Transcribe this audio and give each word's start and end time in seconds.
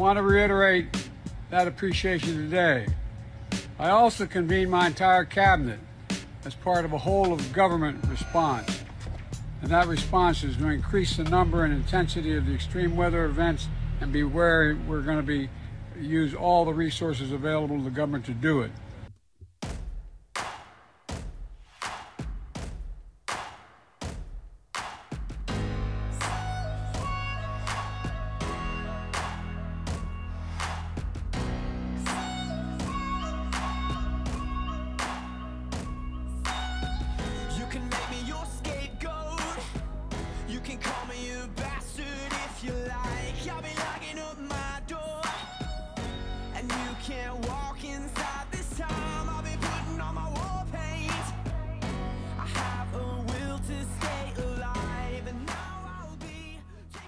Want 0.00 0.16
to 0.16 0.22
reiterate 0.22 0.86
that 1.50 1.68
appreciation 1.68 2.34
today. 2.34 2.86
I 3.78 3.90
also 3.90 4.24
convened 4.24 4.70
my 4.70 4.86
entire 4.86 5.26
cabinet 5.26 5.78
as 6.46 6.54
part 6.54 6.86
of 6.86 6.94
a 6.94 6.98
whole 6.98 7.34
of 7.34 7.52
government 7.52 8.02
response. 8.08 8.80
And 9.60 9.70
that 9.70 9.88
response 9.88 10.42
is 10.42 10.56
to 10.56 10.68
increase 10.68 11.18
the 11.18 11.24
number 11.24 11.66
and 11.66 11.74
intensity 11.74 12.34
of 12.34 12.46
the 12.46 12.54
extreme 12.54 12.96
weather 12.96 13.26
events 13.26 13.68
and 14.00 14.10
be 14.10 14.24
wary 14.24 14.72
we're 14.72 15.02
going 15.02 15.18
to 15.18 15.22
be 15.22 15.50
use 16.00 16.34
all 16.34 16.64
the 16.64 16.72
resources 16.72 17.30
available 17.30 17.76
to 17.76 17.84
the 17.84 17.90
government 17.90 18.24
to 18.24 18.32
do 18.32 18.62
it. 18.62 18.70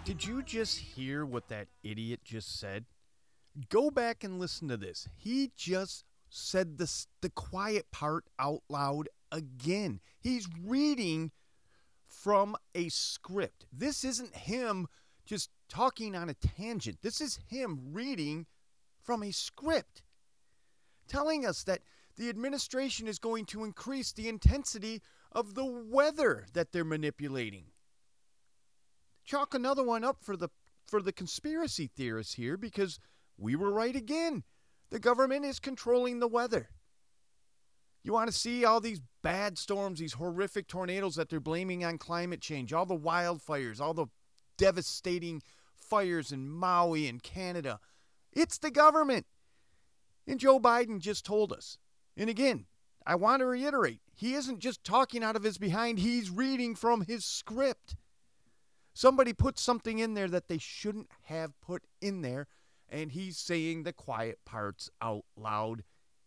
Did 0.05 0.25
you 0.25 0.43
just 0.43 0.79
hear 0.81 1.25
what 1.25 1.47
that 1.49 1.69
idiot 1.85 2.21
just 2.25 2.59
said? 2.59 2.87
Go 3.69 3.89
back 3.89 4.25
and 4.25 4.41
listen 4.41 4.67
to 4.69 4.77
this. 4.77 5.09
He 5.17 5.53
just 5.57 6.05
said 6.29 6.79
the 6.79 6.91
the 7.21 7.31
quiet 7.31 7.91
part 7.93 8.25
out 8.37 8.63
loud 8.69 9.09
again. 9.31 10.01
He's 10.19 10.49
reading 10.65 11.31
from 12.09 12.57
a 12.75 12.89
script. 12.89 13.67
This 13.73 14.03
isn't 14.03 14.35
him 14.35 14.89
just 15.25 15.51
talking 15.69 16.17
on 16.17 16.29
a 16.29 16.35
tangent. 16.35 16.99
This 17.03 17.21
is 17.21 17.39
him 17.47 17.93
reading 17.93 18.47
from 19.01 19.23
a 19.23 19.31
script 19.31 20.03
telling 21.07 21.47
us 21.47 21.63
that 21.65 21.83
the 22.17 22.29
administration 22.29 23.07
is 23.07 23.21
going 23.21 23.45
to 23.47 23.63
increase 23.63 24.11
the 24.11 24.29
intensity 24.29 25.01
of 25.31 25.55
the 25.55 25.65
weather 25.65 26.47
that 26.55 26.73
they're 26.73 26.85
manipulating 26.85 27.72
chalk 29.25 29.55
another 29.55 29.83
one 29.83 30.05
up 30.05 30.19
for 30.23 30.37
the 30.37 30.49
for 30.87 31.01
the 31.01 31.13
conspiracy 31.13 31.91
theorists 31.97 32.35
here 32.35 32.57
because 32.57 32.99
we 33.39 33.57
were 33.57 33.73
right 33.73 33.97
again. 33.97 34.45
The 34.91 34.99
government 34.99 35.45
is 35.45 35.59
controlling 35.59 36.21
the 36.21 36.29
weather. 36.29 36.69
You 38.03 38.13
want 38.13 38.31
to 38.31 38.37
see 38.37 38.65
all 38.65 38.81
these 38.81 39.01
bad 39.23 39.57
storms, 39.57 40.01
these 40.01 40.15
horrific 40.15 40.67
tornadoes 40.67 41.15
that 41.15 41.29
they're 41.31 41.41
blaming 41.41 41.85
on 41.85 41.99
climate 41.99 42.41
change, 42.41 42.73
all 42.73 42.85
the 42.85 42.99
wildfires, 42.99 43.81
all 43.81 43.95
the 43.95 44.07
devastating 44.59 45.41
fires 45.75 46.33
in 46.33 46.49
Maui 46.49 47.07
and 47.07 47.23
Canada. 47.23 47.79
It's 48.33 48.59
the 48.59 48.71
government. 48.71 49.27
And 50.27 50.41
Joe 50.41 50.59
Biden 50.59 50.99
just 50.99 51.25
told 51.25 51.53
us. 51.53 51.79
And 52.17 52.29
again, 52.29 52.67
I 53.07 53.15
want 53.15 53.41
to 53.41 53.47
reiterate, 53.47 54.01
he 54.15 54.35
isn't 54.35 54.61
just 54.61 54.85
talking 54.85 55.25
out 55.25 55.37
of 55.37 55.43
his 55.43 55.59
behind, 55.59 55.99
he's 55.99 56.31
reading 56.31 56.75
from 56.75 57.03
his 57.03 57.25
script. 57.25 57.97
Somebody 58.95 59.33
put 59.33 59.59
something 59.59 59.99
in 59.99 60.15
there 60.15 60.29
that 60.29 60.49
they 60.49 60.59
shouldn't 60.59 61.09
have 61.25 61.59
put 61.63 61.83
in 62.01 62.21
there, 62.21 62.47
and 62.91 63.11
he's 63.11 63.39
saying 63.39 63.83
the 63.83 63.93
quiet 63.93 64.41
parts 64.45 64.91
out 65.01 65.25
loud 65.35 65.83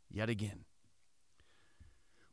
yet 0.10 0.30
again. 0.30 0.66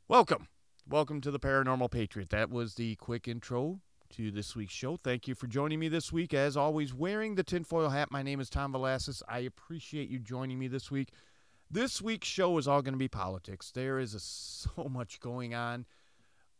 Welcome. 0.08 0.48
Welcome 0.88 1.20
to 1.20 1.30
the 1.30 1.38
Paranormal 1.38 1.90
Patriot. 1.90 2.30
That 2.30 2.50
was 2.50 2.74
the 2.74 2.96
quick 2.96 3.28
intro 3.28 3.80
to 4.10 4.30
this 4.30 4.56
week's 4.56 4.72
show. 4.72 4.96
Thank 4.96 5.28
you 5.28 5.34
for 5.34 5.46
joining 5.46 5.78
me 5.78 5.88
this 5.88 6.10
week. 6.10 6.32
As 6.32 6.56
always, 6.56 6.94
wearing 6.94 7.34
the 7.34 7.44
tinfoil 7.44 7.90
hat, 7.90 8.10
my 8.10 8.22
name 8.22 8.40
is 8.40 8.48
Tom 8.48 8.72
Velasquez. 8.72 9.22
I 9.28 9.40
appreciate 9.40 10.08
you 10.08 10.18
joining 10.18 10.58
me 10.58 10.66
this 10.66 10.90
week. 10.90 11.10
This 11.70 12.00
week's 12.00 12.28
show 12.28 12.56
is 12.56 12.66
all 12.66 12.82
going 12.82 12.94
to 12.94 12.98
be 12.98 13.08
politics. 13.08 13.70
There 13.70 13.98
is 13.98 14.14
a, 14.14 14.20
so 14.20 14.88
much 14.90 15.20
going 15.20 15.54
on. 15.54 15.84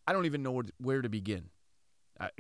I 0.06 0.12
don't 0.12 0.26
even 0.26 0.42
know 0.42 0.52
where, 0.52 0.64
where 0.78 1.02
to 1.02 1.08
begin. 1.08 1.48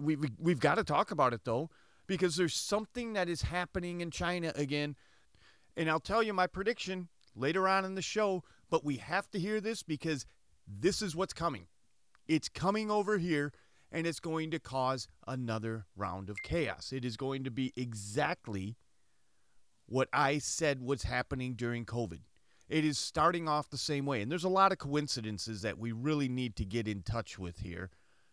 We, 0.00 0.16
we've 0.38 0.60
got 0.60 0.76
to 0.76 0.84
talk 0.84 1.10
about 1.10 1.32
it, 1.32 1.44
though, 1.44 1.70
because 2.06 2.36
there's 2.36 2.54
something 2.54 3.14
that 3.14 3.28
is 3.28 3.42
happening 3.42 4.00
in 4.00 4.10
China 4.10 4.52
again. 4.54 4.96
And 5.76 5.90
I'll 5.90 6.00
tell 6.00 6.22
you 6.22 6.32
my 6.32 6.46
prediction 6.46 7.08
later 7.34 7.68
on 7.68 7.84
in 7.84 7.94
the 7.94 8.02
show, 8.02 8.44
but 8.70 8.84
we 8.84 8.96
have 8.96 9.30
to 9.30 9.38
hear 9.38 9.60
this 9.60 9.82
because 9.82 10.26
this 10.66 11.02
is 11.02 11.16
what's 11.16 11.32
coming. 11.32 11.66
It's 12.28 12.48
coming 12.48 12.90
over 12.90 13.18
here 13.18 13.52
and 13.90 14.06
it's 14.06 14.20
going 14.20 14.50
to 14.50 14.58
cause 14.58 15.08
another 15.26 15.86
round 15.96 16.30
of 16.30 16.42
chaos. 16.42 16.92
It 16.92 17.04
is 17.04 17.16
going 17.16 17.44
to 17.44 17.50
be 17.50 17.72
exactly 17.76 18.76
what 19.86 20.08
I 20.12 20.38
said 20.38 20.80
was 20.80 21.02
happening 21.02 21.54
during 21.54 21.84
COVID. 21.84 22.20
It 22.68 22.84
is 22.84 22.98
starting 22.98 23.48
off 23.48 23.68
the 23.68 23.76
same 23.76 24.06
way. 24.06 24.22
And 24.22 24.30
there's 24.30 24.44
a 24.44 24.48
lot 24.48 24.72
of 24.72 24.78
coincidences 24.78 25.60
that 25.62 25.78
we 25.78 25.92
really 25.92 26.28
need 26.28 26.56
to 26.56 26.64
get 26.64 26.88
in 26.88 27.02
touch 27.02 27.38
with 27.38 27.58
here. 27.58 27.90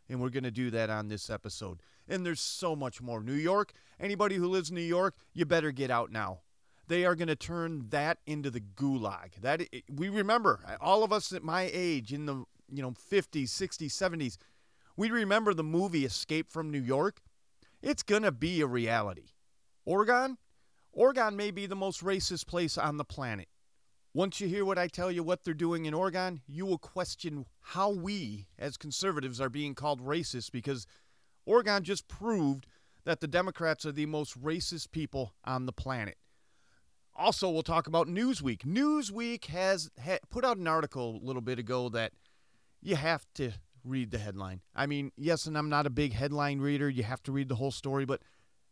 And 0.10 0.20
we're 0.20 0.30
going 0.30 0.44
to 0.44 0.52
do 0.52 0.72
that 0.72 0.90
on 0.90 1.08
this 1.08 1.30
episode. 1.30 1.80
And 2.08 2.26
there's 2.26 2.42
so 2.42 2.76
much 2.76 3.02
more. 3.02 3.22
New 3.22 3.34
York, 3.34 3.74
anybody 4.00 4.36
who 4.36 4.48
lives 4.48 4.70
in 4.70 4.76
New 4.76 4.82
York, 4.82 5.16
you 5.34 5.46
better 5.46 5.72
get 5.72 5.92
out 5.92 6.12
now. 6.12 6.40
They 6.88 7.06
are 7.06 7.14
going 7.14 7.28
to 7.28 7.36
turn 7.36 7.86
that 7.90 8.18
into 8.26 8.50
the 8.50 8.62
gulag. 8.62 9.36
That 9.42 9.62
we 9.94 10.10
remember 10.10 10.60
all 10.82 11.04
of 11.04 11.14
us 11.14 11.32
at 11.32 11.44
my 11.44 11.70
age 11.72 12.12
in 12.12 12.26
the, 12.26 12.44
you 12.72 12.82
know, 12.82 12.92
50s, 12.92 13.50
60s, 13.50 13.92
70s, 13.92 14.38
we 14.98 15.12
remember 15.12 15.54
the 15.54 15.64
movie 15.64 16.04
Escape 16.04 16.50
from 16.50 16.72
New 16.72 16.82
York. 16.82 17.22
It's 17.82 18.04
going 18.04 18.24
to 18.24 18.32
be 18.32 18.62
a 18.62 18.68
reality. 18.68 19.28
Oregon? 19.86 20.38
Oregon 20.92 21.36
may 21.36 21.52
be 21.52 21.68
the 21.68 21.76
most 21.76 22.04
racist 22.04 22.48
place 22.48 22.78
on 22.78 22.98
the 22.98 23.06
planet. 23.06 23.48
Once 24.14 24.42
you 24.42 24.48
hear 24.48 24.66
what 24.66 24.80
I 24.80 24.88
tell 24.88 25.12
you 25.12 25.22
what 25.22 25.44
they're 25.44 25.54
doing 25.54 25.86
in 25.86 25.94
Oregon, 25.94 26.42
you 26.48 26.66
will 26.66 26.80
question 26.80 27.46
how 27.62 27.92
we, 27.92 28.48
as 28.58 28.76
conservatives, 28.76 29.40
are 29.40 29.50
being 29.50 29.76
called 29.76 30.02
racist 30.02 30.52
because 30.52 30.88
Oregon 31.46 31.84
just 31.84 32.08
proved 32.08 32.66
that 33.06 33.20
the 33.20 33.28
Democrats 33.28 33.86
are 33.86 33.92
the 33.92 34.08
most 34.08 34.42
racist 34.42 34.92
people 34.92 35.34
on 35.46 35.68
the 35.68 35.72
planet. 35.72 36.18
Also, 37.16 37.50
we'll 37.50 37.62
talk 37.62 37.86
about 37.86 38.08
Newsweek. 38.08 38.66
Newsweek 38.66 39.46
has 39.46 39.92
ha- 40.04 40.18
put 40.32 40.44
out 40.44 40.58
an 40.58 40.68
article 40.68 41.20
a 41.22 41.26
little 41.26 41.42
bit 41.42 41.60
ago 41.60 41.90
that 41.90 42.14
you 42.82 42.96
have 42.96 43.26
to 43.36 43.52
read 43.84 44.10
the 44.10 44.18
headline. 44.18 44.62
I 44.76 44.88
mean, 44.88 45.12
yes, 45.18 45.46
and 45.46 45.58
I'm 45.58 45.70
not 45.70 45.86
a 45.86 45.92
big 45.92 46.14
headline 46.14 46.60
reader. 46.60 46.90
You 46.90 47.04
have 47.04 47.22
to 47.24 47.32
read 47.32 47.50
the 47.50 47.56
whole 47.56 47.72
story, 47.72 48.06
but 48.06 48.22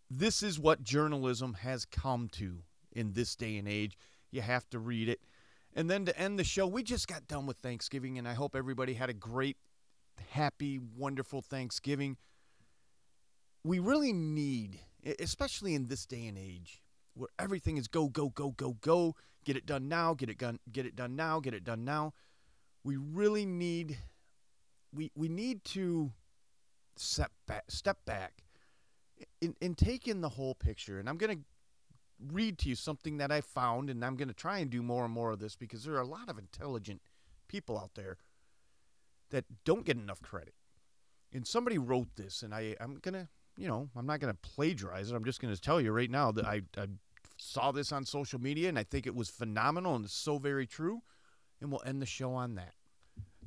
this 0.09 0.41
is 0.41 0.59
what 0.59 0.81
journalism 0.81 1.55
has 1.55 1.85
come 1.85 2.27
to 2.33 2.63
in 2.91 3.13
this 3.13 3.35
day 3.35 3.57
and 3.57 3.67
age. 3.67 3.97
You 4.31 4.41
have 4.41 4.69
to 4.71 4.79
read 4.79 5.09
it. 5.09 5.21
And 5.73 5.89
then 5.89 6.05
to 6.05 6.19
end 6.19 6.39
the 6.39 6.43
show, 6.43 6.65
we 6.65 6.83
just 6.83 7.07
got 7.07 7.27
done 7.27 7.45
with 7.45 7.57
Thanksgiving, 7.57 8.17
and 8.17 8.27
I 8.27 8.33
hope 8.33 8.55
everybody 8.55 8.93
had 8.93 9.09
a 9.09 9.13
great, 9.13 9.57
happy, 10.31 10.79
wonderful 10.79 11.41
Thanksgiving. 11.41 12.17
We 13.63 13.79
really 13.79 14.13
need, 14.13 14.79
especially 15.19 15.75
in 15.75 15.87
this 15.87 16.05
day 16.05 16.25
and 16.25 16.37
age, 16.37 16.81
where 17.13 17.29
everything 17.37 17.77
is 17.77 17.87
go, 17.87 18.07
go, 18.07 18.29
go, 18.29 18.51
go, 18.51 18.77
go, 18.81 19.15
get 19.45 19.55
it 19.55 19.65
done 19.65 19.87
now, 19.87 20.13
get 20.13 20.29
it 20.29 20.37
done, 20.37 20.59
get 20.71 20.85
it 20.85 20.95
done 20.95 21.15
now, 21.15 21.39
get 21.39 21.53
it 21.53 21.63
done 21.63 21.83
now. 21.83 22.13
We 22.83 22.95
really 22.95 23.45
need, 23.45 23.97
we 24.93 25.11
we 25.15 25.27
need 25.27 25.63
to 25.65 26.11
step 26.95 27.31
back, 27.45 27.65
step 27.67 27.97
back, 28.05 28.43
and, 29.41 29.55
and 29.61 29.77
take 29.77 30.07
in 30.07 30.21
the 30.21 30.29
whole 30.29 30.55
picture. 30.55 30.99
And 30.99 31.09
I'm 31.09 31.17
gonna 31.17 31.37
read 32.19 32.57
to 32.59 32.69
you 32.69 32.75
something 32.75 33.17
that 33.17 33.31
I 33.31 33.41
found, 33.41 33.89
and 33.89 34.03
I'm 34.03 34.15
going 34.15 34.27
to 34.27 34.33
try 34.33 34.59
and 34.59 34.69
do 34.69 34.81
more 34.81 35.05
and 35.05 35.13
more 35.13 35.31
of 35.31 35.39
this 35.39 35.55
because 35.55 35.83
there 35.83 35.95
are 35.95 36.01
a 36.01 36.07
lot 36.07 36.29
of 36.29 36.37
intelligent 36.37 37.01
people 37.47 37.77
out 37.77 37.95
there 37.95 38.17
that 39.29 39.45
don't 39.65 39.85
get 39.85 39.97
enough 39.97 40.21
credit. 40.21 40.53
And 41.33 41.45
somebody 41.45 41.77
wrote 41.77 42.15
this, 42.15 42.41
and 42.41 42.53
I, 42.53 42.75
I'm 42.79 42.95
going 42.95 43.13
to, 43.13 43.27
you 43.57 43.67
know, 43.67 43.89
I'm 43.95 44.05
not 44.05 44.19
going 44.19 44.33
to 44.33 44.39
plagiarize 44.49 45.11
it. 45.11 45.15
I'm 45.15 45.25
just 45.25 45.41
going 45.41 45.53
to 45.53 45.61
tell 45.61 45.81
you 45.81 45.91
right 45.91 46.09
now 46.09 46.31
that 46.31 46.45
I, 46.45 46.61
I 46.77 46.87
saw 47.37 47.71
this 47.71 47.91
on 47.91 48.05
social 48.05 48.39
media, 48.39 48.69
and 48.69 48.79
I 48.79 48.83
think 48.83 49.05
it 49.05 49.15
was 49.15 49.29
phenomenal, 49.29 49.95
and 49.95 50.05
it's 50.05 50.13
so 50.13 50.37
very 50.37 50.65
true. 50.65 51.01
And 51.59 51.71
we'll 51.71 51.81
end 51.85 52.01
the 52.01 52.07
show 52.07 52.33
on 52.33 52.55
that. 52.55 52.73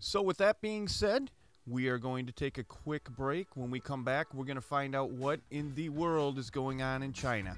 So, 0.01 0.21
with 0.21 0.39
that 0.39 0.61
being 0.61 0.89
said, 0.89 1.31
we 1.67 1.89
are 1.89 1.99
going 1.99 2.27
to 2.27 2.33
take 2.33 2.59
a 2.59 2.65
quick 2.65 3.09
break. 3.11 3.57
When 3.57 3.71
we 3.71 3.79
come 3.79 4.03
back, 4.03 4.35
we're 4.35 4.45
going 4.45 4.57
to 4.57 4.61
find 4.61 4.97
out 4.97 5.11
what 5.11 5.41
in 5.51 5.75
the 5.75 5.91
world 5.91 6.39
is 6.39 6.51
going 6.51 6.83
on 6.83 7.03
in 7.03 7.13
China. 7.13 7.57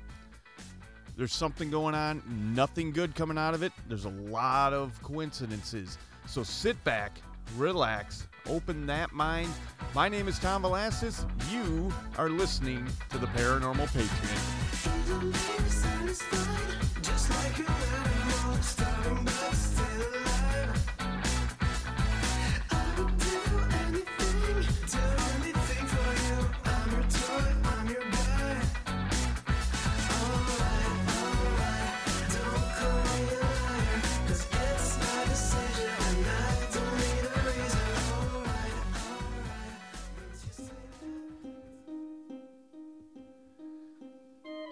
There's 1.23 1.33
something 1.33 1.71
going 1.71 1.95
on, 1.95 2.21
nothing 2.53 2.91
good 2.91 3.15
coming 3.15 3.39
out 3.39 3.55
of 3.55 3.63
it. 3.63 3.71
There's 3.87 4.07
a 4.07 4.09
lot 4.09 4.73
of 4.73 5.01
coincidences. 5.05 5.97
So 6.27 6.43
sit 6.43 6.83
back, 6.83 7.13
relax. 7.57 8.27
open 8.49 8.87
that 8.87 9.13
mind. 9.13 9.49
My 9.95 10.09
name 10.09 10.27
is 10.27 10.41
Tom 10.41 10.63
Velasquez. 10.63 11.25
You 11.49 11.93
are 12.19 12.29
listening 12.29 12.89
to 13.11 13.19
the 13.19 13.29
Paranormal 13.29 13.87
Patriot. 13.93 14.41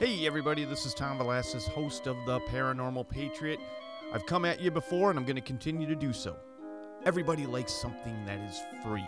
Hey, 0.01 0.27
everybody, 0.27 0.65
this 0.65 0.87
is 0.87 0.95
Tom 0.95 1.19
Velasquez, 1.19 1.67
host 1.67 2.07
of 2.07 2.17
the 2.25 2.41
Paranormal 2.41 3.07
Patriot. 3.07 3.61
I've 4.15 4.25
come 4.25 4.47
at 4.47 4.59
you 4.59 4.71
before 4.71 5.11
and 5.11 5.19
I'm 5.19 5.27
going 5.27 5.37
to 5.37 5.43
continue 5.43 5.87
to 5.87 5.95
do 5.95 6.15
so. 6.15 6.37
Everybody 7.05 7.45
likes 7.45 7.75
something 7.75 8.25
that 8.25 8.39
is 8.39 8.63
free. 8.83 9.05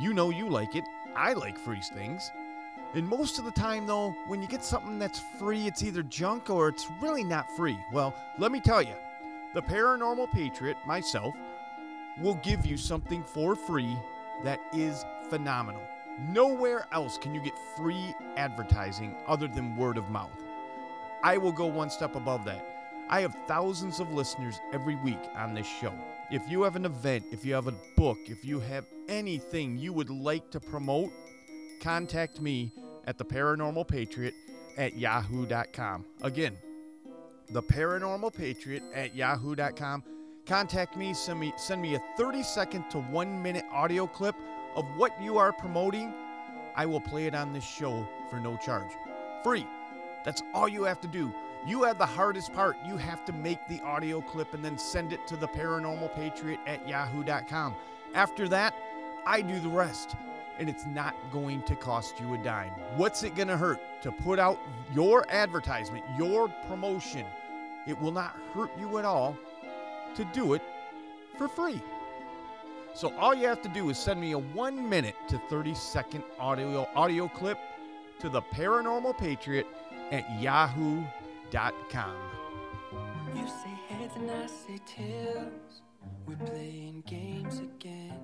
You 0.00 0.14
know 0.14 0.30
you 0.30 0.48
like 0.48 0.74
it. 0.74 0.84
I 1.14 1.34
like 1.34 1.58
free 1.58 1.82
things. 1.94 2.30
And 2.94 3.06
most 3.06 3.38
of 3.38 3.44
the 3.44 3.50
time, 3.50 3.86
though, 3.86 4.14
when 4.28 4.40
you 4.40 4.48
get 4.48 4.64
something 4.64 4.98
that's 4.98 5.20
free, 5.38 5.66
it's 5.66 5.82
either 5.82 6.02
junk 6.04 6.48
or 6.48 6.70
it's 6.70 6.86
really 7.02 7.22
not 7.22 7.44
free. 7.54 7.76
Well, 7.92 8.14
let 8.38 8.52
me 8.52 8.60
tell 8.60 8.80
you, 8.80 8.94
the 9.52 9.60
Paranormal 9.60 10.32
Patriot, 10.32 10.78
myself, 10.86 11.34
will 12.22 12.36
give 12.36 12.64
you 12.64 12.78
something 12.78 13.22
for 13.24 13.54
free 13.54 13.94
that 14.42 14.58
is 14.72 15.04
phenomenal. 15.28 15.82
Nowhere 16.20 16.86
else 16.92 17.18
can 17.18 17.34
you 17.34 17.42
get 17.42 17.54
free 17.76 18.14
advertising 18.36 19.14
other 19.26 19.48
than 19.48 19.76
word 19.76 19.98
of 19.98 20.08
mouth. 20.10 20.30
I 21.22 21.36
will 21.36 21.52
go 21.52 21.66
one 21.66 21.90
step 21.90 22.16
above 22.16 22.44
that. 22.46 22.64
I 23.08 23.20
have 23.20 23.36
thousands 23.46 24.00
of 24.00 24.12
listeners 24.12 24.58
every 24.72 24.96
week 24.96 25.18
on 25.36 25.54
this 25.54 25.66
show. 25.66 25.92
If 26.30 26.48
you 26.48 26.62
have 26.62 26.74
an 26.74 26.86
event, 26.86 27.24
if 27.30 27.44
you 27.44 27.54
have 27.54 27.68
a 27.68 27.74
book, 27.96 28.18
if 28.26 28.44
you 28.44 28.58
have 28.60 28.84
anything 29.08 29.78
you 29.78 29.92
would 29.92 30.10
like 30.10 30.50
to 30.50 30.60
promote, 30.60 31.12
contact 31.80 32.40
me 32.40 32.72
at 33.06 33.18
the 33.18 33.24
Paranormal 33.24 33.86
Patriot 33.86 34.34
at 34.76 34.96
yahoo.com. 34.96 36.04
Again, 36.22 36.56
the 37.50 37.62
Paranormal 37.62 38.34
Patriot 38.34 38.82
at 38.94 39.14
yahoo.com. 39.14 40.02
Contact 40.46 40.96
me, 40.96 41.12
send 41.12 41.40
me 41.40 41.52
send 41.56 41.82
me 41.82 41.94
a 41.94 42.00
30 42.16 42.42
second 42.42 42.90
to 42.90 42.98
1 42.98 43.42
minute 43.42 43.64
audio 43.72 44.06
clip 44.06 44.34
of 44.76 44.84
what 44.96 45.20
you 45.20 45.38
are 45.38 45.52
promoting. 45.52 46.12
I 46.76 46.86
will 46.86 47.00
play 47.00 47.26
it 47.26 47.34
on 47.34 47.52
this 47.52 47.64
show 47.64 48.06
for 48.30 48.38
no 48.38 48.56
charge. 48.56 48.90
Free. 49.42 49.66
That's 50.24 50.42
all 50.54 50.68
you 50.68 50.84
have 50.84 51.00
to 51.00 51.08
do. 51.08 51.32
You 51.66 51.82
have 51.84 51.98
the 51.98 52.06
hardest 52.06 52.52
part. 52.52 52.76
You 52.86 52.96
have 52.96 53.24
to 53.24 53.32
make 53.32 53.66
the 53.66 53.80
audio 53.80 54.20
clip 54.20 54.54
and 54.54 54.64
then 54.64 54.78
send 54.78 55.12
it 55.12 55.26
to 55.28 55.36
the 55.36 55.48
paranormal 55.48 56.14
patriot 56.14 56.60
at 56.66 56.86
yahoo.com. 56.86 57.74
After 58.14 58.48
that, 58.48 58.74
I 59.24 59.40
do 59.40 59.58
the 59.58 59.68
rest. 59.68 60.14
And 60.58 60.70
it's 60.70 60.86
not 60.86 61.14
going 61.32 61.62
to 61.62 61.76
cost 61.76 62.18
you 62.20 62.34
a 62.34 62.38
dime. 62.38 62.70
What's 62.96 63.22
it 63.22 63.34
going 63.34 63.48
to 63.48 63.56
hurt 63.56 63.80
to 64.02 64.12
put 64.12 64.38
out 64.38 64.58
your 64.94 65.26
advertisement, 65.28 66.04
your 66.16 66.48
promotion? 66.66 67.26
It 67.86 68.00
will 68.00 68.12
not 68.12 68.34
hurt 68.54 68.70
you 68.78 68.98
at 68.98 69.04
all 69.04 69.36
to 70.14 70.24
do 70.26 70.54
it 70.54 70.62
for 71.36 71.46
free. 71.46 71.82
So 72.96 73.12
all 73.18 73.34
you 73.34 73.46
have 73.46 73.60
to 73.60 73.68
do 73.68 73.90
is 73.90 73.98
send 73.98 74.18
me 74.22 74.32
a 74.32 74.38
1 74.38 74.88
minute 74.88 75.16
to 75.28 75.38
30 75.50 75.74
second 75.74 76.24
audio 76.40 76.88
audio 76.94 77.28
clip 77.28 77.58
to 78.20 78.30
the 78.30 78.40
paranormal 78.40 79.18
patriot 79.18 79.66
at 80.10 80.24
yahoo.com. 80.40 82.16
You 83.34 83.46
say 83.46 83.94
heads 83.94 84.14
and 84.16 84.30
I 84.30 84.46
say 84.46 84.80
tails. 84.86 85.82
We're 86.26 86.36
playing 86.36 87.02
games 87.06 87.58
again. 87.58 88.14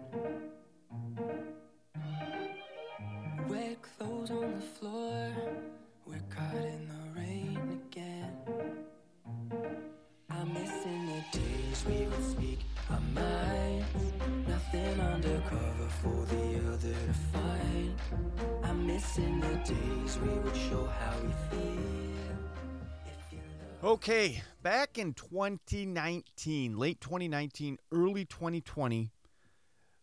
Okay, 23.84 24.42
back 24.62 24.96
in 24.96 25.12
2019, 25.14 26.78
late 26.78 27.00
2019, 27.00 27.78
early 27.90 28.24
2020, 28.24 29.10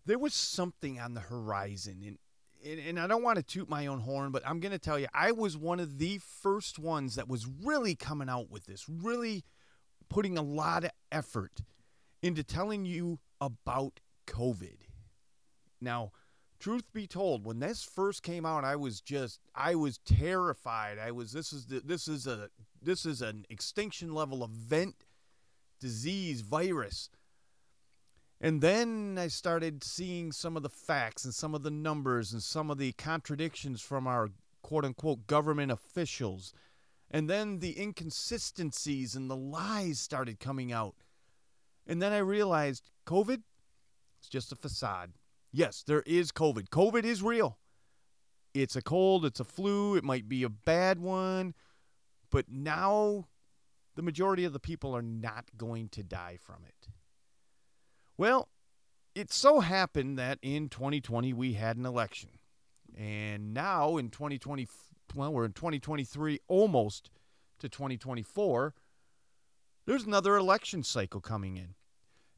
there 0.05 0.19
was 0.19 0.33
something 0.33 0.99
on 0.99 1.13
the 1.13 1.21
horizon. 1.21 2.03
And, 2.05 2.17
and, 2.65 2.87
and 2.87 2.99
I 2.99 3.07
don't 3.07 3.23
want 3.23 3.37
to 3.37 3.43
toot 3.43 3.69
my 3.69 3.87
own 3.87 4.01
horn, 4.01 4.31
but 4.31 4.43
I'm 4.45 4.59
going 4.59 4.73
to 4.73 4.79
tell 4.79 4.99
you, 4.99 5.07
I 5.13 5.31
was 5.31 5.55
one 5.55 5.79
of 5.79 5.97
the 5.97 6.17
first 6.17 6.77
ones 6.77 7.15
that 7.15 7.29
was 7.29 7.47
really 7.47 7.95
coming 7.95 8.27
out 8.27 8.49
with 8.49 8.65
this, 8.65 8.85
really 8.89 9.45
putting 10.09 10.37
a 10.37 10.41
lot 10.41 10.83
of 10.83 10.91
effort 11.11 11.61
into 12.21 12.43
telling 12.43 12.83
you 12.83 13.19
about 13.39 14.01
COVID. 14.27 14.79
Now, 15.79 16.11
truth 16.59 16.91
be 16.93 17.07
told, 17.07 17.45
when 17.45 17.59
this 17.59 17.83
first 17.83 18.23
came 18.23 18.45
out, 18.45 18.63
I 18.63 18.75
was 18.75 19.01
just 19.01 19.39
I 19.55 19.75
was 19.75 19.99
terrified. 19.99 20.97
I 20.99 21.11
was 21.11 21.31
this 21.31 21.53
is 21.53 21.65
the, 21.65 21.79
this 21.79 22.07
is 22.07 22.27
a 22.27 22.49
this 22.81 23.05
is 23.05 23.21
an 23.21 23.45
extinction 23.49 24.13
level 24.13 24.43
event, 24.43 25.05
disease, 25.79 26.41
virus. 26.41 27.09
And 28.41 28.61
then 28.61 29.17
I 29.19 29.27
started 29.27 29.83
seeing 29.83 30.31
some 30.31 30.55
of 30.55 30.63
the 30.63 30.69
facts 30.69 31.25
and 31.25 31.33
some 31.33 31.53
of 31.53 31.63
the 31.63 31.71
numbers 31.71 32.31
and 32.31 32.41
some 32.41 32.71
of 32.71 32.77
the 32.77 32.93
contradictions 32.93 33.81
from 33.81 34.07
our 34.07 34.29
quote 34.61 34.85
unquote 34.85 35.27
government 35.27 35.71
officials. 35.71 36.53
And 37.11 37.29
then 37.29 37.59
the 37.59 37.79
inconsistencies 37.79 39.15
and 39.15 39.29
the 39.29 39.35
lies 39.35 39.99
started 39.99 40.39
coming 40.39 40.71
out. 40.71 40.95
And 41.87 42.01
then 42.01 42.13
I 42.13 42.19
realized 42.19 42.91
COVID 43.05 43.41
is 44.21 44.29
just 44.29 44.51
a 44.51 44.55
facade. 44.55 45.11
Yes, 45.51 45.83
there 45.85 46.03
is 46.05 46.31
COVID. 46.31 46.69
COVID 46.69 47.03
is 47.03 47.23
real. 47.23 47.57
It's 48.53 48.75
a 48.75 48.81
cold, 48.81 49.25
it's 49.25 49.39
a 49.39 49.43
flu, 49.43 49.95
it 49.95 50.03
might 50.03 50.27
be 50.27 50.43
a 50.43 50.49
bad 50.49 50.99
one, 50.99 51.53
but 52.31 52.45
now 52.49 53.27
the 53.95 54.01
majority 54.01 54.43
of 54.43 54.53
the 54.53 54.59
people 54.59 54.95
are 54.95 55.01
not 55.01 55.45
going 55.55 55.89
to 55.89 56.03
die 56.03 56.37
from 56.39 56.63
it. 56.67 56.89
Well, 58.17 58.49
it 59.15 59.31
so 59.31 59.59
happened 59.59 60.17
that 60.17 60.39
in 60.41 60.69
2020 60.69 61.33
we 61.33 61.53
had 61.53 61.77
an 61.77 61.85
election. 61.85 62.29
And 62.97 63.53
now 63.53 63.97
in 63.97 64.09
2020, 64.09 64.67
well, 65.15 65.31
we're 65.31 65.45
in 65.45 65.53
2023, 65.53 66.39
almost 66.47 67.11
to 67.59 67.69
2024, 67.69 68.73
there's 69.85 70.03
another 70.03 70.35
election 70.35 70.83
cycle 70.83 71.21
coming 71.21 71.57
in. 71.57 71.75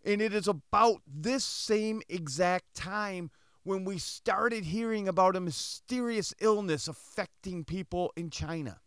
And 0.04 0.22
it 0.22 0.34
is 0.34 0.48
about 0.48 1.02
this 1.08 1.44
same 1.44 2.02
exact 2.10 2.74
time 2.74 3.30
when 3.64 3.86
we 3.86 3.98
started 3.98 4.66
hearing 4.66 5.08
about 5.08 5.36
a 5.36 5.40
mysterious 5.40 6.34
illness 6.40 6.88
affecting 6.88 7.64
people 7.64 8.12
in 8.16 8.30
China. 8.30 8.80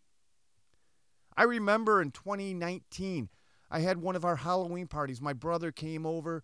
I 1.36 1.44
remember 1.44 2.02
in 2.02 2.10
2019, 2.10 3.28
I 3.70 3.80
had 3.80 3.98
one 3.98 4.16
of 4.16 4.24
our 4.24 4.36
Halloween 4.36 4.86
parties. 4.86 5.20
My 5.20 5.32
brother 5.32 5.72
came 5.72 6.06
over 6.06 6.42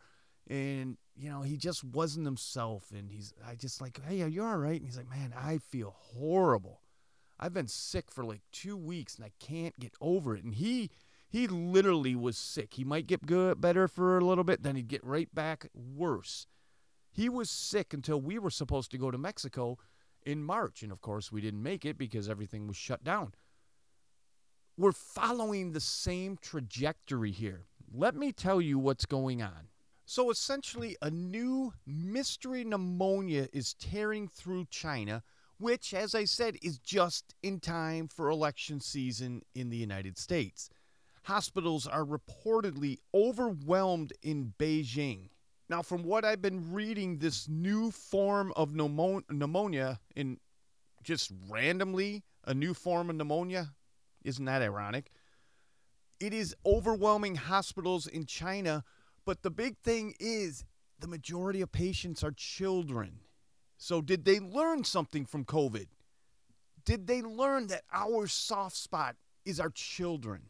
and, 0.48 0.96
you 1.16 1.30
know, 1.30 1.42
he 1.42 1.56
just 1.56 1.84
wasn't 1.84 2.26
himself. 2.26 2.90
And 2.92 3.10
he's, 3.10 3.32
I 3.46 3.54
just 3.54 3.80
like, 3.80 4.00
hey, 4.06 4.22
are 4.22 4.28
you 4.28 4.44
all 4.44 4.56
right? 4.56 4.80
And 4.80 4.84
he's 4.84 4.96
like, 4.96 5.10
man, 5.10 5.32
I 5.36 5.58
feel 5.58 5.94
horrible. 5.96 6.80
I've 7.38 7.54
been 7.54 7.68
sick 7.68 8.10
for 8.10 8.24
like 8.24 8.42
two 8.52 8.76
weeks 8.76 9.16
and 9.16 9.24
I 9.24 9.30
can't 9.40 9.78
get 9.78 9.94
over 10.00 10.36
it. 10.36 10.44
And 10.44 10.54
he, 10.54 10.90
he 11.30 11.46
literally 11.46 12.16
was 12.16 12.36
sick. 12.36 12.74
He 12.74 12.84
might 12.84 13.06
get 13.06 13.24
good, 13.24 13.60
better 13.60 13.86
for 13.86 14.18
a 14.18 14.24
little 14.24 14.42
bit, 14.42 14.64
then 14.64 14.74
he'd 14.74 14.88
get 14.88 15.04
right 15.04 15.32
back 15.32 15.68
worse. 15.72 16.48
He 17.12 17.28
was 17.28 17.48
sick 17.48 17.94
until 17.94 18.20
we 18.20 18.36
were 18.38 18.50
supposed 18.50 18.90
to 18.90 18.98
go 18.98 19.12
to 19.12 19.18
Mexico 19.18 19.78
in 20.26 20.42
March. 20.42 20.82
And 20.82 20.90
of 20.90 21.00
course, 21.00 21.30
we 21.30 21.40
didn't 21.40 21.62
make 21.62 21.84
it 21.84 21.96
because 21.96 22.28
everything 22.28 22.66
was 22.66 22.76
shut 22.76 23.04
down. 23.04 23.32
We're 24.76 24.90
following 24.90 25.70
the 25.70 25.80
same 25.80 26.36
trajectory 26.40 27.30
here. 27.30 27.66
Let 27.92 28.16
me 28.16 28.32
tell 28.32 28.60
you 28.60 28.78
what's 28.80 29.06
going 29.06 29.40
on. 29.40 29.68
So, 30.06 30.30
essentially, 30.30 30.96
a 31.00 31.10
new 31.10 31.72
mystery 31.86 32.64
pneumonia 32.64 33.46
is 33.52 33.74
tearing 33.74 34.26
through 34.26 34.66
China, 34.68 35.22
which, 35.58 35.94
as 35.94 36.16
I 36.16 36.24
said, 36.24 36.56
is 36.62 36.78
just 36.78 37.36
in 37.44 37.60
time 37.60 38.08
for 38.08 38.28
election 38.28 38.80
season 38.80 39.42
in 39.54 39.70
the 39.70 39.76
United 39.76 40.18
States. 40.18 40.70
Hospitals 41.22 41.86
are 41.86 42.04
reportedly 42.04 42.98
overwhelmed 43.14 44.12
in 44.22 44.54
Beijing. 44.58 45.28
Now, 45.68 45.82
from 45.82 46.02
what 46.02 46.24
I've 46.24 46.42
been 46.42 46.72
reading, 46.72 47.18
this 47.18 47.48
new 47.48 47.90
form 47.90 48.52
of 48.56 48.74
pneumonia, 48.74 50.00
in 50.16 50.38
just 51.02 51.30
randomly 51.48 52.24
a 52.44 52.54
new 52.54 52.74
form 52.74 53.10
of 53.10 53.16
pneumonia, 53.16 53.72
isn't 54.24 54.44
that 54.44 54.62
ironic? 54.62 55.10
It 56.18 56.34
is 56.34 56.56
overwhelming 56.66 57.36
hospitals 57.36 58.06
in 58.06 58.26
China, 58.26 58.84
but 59.24 59.42
the 59.42 59.50
big 59.50 59.78
thing 59.78 60.14
is 60.18 60.64
the 60.98 61.08
majority 61.08 61.60
of 61.60 61.72
patients 61.72 62.22
are 62.24 62.32
children. 62.32 63.20
So, 63.78 64.02
did 64.02 64.24
they 64.24 64.40
learn 64.40 64.84
something 64.84 65.24
from 65.24 65.44
COVID? 65.44 65.86
Did 66.84 67.06
they 67.06 67.22
learn 67.22 67.68
that 67.68 67.82
our 67.92 68.26
soft 68.26 68.76
spot 68.76 69.16
is 69.44 69.58
our 69.60 69.70
children? 69.70 70.49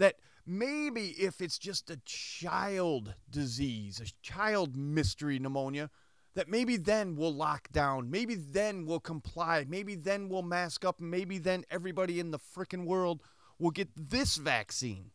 That 0.00 0.16
maybe 0.46 1.08
if 1.10 1.42
it's 1.42 1.58
just 1.58 1.90
a 1.90 2.00
child 2.06 3.14
disease, 3.28 4.00
a 4.00 4.10
child 4.22 4.74
mystery 4.74 5.38
pneumonia, 5.38 5.90
that 6.34 6.48
maybe 6.48 6.78
then 6.78 7.16
we'll 7.16 7.34
lock 7.34 7.70
down, 7.70 8.10
maybe 8.10 8.34
then 8.34 8.86
we'll 8.86 8.98
comply, 9.00 9.66
maybe 9.68 9.94
then 9.94 10.30
we'll 10.30 10.40
mask 10.40 10.86
up, 10.86 11.00
maybe 11.00 11.36
then 11.36 11.64
everybody 11.70 12.18
in 12.18 12.30
the 12.30 12.38
frickin' 12.38 12.86
world 12.86 13.20
will 13.58 13.70
get 13.70 13.90
this 13.94 14.36
vaccine. 14.36 15.10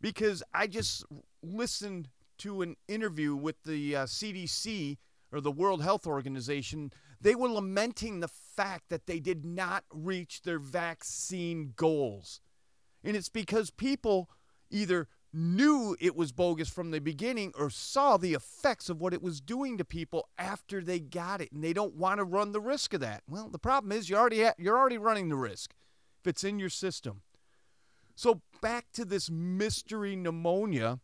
Because 0.00 0.44
I 0.54 0.68
just 0.68 1.04
listened 1.42 2.08
to 2.38 2.62
an 2.62 2.76
interview 2.86 3.34
with 3.34 3.64
the 3.64 3.96
uh, 3.96 4.04
CDC 4.04 4.96
or 5.32 5.40
the 5.40 5.50
World 5.50 5.82
Health 5.82 6.06
Organization. 6.06 6.92
They 7.20 7.34
were 7.34 7.48
lamenting 7.48 8.20
the 8.20 8.28
fact 8.28 8.90
that 8.90 9.06
they 9.06 9.18
did 9.18 9.44
not 9.44 9.82
reach 9.90 10.42
their 10.42 10.60
vaccine 10.60 11.72
goals. 11.74 12.40
And 13.04 13.16
it's 13.16 13.28
because 13.28 13.70
people 13.70 14.28
either 14.70 15.08
knew 15.32 15.96
it 16.00 16.14
was 16.14 16.32
bogus 16.32 16.68
from 16.68 16.90
the 16.90 17.00
beginning 17.00 17.52
or 17.58 17.68
saw 17.68 18.16
the 18.16 18.34
effects 18.34 18.88
of 18.88 19.00
what 19.00 19.12
it 19.12 19.22
was 19.22 19.40
doing 19.40 19.76
to 19.76 19.84
people 19.84 20.28
after 20.38 20.80
they 20.80 21.00
got 21.00 21.40
it 21.40 21.50
and 21.50 21.62
they 21.62 21.72
don't 21.72 21.96
want 21.96 22.18
to 22.18 22.24
run 22.24 22.52
the 22.52 22.60
risk 22.60 22.94
of 22.94 23.00
that. 23.00 23.22
Well, 23.28 23.48
the 23.48 23.58
problem 23.58 23.92
is 23.92 24.08
you 24.08 24.16
already 24.16 24.44
you're 24.58 24.78
already 24.78 24.98
running 24.98 25.28
the 25.28 25.36
risk 25.36 25.74
if 26.20 26.28
it's 26.28 26.44
in 26.44 26.58
your 26.58 26.70
system. 26.70 27.22
So 28.14 28.42
back 28.62 28.86
to 28.92 29.04
this 29.04 29.28
mystery 29.28 30.14
pneumonia. 30.14 31.00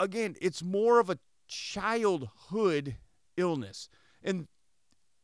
Again, 0.00 0.34
it's 0.40 0.62
more 0.62 0.98
of 0.98 1.08
a 1.08 1.20
childhood 1.46 2.96
illness. 3.36 3.88
And 4.24 4.48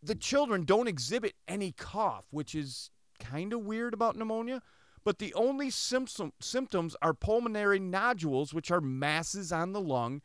the 0.00 0.14
children 0.14 0.64
don't 0.64 0.86
exhibit 0.86 1.34
any 1.48 1.72
cough, 1.72 2.26
which 2.30 2.54
is 2.54 2.90
kind 3.18 3.52
of 3.52 3.64
weird 3.64 3.94
about 3.94 4.16
pneumonia. 4.16 4.62
But 5.08 5.20
the 5.20 5.32
only 5.32 5.70
symptom, 5.70 6.34
symptoms 6.38 6.94
are 7.00 7.14
pulmonary 7.14 7.78
nodules, 7.78 8.52
which 8.52 8.70
are 8.70 8.82
masses 8.82 9.50
on 9.50 9.72
the 9.72 9.80
lung, 9.80 10.20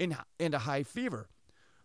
and, 0.00 0.16
and 0.40 0.54
a 0.54 0.58
high 0.58 0.82
fever. 0.82 1.28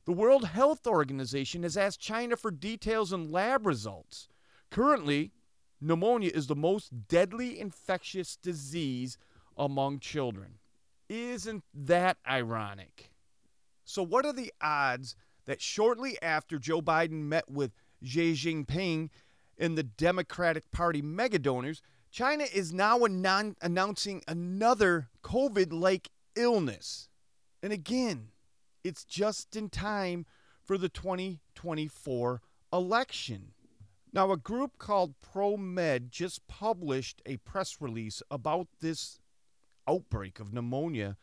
The 0.05 0.13
World 0.13 0.45
Health 0.45 0.87
Organization 0.87 1.61
has 1.61 1.77
asked 1.77 1.99
China 1.99 2.35
for 2.35 2.49
details 2.49 3.13
and 3.13 3.31
lab 3.31 3.67
results. 3.67 4.29
Currently, 4.71 5.31
pneumonia 5.79 6.31
is 6.33 6.47
the 6.47 6.55
most 6.55 7.07
deadly 7.07 7.59
infectious 7.59 8.35
disease 8.35 9.19
among 9.55 9.99
children. 9.99 10.57
Isn't 11.09 11.63
that 11.71 12.17
ironic? 12.27 13.11
So, 13.85 14.01
what 14.01 14.25
are 14.25 14.33
the 14.33 14.51
odds 14.59 15.15
that 15.45 15.61
shortly 15.61 16.19
after 16.19 16.57
Joe 16.57 16.81
Biden 16.81 17.25
met 17.25 17.51
with 17.51 17.73
Xi 18.03 18.33
Jinping 18.33 19.11
and 19.55 19.77
the 19.77 19.83
Democratic 19.83 20.71
Party 20.71 21.03
megadonors, 21.03 21.81
China 22.13 22.43
is 22.53 22.71
now 22.71 23.03
anon- 23.03 23.55
announcing 23.59 24.21
another 24.27 25.09
COVID 25.23 25.73
like 25.73 26.09
illness? 26.35 27.09
And 27.63 27.73
again, 27.73 28.27
it's 28.83 29.03
just 29.03 29.55
in 29.55 29.67
time 29.69 30.27
for 30.61 30.77
the 30.77 30.89
2024 30.89 32.41
election. 32.71 33.53
Now, 34.13 34.31
a 34.31 34.37
group 34.37 34.77
called 34.77 35.15
ProMed 35.21 36.11
just 36.11 36.47
published 36.47 37.19
a 37.25 37.37
press 37.37 37.81
release 37.81 38.21
about 38.29 38.67
this 38.79 39.19
outbreak 39.87 40.39
of 40.39 40.53
pneumonia 40.53 41.17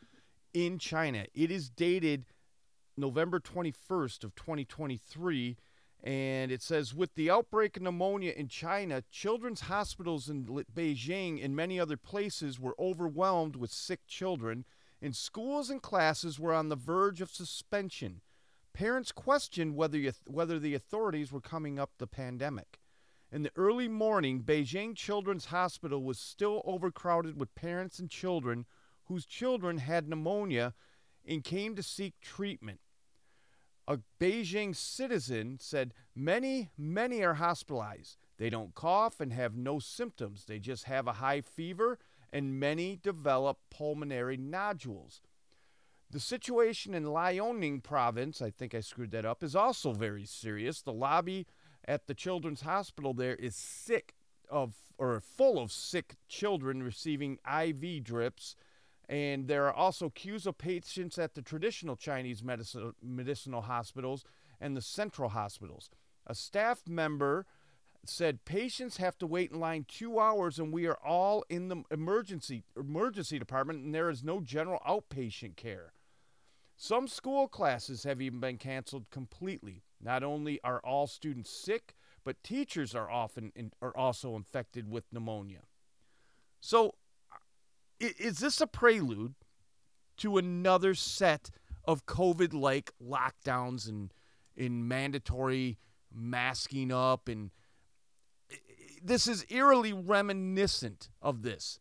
in 0.53 0.77
China. 0.77 1.25
It 1.33 1.51
is 1.51 1.69
dated 1.69 2.25
November 2.97 3.39
21st 3.39 4.25
of 4.25 4.35
2023 4.35 5.55
and 6.03 6.51
it 6.51 6.63
says 6.63 6.95
with 6.95 7.13
the 7.13 7.29
outbreak 7.29 7.77
of 7.77 7.83
pneumonia 7.83 8.33
in 8.35 8.47
China, 8.47 9.03
children's 9.11 9.61
hospitals 9.61 10.29
in 10.29 10.45
Beijing 10.45 11.43
and 11.43 11.55
many 11.55 11.79
other 11.79 11.97
places 11.97 12.59
were 12.59 12.75
overwhelmed 12.79 13.55
with 13.55 13.71
sick 13.71 14.07
children 14.07 14.65
and 15.01 15.15
schools 15.15 15.69
and 15.69 15.81
classes 15.81 16.39
were 16.39 16.53
on 16.53 16.69
the 16.69 16.75
verge 16.75 17.21
of 17.21 17.31
suspension. 17.31 18.21
Parents 18.73 19.11
questioned 19.11 19.75
whether 19.75 19.99
whether 20.25 20.57
the 20.57 20.73
authorities 20.73 21.31
were 21.31 21.41
coming 21.41 21.77
up 21.77 21.91
the 21.97 22.07
pandemic. 22.07 22.79
In 23.31 23.43
the 23.43 23.51
early 23.55 23.87
morning, 23.87 24.41
Beijing 24.41 24.95
Children's 24.95 25.45
Hospital 25.45 26.03
was 26.03 26.19
still 26.19 26.61
overcrowded 26.65 27.39
with 27.39 27.55
parents 27.55 27.99
and 27.99 28.09
children 28.09 28.65
whose 29.05 29.25
children 29.25 29.77
had 29.77 30.07
pneumonia 30.07 30.73
and 31.25 31.43
came 31.43 31.75
to 31.75 31.83
seek 31.83 32.19
treatment. 32.21 32.79
A 33.87 33.99
Beijing 34.19 34.75
citizen 34.75 35.57
said 35.59 35.93
many, 36.15 36.69
many 36.77 37.23
are 37.23 37.35
hospitalized. 37.35 38.17
They 38.37 38.49
don't 38.49 38.75
cough 38.75 39.19
and 39.19 39.33
have 39.33 39.55
no 39.55 39.79
symptoms. 39.79 40.45
They 40.45 40.59
just 40.59 40.85
have 40.85 41.07
a 41.07 41.13
high 41.13 41.41
fever, 41.41 41.99
and 42.31 42.59
many 42.59 42.99
develop 43.01 43.59
pulmonary 43.69 44.37
nodules. 44.37 45.21
The 46.09 46.19
situation 46.19 46.93
in 46.93 47.05
Liaoning 47.05 47.83
province, 47.83 48.41
I 48.41 48.49
think 48.49 48.75
I 48.75 48.81
screwed 48.81 49.11
that 49.11 49.25
up, 49.25 49.43
is 49.43 49.55
also 49.55 49.93
very 49.93 50.25
serious. 50.25 50.81
The 50.81 50.93
lobby 50.93 51.47
at 51.85 52.07
the 52.07 52.13
children's 52.13 52.61
hospital 52.61 53.13
there 53.13 53.35
is 53.35 53.55
sick 53.55 54.13
of 54.49 54.75
or 54.97 55.19
full 55.19 55.57
of 55.57 55.71
sick 55.71 56.15
children 56.27 56.83
receiving 56.83 57.39
IV 57.47 58.03
drips 58.03 58.55
and 59.11 59.49
there 59.49 59.67
are 59.67 59.73
also 59.73 60.09
queues 60.09 60.47
of 60.47 60.57
patients 60.57 61.19
at 61.19 61.35
the 61.35 61.41
traditional 61.41 61.97
Chinese 61.97 62.41
medicine, 62.41 62.93
medicinal 63.03 63.63
hospitals 63.63 64.23
and 64.61 64.75
the 64.75 64.81
central 64.81 65.29
hospitals. 65.29 65.89
A 66.25 66.33
staff 66.33 66.83
member 66.87 67.45
said 68.05 68.45
patients 68.45 68.97
have 68.97 69.17
to 69.17 69.27
wait 69.27 69.51
in 69.51 69.59
line 69.59 69.85
two 69.85 70.17
hours, 70.17 70.57
and 70.57 70.71
we 70.71 70.87
are 70.87 70.97
all 71.05 71.43
in 71.49 71.67
the 71.67 71.83
emergency 71.91 72.63
emergency 72.77 73.37
department, 73.37 73.83
and 73.83 73.93
there 73.93 74.09
is 74.09 74.23
no 74.23 74.39
general 74.39 74.79
outpatient 74.87 75.57
care. 75.57 75.91
Some 76.77 77.09
school 77.09 77.49
classes 77.49 78.05
have 78.05 78.21
even 78.21 78.39
been 78.39 78.57
canceled 78.57 79.09
completely. 79.11 79.83
Not 80.01 80.23
only 80.23 80.61
are 80.63 80.79
all 80.79 81.05
students 81.05 81.51
sick, 81.51 81.95
but 82.23 82.43
teachers 82.43 82.95
are 82.95 83.11
often 83.11 83.51
in, 83.57 83.73
are 83.81 83.95
also 83.95 84.37
infected 84.37 84.89
with 84.89 85.11
pneumonia. 85.11 85.63
So 86.61 86.95
is 88.01 88.39
this 88.39 88.61
a 88.61 88.67
prelude 88.67 89.35
to 90.17 90.37
another 90.37 90.93
set 90.93 91.51
of 91.85 92.05
COVID 92.05 92.53
like 92.53 92.91
lockdowns 93.03 93.87
and 93.87 94.13
in 94.55 94.87
mandatory 94.87 95.77
masking 96.13 96.91
up 96.91 97.27
and 97.27 97.51
this 99.03 99.27
is 99.27 99.45
eerily 99.49 99.93
reminiscent 99.93 101.09
of 101.21 101.41
this. 101.41 101.79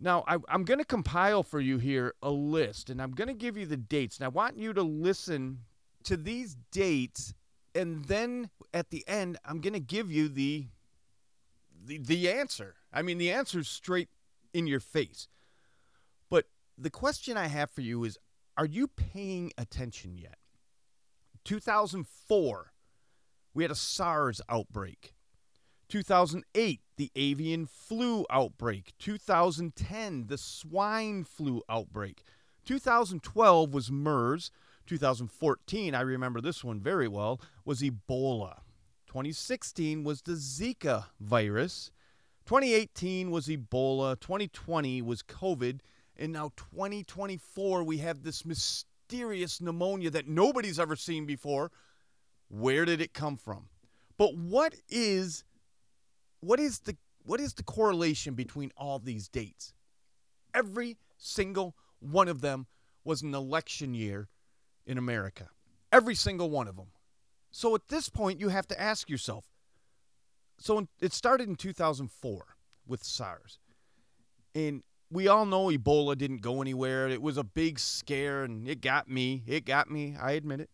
Now, 0.00 0.24
I, 0.26 0.38
am 0.48 0.64
going 0.64 0.78
to 0.78 0.84
compile 0.84 1.42
for 1.42 1.60
you 1.60 1.78
here 1.78 2.14
a 2.22 2.30
list, 2.30 2.90
and 2.90 3.00
I'm 3.00 3.12
going 3.12 3.28
to 3.28 3.34
give 3.34 3.56
you 3.56 3.66
the 3.66 3.76
dates. 3.76 4.16
And 4.16 4.24
I 4.24 4.28
want 4.28 4.56
you 4.56 4.72
to 4.72 4.82
listen 4.82 5.58
to 6.04 6.16
these 6.16 6.56
dates, 6.72 7.34
and 7.74 8.04
then 8.06 8.50
at 8.74 8.90
the 8.90 9.04
end, 9.06 9.38
I'm 9.44 9.60
going 9.60 9.74
to 9.74 9.80
give 9.80 10.10
you 10.10 10.28
the, 10.28 10.66
the 11.84 11.98
the 11.98 12.30
answer. 12.30 12.74
I 12.92 13.02
mean, 13.02 13.18
the 13.18 13.30
answer's 13.30 13.68
straight 13.68 14.08
in 14.52 14.66
your 14.66 14.80
face 14.80 15.28
the 16.82 16.90
question 16.90 17.36
I 17.36 17.46
have 17.46 17.70
for 17.70 17.80
you 17.80 18.04
is 18.04 18.18
Are 18.56 18.66
you 18.66 18.88
paying 18.88 19.52
attention 19.56 20.16
yet? 20.16 20.36
2004, 21.44 22.72
we 23.54 23.64
had 23.64 23.70
a 23.70 23.76
SARS 23.76 24.40
outbreak. 24.48 25.14
2008, 25.88 26.80
the 26.96 27.10
avian 27.16 27.66
flu 27.66 28.24
outbreak. 28.30 28.92
2010, 28.98 30.26
the 30.28 30.38
swine 30.38 31.24
flu 31.24 31.62
outbreak. 31.68 32.22
2012 32.64 33.74
was 33.74 33.90
MERS. 33.90 34.50
2014, 34.86 35.94
I 35.94 36.00
remember 36.00 36.40
this 36.40 36.64
one 36.64 36.80
very 36.80 37.08
well, 37.08 37.40
was 37.64 37.82
Ebola. 37.82 38.60
2016 39.06 40.02
was 40.02 40.22
the 40.22 40.32
Zika 40.32 41.06
virus. 41.20 41.90
2018 42.46 43.30
was 43.30 43.46
Ebola. 43.46 44.18
2020 44.18 45.02
was 45.02 45.22
COVID. 45.22 45.80
And 46.22 46.32
now 46.32 46.52
2024, 46.54 47.82
we 47.82 47.98
have 47.98 48.22
this 48.22 48.46
mysterious 48.46 49.60
pneumonia 49.60 50.08
that 50.10 50.28
nobody's 50.28 50.78
ever 50.78 50.94
seen 50.94 51.26
before. 51.26 51.72
Where 52.48 52.84
did 52.84 53.00
it 53.00 53.12
come 53.12 53.36
from? 53.36 53.64
But 54.16 54.36
what 54.36 54.76
is 54.88 55.42
what 56.38 56.60
is 56.60 56.78
the 56.78 56.96
what 57.24 57.40
is 57.40 57.54
the 57.54 57.64
correlation 57.64 58.34
between 58.34 58.70
all 58.76 59.00
these 59.00 59.26
dates? 59.26 59.74
Every 60.54 60.96
single 61.18 61.74
one 61.98 62.28
of 62.28 62.40
them 62.40 62.68
was 63.02 63.22
an 63.22 63.34
election 63.34 63.92
year 63.92 64.28
in 64.86 64.98
America. 64.98 65.48
Every 65.90 66.14
single 66.14 66.50
one 66.50 66.68
of 66.68 66.76
them. 66.76 66.92
So 67.50 67.74
at 67.74 67.88
this 67.88 68.08
point, 68.08 68.38
you 68.38 68.48
have 68.48 68.68
to 68.68 68.80
ask 68.80 69.10
yourself. 69.10 69.46
So 70.56 70.86
it 71.00 71.12
started 71.12 71.48
in 71.48 71.56
2004 71.56 72.46
with 72.86 73.02
SARS. 73.02 73.58
And 74.54 74.84
we 75.12 75.28
all 75.28 75.44
know 75.44 75.66
Ebola 75.66 76.16
didn't 76.16 76.40
go 76.40 76.62
anywhere. 76.62 77.08
It 77.08 77.20
was 77.20 77.36
a 77.36 77.44
big 77.44 77.78
scare, 77.78 78.44
and 78.44 78.66
it 78.66 78.80
got 78.80 79.08
me. 79.08 79.42
It 79.46 79.66
got 79.66 79.90
me. 79.90 80.16
I 80.20 80.32
admit 80.32 80.60
it. 80.60 80.70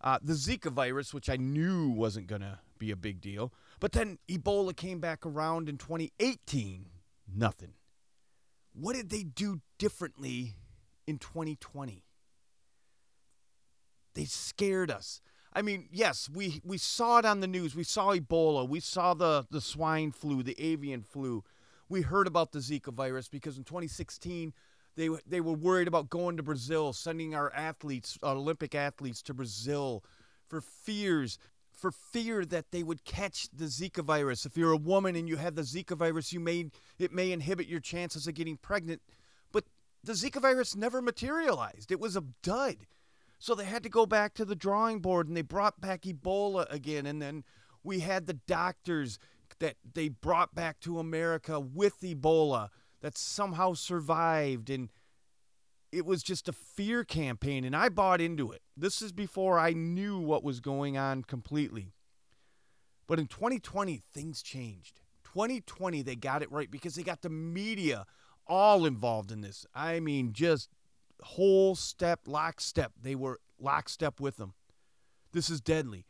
Uh, 0.00 0.18
the 0.22 0.34
Zika 0.34 0.70
virus, 0.70 1.14
which 1.14 1.30
I 1.30 1.36
knew 1.36 1.88
wasn't 1.88 2.26
going 2.26 2.42
to 2.42 2.58
be 2.78 2.90
a 2.90 2.96
big 2.96 3.20
deal. 3.20 3.52
But 3.80 3.92
then 3.92 4.18
Ebola 4.28 4.76
came 4.76 5.00
back 5.00 5.24
around 5.24 5.68
in 5.68 5.78
2018. 5.78 6.86
Nothing. 7.34 7.74
What 8.74 8.94
did 8.94 9.08
they 9.08 9.22
do 9.22 9.60
differently 9.78 10.56
in 11.06 11.18
2020? 11.18 12.04
They 14.14 14.24
scared 14.24 14.90
us. 14.90 15.20
I 15.52 15.62
mean, 15.62 15.88
yes, 15.90 16.28
we, 16.32 16.60
we 16.64 16.76
saw 16.76 17.18
it 17.18 17.24
on 17.24 17.40
the 17.40 17.46
news. 17.46 17.74
We 17.74 17.84
saw 17.84 18.14
Ebola. 18.14 18.68
We 18.68 18.80
saw 18.80 19.14
the, 19.14 19.46
the 19.50 19.60
swine 19.60 20.12
flu, 20.12 20.42
the 20.42 20.58
avian 20.58 21.02
flu. 21.02 21.44
We 21.88 22.02
heard 22.02 22.26
about 22.26 22.52
the 22.52 22.58
Zika 22.58 22.92
virus 22.92 23.28
because 23.28 23.56
in 23.56 23.64
2016, 23.64 24.52
they, 24.96 25.10
they 25.26 25.40
were 25.40 25.52
worried 25.52 25.88
about 25.88 26.08
going 26.08 26.36
to 26.36 26.42
Brazil, 26.42 26.92
sending 26.92 27.34
our 27.34 27.52
athletes, 27.54 28.18
our 28.22 28.34
Olympic 28.34 28.74
athletes 28.74 29.22
to 29.22 29.34
Brazil 29.34 30.02
for 30.48 30.60
fears, 30.60 31.38
for 31.70 31.90
fear 31.90 32.44
that 32.46 32.70
they 32.70 32.82
would 32.82 33.04
catch 33.04 33.48
the 33.52 33.66
Zika 33.66 34.02
virus. 34.02 34.46
If 34.46 34.56
you're 34.56 34.72
a 34.72 34.76
woman 34.76 35.14
and 35.14 35.28
you 35.28 35.36
have 35.36 35.54
the 35.54 35.62
Zika 35.62 35.96
virus, 35.96 36.32
you 36.32 36.40
may, 36.40 36.70
it 36.98 37.12
may 37.12 37.30
inhibit 37.30 37.68
your 37.68 37.80
chances 37.80 38.26
of 38.26 38.34
getting 38.34 38.56
pregnant. 38.56 39.02
But 39.52 39.64
the 40.02 40.14
Zika 40.14 40.40
virus 40.40 40.74
never 40.74 41.02
materialized. 41.02 41.92
It 41.92 42.00
was 42.00 42.16
a 42.16 42.24
dud. 42.42 42.86
So 43.38 43.54
they 43.54 43.66
had 43.66 43.82
to 43.82 43.90
go 43.90 44.06
back 44.06 44.32
to 44.34 44.46
the 44.46 44.56
drawing 44.56 45.00
board 45.00 45.28
and 45.28 45.36
they 45.36 45.42
brought 45.42 45.80
back 45.80 46.02
Ebola 46.02 46.66
again. 46.72 47.04
And 47.04 47.20
then 47.20 47.44
we 47.84 48.00
had 48.00 48.26
the 48.26 48.34
doctors 48.34 49.18
that 49.60 49.76
they 49.94 50.08
brought 50.08 50.54
back 50.54 50.80
to 50.80 50.98
America 50.98 51.58
with 51.60 52.00
Ebola 52.00 52.68
that 53.00 53.16
somehow 53.16 53.74
survived. 53.74 54.70
And 54.70 54.90
it 55.92 56.04
was 56.04 56.22
just 56.22 56.48
a 56.48 56.52
fear 56.52 57.04
campaign. 57.04 57.64
And 57.64 57.74
I 57.74 57.88
bought 57.88 58.20
into 58.20 58.52
it. 58.52 58.62
This 58.76 59.00
is 59.00 59.12
before 59.12 59.58
I 59.58 59.72
knew 59.72 60.18
what 60.18 60.44
was 60.44 60.60
going 60.60 60.98
on 60.98 61.22
completely. 61.22 61.92
But 63.06 63.18
in 63.18 63.26
2020, 63.26 64.02
things 64.12 64.42
changed. 64.42 65.00
2020, 65.24 66.02
they 66.02 66.16
got 66.16 66.42
it 66.42 66.50
right 66.50 66.70
because 66.70 66.94
they 66.94 67.02
got 67.02 67.22
the 67.22 67.30
media 67.30 68.04
all 68.46 68.84
involved 68.86 69.30
in 69.30 69.40
this. 69.40 69.66
I 69.74 70.00
mean, 70.00 70.32
just 70.32 70.70
whole 71.22 71.74
step, 71.74 72.20
lockstep. 72.26 72.92
They 73.00 73.14
were 73.14 73.40
lockstep 73.58 74.20
with 74.20 74.36
them. 74.36 74.54
This 75.32 75.50
is 75.50 75.60
deadly. 75.60 76.06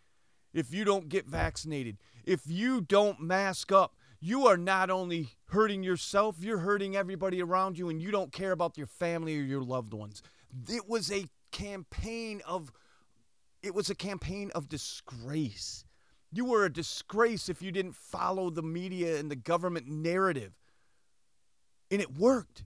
If 0.57 0.73
you 0.73 0.87
don't 0.87 1.11
get 1.11 1.27
vaccinated, 1.27 1.99
if 2.25 2.41
you 2.47 2.81
don't 2.81 3.21
mask 3.21 3.71
up, 3.71 3.95
you 4.21 4.47
are 4.47 4.57
not 4.57 4.89
only 4.89 5.29
hurting 5.49 5.83
yourself, 5.83 6.37
you're 6.41 6.57
hurting 6.57 6.97
everybody 6.97 7.43
around 7.43 7.77
you, 7.77 7.91
and 7.91 8.01
you 8.01 8.11
don't 8.11 8.33
care 8.33 8.53
about 8.53 8.79
your 8.79 8.87
family 8.87 9.39
or 9.39 9.43
your 9.43 9.63
loved 9.63 9.93
ones. 9.93 10.23
It 10.67 10.89
was 10.89 11.13
a 11.13 11.27
campaign 11.53 12.41
of 12.47 12.73
it 13.63 13.75
was 13.75 13.91
a 13.91 13.95
campaign 13.95 14.51
of 14.55 14.71
disgrace. 14.71 15.85
You 16.33 16.47
were 16.47 16.65
a 16.65 16.73
disgrace 16.73 17.51
if 17.51 17.61
you 17.61 17.71
didn't 17.71 17.95
follow 17.95 18.49
the 18.49 18.63
media 18.63 19.19
and 19.19 19.31
the 19.31 19.37
government 19.37 19.89
narrative. 19.89 20.55
And 21.91 22.01
it 22.01 22.17
worked. 22.17 22.65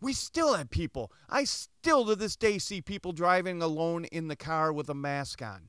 We 0.00 0.12
still 0.12 0.54
have 0.54 0.70
people. 0.70 1.12
I 1.30 1.44
still 1.44 2.04
to 2.06 2.16
this 2.16 2.34
day 2.34 2.58
see 2.58 2.80
people 2.80 3.12
driving 3.12 3.62
alone 3.62 4.06
in 4.06 4.26
the 4.26 4.36
car 4.36 4.72
with 4.72 4.88
a 4.88 4.94
mask 4.94 5.40
on. 5.40 5.68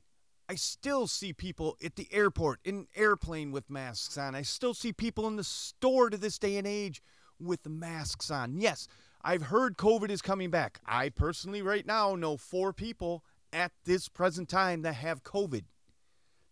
I 0.53 0.55
still 0.55 1.07
see 1.07 1.33
people 1.33 1.77
at 1.83 1.95
the 1.95 2.07
airport, 2.11 2.59
in 2.63 2.75
an 2.75 2.87
airplane 2.95 3.51
with 3.51 3.71
masks 3.71 4.19
on. 4.19 4.35
I 4.35 4.43
still 4.43 4.75
see 4.75 4.93
people 4.93 5.25
in 5.25 5.35
the 5.35 5.43
store 5.43 6.11
to 6.11 6.17
this 6.17 6.37
day 6.37 6.57
and 6.57 6.67
age 6.67 7.01
with 7.39 7.67
masks 7.67 8.29
on. 8.29 8.59
Yes, 8.59 8.87
I've 9.23 9.41
heard 9.41 9.77
COVID 9.77 10.11
is 10.11 10.21
coming 10.21 10.51
back. 10.51 10.79
I 10.85 11.09
personally, 11.09 11.63
right 11.63 11.87
now, 11.87 12.13
know 12.13 12.37
four 12.37 12.71
people 12.71 13.23
at 13.51 13.71
this 13.85 14.07
present 14.07 14.47
time 14.47 14.83
that 14.83 14.93
have 14.93 15.23
COVID. 15.23 15.63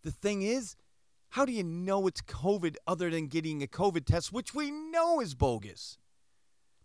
The 0.02 0.10
thing 0.10 0.42
is, 0.42 0.74
how 1.28 1.44
do 1.44 1.52
you 1.52 1.62
know 1.62 2.08
it's 2.08 2.22
COVID 2.22 2.74
other 2.84 3.08
than 3.08 3.28
getting 3.28 3.62
a 3.62 3.68
COVID 3.68 4.04
test, 4.04 4.32
which 4.32 4.52
we 4.52 4.72
know 4.72 5.20
is 5.20 5.36
bogus? 5.36 5.96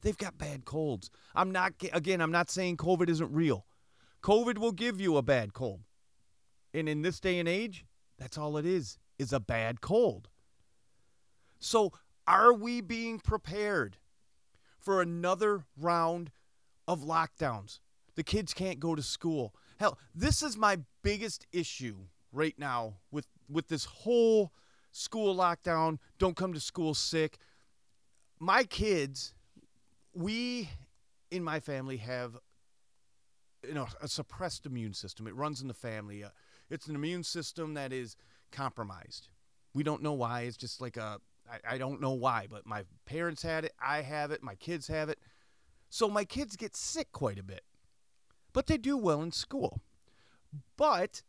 They've 0.03 0.15
got 0.15 0.37
bad 0.37 0.65
colds. 0.65 1.09
I'm 1.33 1.51
not, 1.51 1.73
again, 1.93 2.21
I'm 2.21 2.31
not 2.31 2.51
saying 2.51 2.77
COVID 2.77 3.09
isn't 3.09 3.33
real. 3.33 3.65
COVID 4.21 4.59
will 4.59 4.71
give 4.71 5.01
you 5.01 5.17
a 5.17 5.23
bad 5.23 5.53
cold. 5.53 5.79
And 6.77 6.87
in 6.87 7.01
this 7.01 7.19
day 7.19 7.39
and 7.39 7.49
age, 7.49 7.85
that's 8.19 8.37
all 8.37 8.55
it 8.57 8.65
is, 8.65 8.99
is 9.17 9.33
a 9.33 9.39
bad 9.39 9.81
cold. 9.81 10.29
So 11.59 11.91
are 12.27 12.53
we 12.53 12.81
being 12.81 13.19
prepared 13.19 13.97
for 14.77 15.01
another 15.01 15.65
round 15.75 16.31
of 16.87 17.01
lockdowns? 17.01 17.79
The 18.15 18.23
kids 18.23 18.53
can't 18.53 18.79
go 18.79 18.93
to 18.93 19.01
school. 19.01 19.55
Hell, 19.79 19.97
this 20.13 20.43
is 20.43 20.55
my 20.55 20.79
biggest 21.01 21.47
issue 21.51 21.95
right 22.31 22.55
now 22.59 22.97
with, 23.11 23.25
with 23.49 23.67
this 23.69 23.85
whole 23.85 24.51
school 24.91 25.35
lockdown, 25.35 25.97
don't 26.19 26.35
come 26.35 26.53
to 26.53 26.59
school 26.59 26.93
sick. 26.93 27.37
My 28.39 28.63
kids 28.63 29.33
we 30.13 30.69
in 31.29 31.43
my 31.43 31.59
family 31.59 31.97
have 31.97 32.37
you 33.67 33.73
know 33.73 33.87
a 34.01 34.07
suppressed 34.07 34.65
immune 34.65 34.93
system. 34.93 35.27
It 35.27 35.35
runs 35.35 35.61
in 35.61 35.67
the 35.67 35.73
family. 35.73 36.23
Uh, 36.23 36.29
it's 36.69 36.87
an 36.87 36.95
immune 36.95 37.23
system 37.23 37.73
that 37.75 37.93
is 37.93 38.15
compromised. 38.51 39.29
We 39.73 39.83
don't 39.83 40.01
know 40.01 40.13
why. 40.13 40.41
It's 40.41 40.57
just 40.57 40.81
like 40.81 40.97
a 40.97 41.19
I, 41.49 41.75
I 41.75 41.77
don't 41.77 42.01
know 42.01 42.13
why, 42.13 42.47
but 42.49 42.65
my 42.65 42.83
parents 43.05 43.41
had 43.43 43.65
it. 43.65 43.73
I 43.81 44.01
have 44.01 44.31
it. 44.31 44.43
My 44.43 44.55
kids 44.55 44.87
have 44.87 45.09
it. 45.09 45.19
So 45.89 46.09
my 46.09 46.25
kids 46.25 46.55
get 46.55 46.75
sick 46.75 47.11
quite 47.11 47.39
a 47.39 47.43
bit, 47.43 47.63
but 48.51 48.67
they 48.67 48.77
do 48.77 48.97
well 48.97 49.21
in 49.21 49.31
school. 49.31 49.81
But 50.75 51.23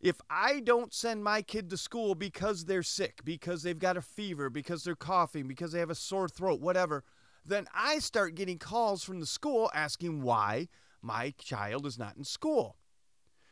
if 0.00 0.20
I 0.28 0.60
don't 0.60 0.92
send 0.92 1.22
my 1.22 1.42
kid 1.42 1.70
to 1.70 1.76
school 1.76 2.14
because 2.14 2.64
they're 2.64 2.82
sick, 2.82 3.20
because 3.24 3.62
they've 3.62 3.78
got 3.78 3.96
a 3.96 4.02
fever, 4.02 4.50
because 4.50 4.82
they're 4.82 4.96
coughing, 4.96 5.46
because 5.46 5.72
they 5.72 5.78
have 5.78 5.90
a 5.90 5.94
sore 5.94 6.28
throat, 6.28 6.60
whatever, 6.60 7.04
then 7.46 7.66
I 7.74 8.00
start 8.00 8.34
getting 8.34 8.58
calls 8.58 9.04
from 9.04 9.20
the 9.20 9.26
school 9.26 9.70
asking 9.74 10.22
why 10.22 10.68
my 11.00 11.32
child 11.38 11.86
is 11.86 11.98
not 11.98 12.16
in 12.16 12.24
school. 12.24 12.76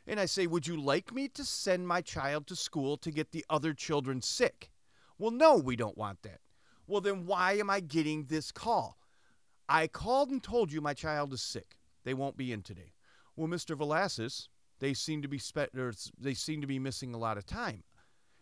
And 0.06 0.18
I 0.18 0.26
say, 0.26 0.46
Would 0.46 0.66
you 0.66 0.80
like 0.80 1.12
me 1.12 1.28
to 1.28 1.44
send 1.44 1.86
my 1.86 2.00
child 2.00 2.46
to 2.48 2.56
school 2.56 2.96
to 2.98 3.10
get 3.10 3.32
the 3.32 3.44
other 3.48 3.72
children 3.72 4.20
sick? 4.20 4.70
Well, 5.18 5.30
no, 5.30 5.56
we 5.56 5.76
don't 5.76 5.98
want 5.98 6.22
that. 6.22 6.40
Well, 6.86 7.00
then 7.00 7.26
why 7.26 7.52
am 7.54 7.70
I 7.70 7.80
getting 7.80 8.24
this 8.24 8.50
call? 8.50 8.98
I 9.68 9.86
called 9.86 10.30
and 10.30 10.42
told 10.42 10.72
you 10.72 10.80
my 10.80 10.94
child 10.94 11.32
is 11.32 11.42
sick. 11.42 11.78
They 12.04 12.14
won't 12.14 12.36
be 12.36 12.52
in 12.52 12.62
today. 12.62 12.92
Well, 13.36 13.48
Mr. 13.48 13.76
Velasquez, 13.76 14.48
they 14.80 14.92
seem 14.92 15.22
to 15.22 15.28
be 15.28 15.38
spe- 15.38 15.72
they 16.18 16.34
seem 16.34 16.60
to 16.60 16.66
be 16.66 16.78
missing 16.78 17.14
a 17.14 17.18
lot 17.18 17.38
of 17.38 17.46
time. 17.46 17.84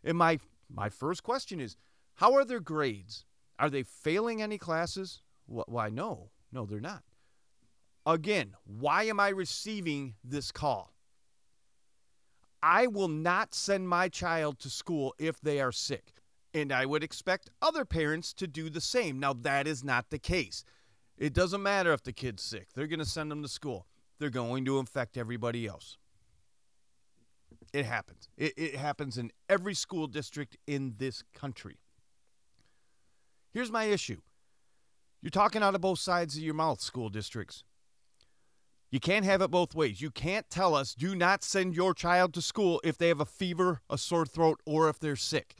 And 0.03 0.17
my 0.17 0.39
my 0.69 0.89
first 0.89 1.23
question 1.23 1.61
is, 1.61 1.77
how 2.15 2.35
are 2.35 2.45
their 2.45 2.61
grades? 2.61 3.25
Are 3.59 3.71
they 3.71 3.83
failing 3.83 4.41
any 4.41 4.57
classes? 4.57 5.23
Why, 5.47 5.89
no, 5.91 6.31
no, 6.53 6.65
they're 6.65 6.81
not. 6.81 7.03
Again, 8.07 8.55
why 8.65 9.05
am 9.05 9.21
I 9.21 9.29
receiving 9.29 10.15
this 10.25 10.51
call? 10.51 10.93
I 12.63 12.87
will 12.87 13.09
not 13.09 13.55
send 13.55 13.89
my 13.89 14.09
child 14.09 14.59
to 14.61 14.71
school 14.71 15.15
if 15.19 15.41
they 15.41 15.61
are 15.61 15.73
sick. 15.73 16.13
And 16.53 16.73
I 16.73 16.85
would 16.85 17.05
expect 17.05 17.51
other 17.63 17.85
parents 17.85 18.33
to 18.35 18.47
do 18.47 18.71
the 18.71 18.81
same. 18.81 19.21
Now, 19.21 19.33
that 19.33 19.67
is 19.67 19.85
not 19.85 20.11
the 20.11 20.19
case. 20.19 20.65
It 21.17 21.33
doesn't 21.33 21.63
matter 21.63 21.93
if 21.93 22.03
the 22.03 22.13
kid's 22.13 22.43
sick, 22.43 22.69
they're 22.75 22.87
going 22.87 22.99
to 22.99 23.05
send 23.05 23.31
them 23.31 23.43
to 23.43 23.49
school. 23.49 23.87
They're 24.19 24.31
going 24.31 24.65
to 24.67 24.79
infect 24.79 25.17
everybody 25.17 25.67
else. 25.67 25.97
It 27.73 27.87
happens. 27.87 28.29
It, 28.37 28.53
it 28.57 28.77
happens 28.77 29.17
in 29.17 29.31
every 29.49 29.75
school 29.75 30.07
district 30.07 30.57
in 30.67 30.95
this 30.99 31.23
country. 31.35 31.79
Here's 33.53 33.71
my 33.71 33.85
issue 33.85 34.19
you're 35.23 35.31
talking 35.31 35.63
out 35.63 35.75
of 35.75 35.81
both 35.81 35.99
sides 35.99 36.37
of 36.37 36.43
your 36.43 36.55
mouth, 36.55 36.81
school 36.81 37.09
districts. 37.09 37.65
You 38.91 39.01
can't 39.01 39.25
have 39.25 39.41
it 39.41 39.51
both 39.51 39.75
ways. 39.75 40.01
You 40.01 40.11
can't 40.11 40.49
tell 40.51 40.75
us, 40.75 40.95
do 40.95 41.15
not 41.15 41.45
send 41.45 41.75
your 41.75 41.95
child 41.95 42.35
to 42.35 42.43
school 42.43 42.81
if 42.83 42.99
they 42.99 43.09
have 43.09 43.21
a 43.21 43.27
fever, 43.27 43.83
a 43.89 43.97
sore 43.97 44.27
throat, 44.27 44.61
or 44.67 44.89
if 44.89 44.99
they're 44.99 45.17
sick. 45.17 45.57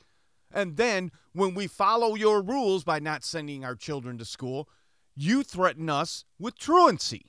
And 0.53 0.77
then, 0.77 1.13
when 1.33 1.55
we 1.55 1.69
follow 1.69 2.17
your 2.17 2.43
rules 2.43 2.83
by 2.83 2.99
not 2.99 3.23
sending 3.23 3.65
our 3.65 3.77
children 3.77 4.19
to 4.19 4.25
school, 4.25 4.69
you 5.15 5.45
threaten 5.45 5.89
us 5.89 6.25
with 6.39 6.59
truancy. 6.59 7.27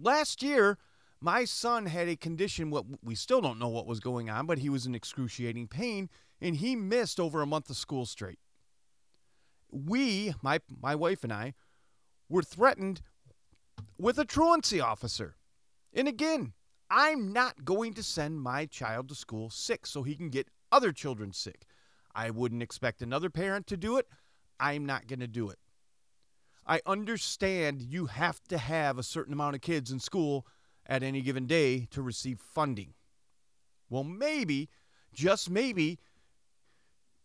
Last 0.00 0.42
year, 0.42 0.78
my 1.20 1.44
son 1.44 1.86
had 1.86 2.08
a 2.08 2.16
condition, 2.16 2.70
what 2.70 2.84
we 3.02 3.16
still 3.16 3.40
don't 3.40 3.58
know 3.58 3.68
what 3.68 3.86
was 3.86 3.98
going 3.98 4.30
on, 4.30 4.46
but 4.46 4.58
he 4.58 4.68
was 4.68 4.86
in 4.86 4.94
excruciating 4.94 5.66
pain, 5.66 6.08
and 6.40 6.56
he 6.56 6.76
missed 6.76 7.18
over 7.18 7.42
a 7.42 7.46
month 7.46 7.68
of 7.68 7.76
school 7.76 8.06
straight 8.06 8.38
we, 9.70 10.34
my 10.42 10.60
my 10.80 10.94
wife 10.94 11.24
and 11.24 11.32
I, 11.32 11.54
were 12.28 12.42
threatened 12.42 13.02
with 13.98 14.18
a 14.18 14.24
truancy 14.24 14.80
officer. 14.80 15.36
And 15.92 16.08
again, 16.08 16.52
I'm 16.90 17.32
not 17.32 17.64
going 17.64 17.94
to 17.94 18.02
send 18.02 18.40
my 18.40 18.66
child 18.66 19.08
to 19.08 19.14
school 19.14 19.50
sick 19.50 19.86
so 19.86 20.02
he 20.02 20.14
can 20.14 20.28
get 20.28 20.48
other 20.70 20.92
children 20.92 21.32
sick. 21.32 21.64
I 22.14 22.30
wouldn't 22.30 22.62
expect 22.62 23.02
another 23.02 23.30
parent 23.30 23.66
to 23.68 23.76
do 23.76 23.96
it. 23.98 24.06
I'm 24.58 24.86
not 24.86 25.06
going 25.06 25.20
to 25.20 25.26
do 25.26 25.50
it. 25.50 25.58
I 26.66 26.80
understand 26.86 27.82
you 27.82 28.06
have 28.06 28.40
to 28.48 28.58
have 28.58 28.98
a 28.98 29.02
certain 29.02 29.32
amount 29.32 29.54
of 29.54 29.60
kids 29.60 29.90
in 29.90 30.00
school 30.00 30.46
at 30.86 31.02
any 31.02 31.20
given 31.20 31.46
day 31.46 31.86
to 31.90 32.02
receive 32.02 32.40
funding. 32.40 32.94
Well, 33.88 34.04
maybe, 34.04 34.68
just 35.12 35.48
maybe, 35.48 35.98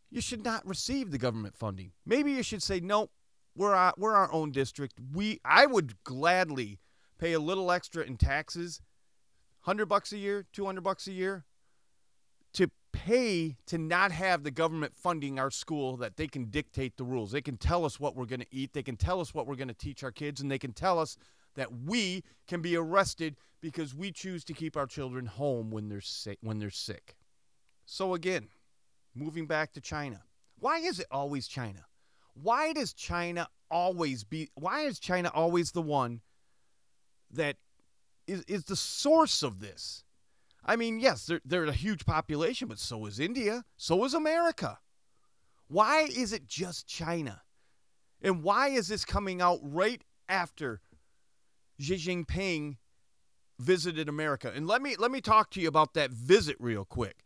you 0.10 0.22
should 0.22 0.44
not 0.44 0.68
receive 0.68 1.12
the 1.12 1.18
government 1.18 1.56
funding. 1.56 1.92
Maybe 2.06 2.34
you 2.34 2.44
should 2.44 2.62
say, 2.62 2.80
no, 2.80 3.10
we're 3.56 3.74
our, 3.76 3.94
we're 3.98 4.16
our 4.16 4.32
own 4.32 4.52
district. 4.52 4.96
We 5.14 5.40
I 5.44 5.66
would 5.66 6.04
gladly 6.04 6.80
pay 7.20 7.34
a 7.34 7.40
little 7.40 7.72
extra 7.72 8.04
in 8.04 8.18
taxes, 8.18 8.82
hundred 9.62 9.88
bucks 9.88 10.12
a 10.12 10.18
year, 10.18 10.46
two 10.52 10.66
hundred 10.66 10.84
bucks 10.84 11.08
a 11.08 11.12
year, 11.12 11.46
to 12.54 12.70
pay 12.94 13.58
to 13.66 13.78
not 13.78 14.12
have 14.12 14.44
the 14.44 14.52
government 14.52 14.96
funding 14.96 15.40
our 15.40 15.52
school 15.52 15.98
that 15.98 16.18
they 16.18 16.28
can 16.28 16.46
dictate 16.46 16.98
the 16.98 17.04
rules. 17.04 17.32
They 17.32 17.42
can 17.42 17.58
tell 17.58 17.86
us 17.86 18.00
what 18.00 18.16
we're 18.16 18.26
going 18.26 18.42
to 18.42 18.48
eat. 18.52 18.74
They 18.74 18.84
can 18.84 18.98
tell 18.98 19.22
us 19.22 19.34
what 19.34 19.48
we're 19.48 19.56
going 19.56 19.68
to 19.68 19.74
teach 19.74 20.04
our 20.04 20.12
kids, 20.12 20.42
and 20.42 20.52
they 20.52 20.60
can 20.60 20.74
tell 20.74 21.00
us 21.00 21.18
that 21.56 21.70
we 21.86 22.24
can 22.48 22.62
be 22.62 22.76
arrested 22.76 23.36
because 23.62 23.94
we 23.94 24.12
choose 24.12 24.44
to 24.46 24.54
keep 24.54 24.76
our 24.76 24.88
children 24.88 25.26
home 25.26 25.70
when 25.70 25.90
they're 25.90 26.02
sick. 26.02 26.38
When 26.42 26.60
they're 26.60 26.70
sick. 26.70 27.16
So 27.86 28.14
again, 28.14 28.48
moving 29.14 29.48
back 29.48 29.74
to 29.74 29.82
China. 29.82 30.24
Why 30.60 30.80
is 30.80 31.00
it 31.00 31.08
always 31.12 31.48
China? 31.48 31.86
Why 32.34 32.74
does 32.74 32.94
China 32.94 33.48
always 33.70 34.24
be 34.24 34.50
why 34.56 34.82
is 34.82 35.00
China 35.00 35.32
always 35.34 35.72
the 35.72 35.82
one 35.82 36.22
that 37.32 37.58
is, 38.28 38.44
is 38.48 38.66
the 38.66 38.76
source 38.76 39.44
of 39.44 39.60
this? 39.60 40.04
I 40.64 40.76
mean, 40.76 41.00
yes, 41.00 41.26
they're, 41.26 41.42
they're 41.44 41.66
a 41.66 41.74
huge 41.74 42.06
population, 42.06 42.68
but 42.68 42.78
so 42.78 43.06
is 43.06 43.20
India, 43.20 43.64
so 43.78 44.06
is 44.06 44.14
America. 44.14 44.80
Why 45.68 46.02
is 46.02 46.34
it 46.34 46.48
just 46.48 46.88
China? 46.88 47.42
And 48.22 48.44
why 48.44 48.70
is 48.70 48.88
this 48.88 49.04
coming 49.04 49.42
out 49.42 49.60
right 49.64 50.04
after 50.30 50.82
Xi 51.80 51.96
Jinping 51.96 52.78
visited 53.58 54.08
America? 54.08 54.52
And 54.54 54.68
let 54.68 54.82
me 54.82 54.96
let 54.98 55.12
me 55.12 55.22
talk 55.22 55.50
to 55.52 55.62
you 55.62 55.68
about 55.68 55.94
that 55.96 56.12
visit 56.12 56.58
real 56.60 56.86
quick. 56.86 57.24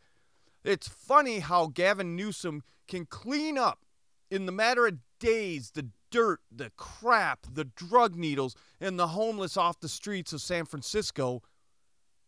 It's 0.64 0.88
funny 0.88 1.40
how 1.40 1.68
Gavin 1.68 2.16
Newsom 2.16 2.62
can 2.88 3.04
clean 3.04 3.58
up 3.58 3.85
in 4.30 4.46
the 4.46 4.52
matter 4.52 4.86
of 4.86 4.98
days 5.18 5.70
the 5.72 5.88
dirt, 6.10 6.40
the 6.50 6.70
crap, 6.76 7.46
the 7.52 7.64
drug 7.64 8.16
needles, 8.16 8.54
and 8.80 8.98
the 8.98 9.08
homeless 9.08 9.56
off 9.56 9.80
the 9.80 9.88
streets 9.88 10.32
of 10.32 10.40
San 10.40 10.64
Francisco 10.64 11.42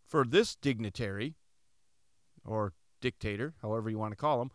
for 0.07 0.25
this 0.25 0.57
dignitary 0.57 1.35
or 2.45 2.73
dictator, 3.01 3.55
however 3.63 3.91
you 3.91 3.99
want 3.99 4.13
to 4.13 4.17
call 4.17 4.43
him. 4.43 4.51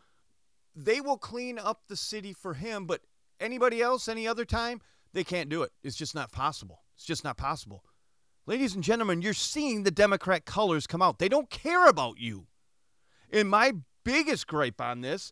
They 0.75 0.99
will 0.99 1.17
clean 1.17 1.59
up 1.59 1.83
the 1.87 1.95
city 1.95 2.33
for 2.33 2.55
him, 2.55 2.85
but 2.85 3.01
anybody 3.39 3.81
else, 3.81 4.07
any 4.07 4.27
other 4.27 4.45
time, 4.45 4.81
they 5.13 5.23
can't 5.23 5.49
do 5.49 5.61
it. 5.61 5.71
It's 5.83 5.95
just 5.95 6.15
not 6.15 6.31
possible. 6.31 6.81
It's 6.95 7.05
just 7.05 7.23
not 7.23 7.37
possible. 7.37 7.83
Ladies 8.45 8.75
and 8.75 8.83
gentlemen, 8.83 9.21
you're 9.21 9.33
seeing 9.33 9.83
the 9.83 9.91
Democrat 9.91 10.45
colors 10.45 10.87
come 10.87 11.01
out. 11.01 11.19
They 11.19 11.29
don't 11.29 11.49
care 11.49 11.87
about 11.87 12.19
you. 12.19 12.47
And 13.31 13.49
my 13.49 13.73
biggest 14.03 14.47
gripe 14.47 14.81
on 14.81 15.01
this 15.01 15.31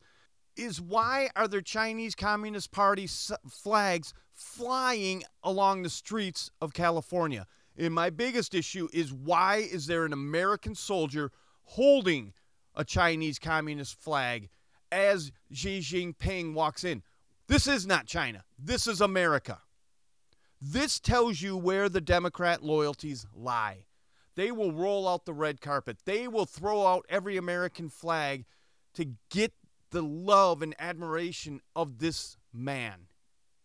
is 0.56 0.82
why 0.82 1.30
are 1.36 1.48
there 1.48 1.62
Chinese 1.62 2.16
Communist 2.16 2.72
Party 2.72 3.08
flags 3.50 4.14
flying 4.34 5.24
along 5.44 5.84
the 5.84 5.90
streets 5.90 6.52
of 6.62 6.74
California? 6.74 7.48
And 7.78 7.94
my 7.94 8.10
biggest 8.10 8.54
issue 8.54 8.88
is 8.94 9.14
why 9.14 9.58
is 9.58 9.88
there 9.88 10.06
an 10.06 10.14
American 10.14 10.76
soldier 10.76 11.32
holding 11.64 12.34
a 12.76 12.84
Chinese 12.84 13.40
Communist 13.40 14.02
flag 14.02 14.50
as 14.92 15.32
Xi 15.52 15.80
Jinping 15.80 16.54
walks 16.54 16.84
in? 16.84 17.02
This 17.48 17.68
is 17.68 17.88
not 17.88 18.06
China. 18.06 18.44
This 18.58 18.88
is 18.88 19.02
America. 19.02 19.60
This 20.62 21.00
tells 21.00 21.42
you 21.42 21.58
where 21.58 21.90
the 21.90 22.02
Democrat 22.02 22.64
loyalties 22.64 23.26
lie. 23.36 23.86
They 24.36 24.52
will 24.52 24.72
roll 24.72 25.08
out 25.08 25.26
the 25.26 25.34
red 25.34 25.60
carpet. 25.60 25.98
They 26.06 26.28
will 26.28 26.46
throw 26.46 26.86
out 26.86 27.06
every 27.10 27.38
American 27.38 27.90
flag 27.90 28.46
to 28.94 29.06
get 29.30 29.54
the 29.92 30.02
love 30.02 30.62
and 30.62 30.76
admiration 30.80 31.62
of 31.76 32.00
this 32.00 32.38
man. 32.54 33.08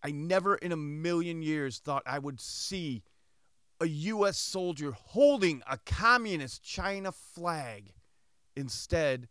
I 0.03 0.11
never 0.11 0.55
in 0.57 0.73
a 0.73 0.77
million 0.77 1.43
years 1.43 1.79
thought 1.79 2.03
I 2.07 2.19
would 2.19 2.41
see 2.41 3.03
a 3.81 3.87
U.S. 3.87 4.39
soldier 4.39 4.93
holding 4.93 5.63
a 5.71 5.79
communist 5.79 6.63
China 6.63 7.13
flag 7.13 7.93
instead 8.55 9.29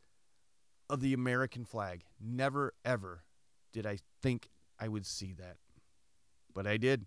of 0.90 1.02
the 1.02 1.14
American 1.14 1.66
flag. 1.66 2.04
Never, 2.20 2.74
ever 2.84 3.24
did 3.74 3.86
I 3.86 4.00
think 4.22 4.50
I 4.80 4.88
would 4.88 5.06
see 5.06 5.34
that. 5.34 5.58
But 6.54 6.68
I 6.68 6.78
did. 6.78 7.06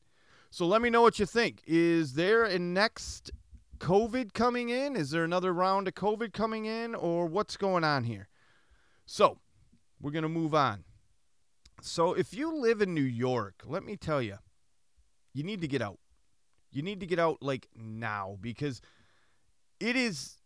So 0.51 0.67
let 0.67 0.83
me 0.83 0.91
know 0.91 1.03
what 1.03 1.19
you 1.19 1.27
think. 1.27 1.63
Is 1.67 2.15
there 2.15 2.45
a 2.45 2.59
next 2.59 3.31
COVID 3.79 4.33
coming 4.33 4.69
in? 4.71 4.97
Is 4.97 5.11
there 5.11 5.25
another 5.25 5.53
round 5.53 5.89
of 5.89 5.95
COVID 5.95 6.33
coming 6.33 6.65
in, 6.65 6.95
or 6.95 7.27
what's 7.27 7.57
going 7.57 7.85
on 7.85 8.05
here? 8.05 8.29
So, 9.07 9.39
we're 10.01 10.11
going 10.11 10.23
to 10.23 10.29
move 10.29 10.55
on. 10.55 10.85
So, 11.81 12.13
if 12.13 12.35
you 12.35 12.55
live 12.55 12.83
in 12.83 12.93
New 12.93 13.01
York, 13.01 13.63
let 13.65 13.85
me 13.85 13.97
tell 13.97 14.21
you, 14.21 14.39
you 15.33 15.45
need 15.45 15.61
to 15.61 15.69
get 15.69 15.81
out. 15.81 15.99
You 16.73 16.83
need 16.83 17.01
to 17.01 17.07
get 17.07 17.19
out 17.19 17.39
like 17.41 17.69
now 17.77 18.37
because 18.41 18.81
it 19.79 19.95
is. 19.95 20.37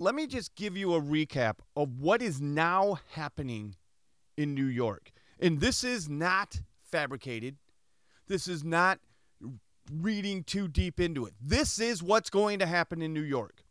Let 0.00 0.14
me 0.14 0.26
just 0.26 0.54
give 0.54 0.76
you 0.76 0.94
a 0.94 1.00
recap 1.00 1.56
of 1.76 1.98
what 1.98 2.22
is 2.22 2.40
now 2.40 2.98
happening 3.12 3.74
in 4.36 4.54
New 4.54 4.66
York. 4.66 5.10
And 5.40 5.60
this 5.60 5.82
is 5.82 6.08
not 6.08 6.60
fabricated. 6.82 7.56
This 8.28 8.46
is 8.46 8.62
not 8.62 9.00
reading 9.92 10.44
too 10.44 10.68
deep 10.68 11.00
into 11.00 11.26
it. 11.26 11.34
This 11.40 11.80
is 11.80 12.02
what's 12.02 12.30
going 12.30 12.58
to 12.58 12.66
happen 12.66 13.02
in 13.02 13.12
New 13.12 13.22
York. 13.22 13.64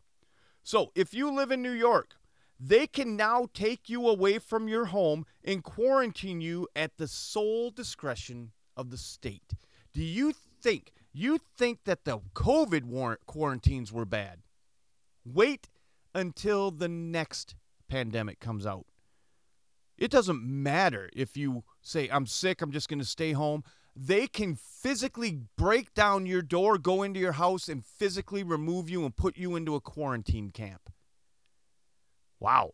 So, 0.63 0.91
if 0.95 1.13
you 1.13 1.31
live 1.33 1.51
in 1.51 1.61
New 1.61 1.71
York, 1.71 2.15
they 2.59 2.87
can 2.87 3.15
now 3.15 3.47
take 3.53 3.89
you 3.89 4.07
away 4.07 4.39
from 4.39 4.67
your 4.67 4.85
home 4.85 5.25
and 5.43 5.63
quarantine 5.63 6.41
you 6.41 6.67
at 6.75 6.97
the 6.97 7.07
sole 7.07 7.69
discretion 7.69 8.51
of 8.75 8.89
the 8.89 8.97
state. 8.97 9.53
Do 9.93 10.03
you 10.03 10.33
think 10.61 10.91
you 11.13 11.39
think 11.57 11.79
that 11.85 12.05
the 12.05 12.19
COVID 12.33 12.83
war- 12.83 13.19
quarantines 13.25 13.91
were 13.91 14.05
bad? 14.05 14.39
Wait 15.25 15.69
until 16.13 16.71
the 16.71 16.87
next 16.87 17.55
pandemic 17.87 18.39
comes 18.39 18.65
out. 18.65 18.85
It 19.97 20.11
doesn't 20.11 20.43
matter 20.43 21.09
if 21.13 21.35
you 21.35 21.63
say 21.81 22.07
I'm 22.09 22.27
sick, 22.27 22.61
I'm 22.61 22.71
just 22.71 22.89
going 22.89 22.99
to 22.99 23.05
stay 23.05 23.33
home 23.33 23.63
they 23.99 24.27
can 24.27 24.55
physically 24.55 25.39
break 25.57 25.93
down 25.93 26.25
your 26.25 26.41
door, 26.41 26.77
go 26.77 27.01
into 27.03 27.19
your 27.19 27.33
house, 27.33 27.67
and 27.67 27.83
physically 27.83 28.43
remove 28.43 28.89
you 28.89 29.03
and 29.03 29.15
put 29.15 29.37
you 29.37 29.55
into 29.55 29.75
a 29.75 29.81
quarantine 29.81 30.51
camp. 30.51 30.91
Wow. 32.39 32.73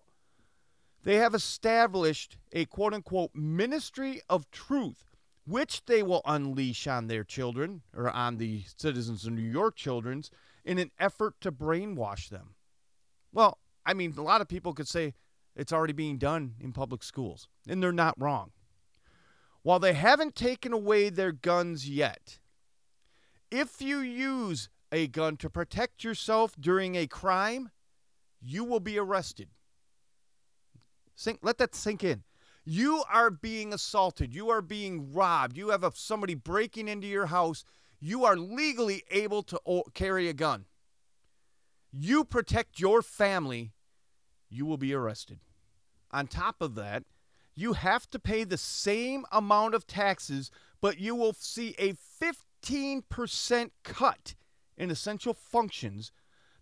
They 1.04 1.15
have 1.17 1.36
established 1.36 2.38
a 2.52 2.65
quote 2.65 2.93
unquote 2.93 3.36
ministry 3.36 4.21
of 4.30 4.49
truth, 4.52 5.12
which 5.45 5.86
they 5.86 6.02
will 6.02 6.21
unleash 6.26 6.88
on 6.88 7.08
their 7.08 7.23
children 7.23 7.82
or 7.95 8.10
on 8.10 8.38
the 8.38 8.63
citizens 8.78 9.26
of 9.26 9.34
New 9.34 9.41
York 9.41 9.76
children's 9.76 10.32
in 10.63 10.80
an 10.80 10.91
effort 10.99 11.36
to 11.41 11.52
brainwash 11.52 12.30
them. 12.30 12.56
Well, 13.34 13.60
I 13.86 13.93
mean, 13.93 14.13
a 14.17 14.21
lot 14.21 14.41
of 14.41 14.47
people 14.47 14.73
could 14.73 14.88
say 14.88 15.13
it's 15.56 15.73
already 15.73 15.93
being 15.93 16.17
done 16.17 16.56
in 16.60 16.71
public 16.71 17.04
schools, 17.04 17.47
and 17.67 17.84
they're 17.84 17.91
not 17.91 18.19
wrong. 18.19 18.52
While 19.62 19.80
they 19.80 19.93
haven't 19.93 20.36
taken 20.36 20.73
away 20.73 21.10
their 21.10 21.32
guns 21.32 21.88
yet, 21.89 22.39
if 23.52 23.82
you 23.82 23.99
use 23.99 24.69
a 24.91 25.08
gun 25.08 25.38
to 25.38 25.49
protect 25.49 26.04
yourself 26.04 26.56
during 26.60 26.95
a 26.95 27.08
crime, 27.08 27.69
you 28.43 28.63
will 28.63 28.79
be 28.79 28.99
arrested. 28.99 29.49
Sink, 31.15 31.39
let 31.41 31.58
that 31.60 31.75
sink 31.75 32.03
in. 32.03 32.23
You 32.65 33.03
are 33.12 33.29
being 33.29 33.73
assaulted. 33.73 34.34
You 34.34 34.49
are 34.49 34.62
being 34.62 35.13
robbed. 35.13 35.58
You 35.58 35.69
have 35.69 35.84
a, 35.84 35.91
somebody 35.93 36.36
breaking 36.36 36.88
into 36.88 37.08
your 37.08 37.27
house. 37.27 37.65
You 37.99 38.25
are 38.25 38.36
legally 38.36 39.03
able 39.12 39.43
to 39.43 39.60
o- 39.65 39.84
carry 39.93 40.27
a 40.27 40.34
gun. 40.34 40.65
You 41.91 42.23
protect 42.23 42.79
your 42.79 43.01
family, 43.01 43.73
you 44.49 44.65
will 44.65 44.77
be 44.77 44.93
arrested. 44.93 45.39
On 46.12 46.27
top 46.27 46.62
of 46.62 46.75
that, 46.75 47.03
you 47.56 47.73
have 47.73 48.10
to 48.10 48.19
pay 48.19 48.43
the 48.43 48.58
same 48.58 49.25
amount 49.32 49.75
of 49.75 49.86
taxes, 49.86 50.49
but 50.82 50.99
you 50.99 51.15
will 51.15 51.34
see 51.34 51.75
a 51.77 51.93
15% 51.93 53.71
cut 53.84 54.36
in 54.75 54.89
essential 54.89 55.34
functions 55.34 56.12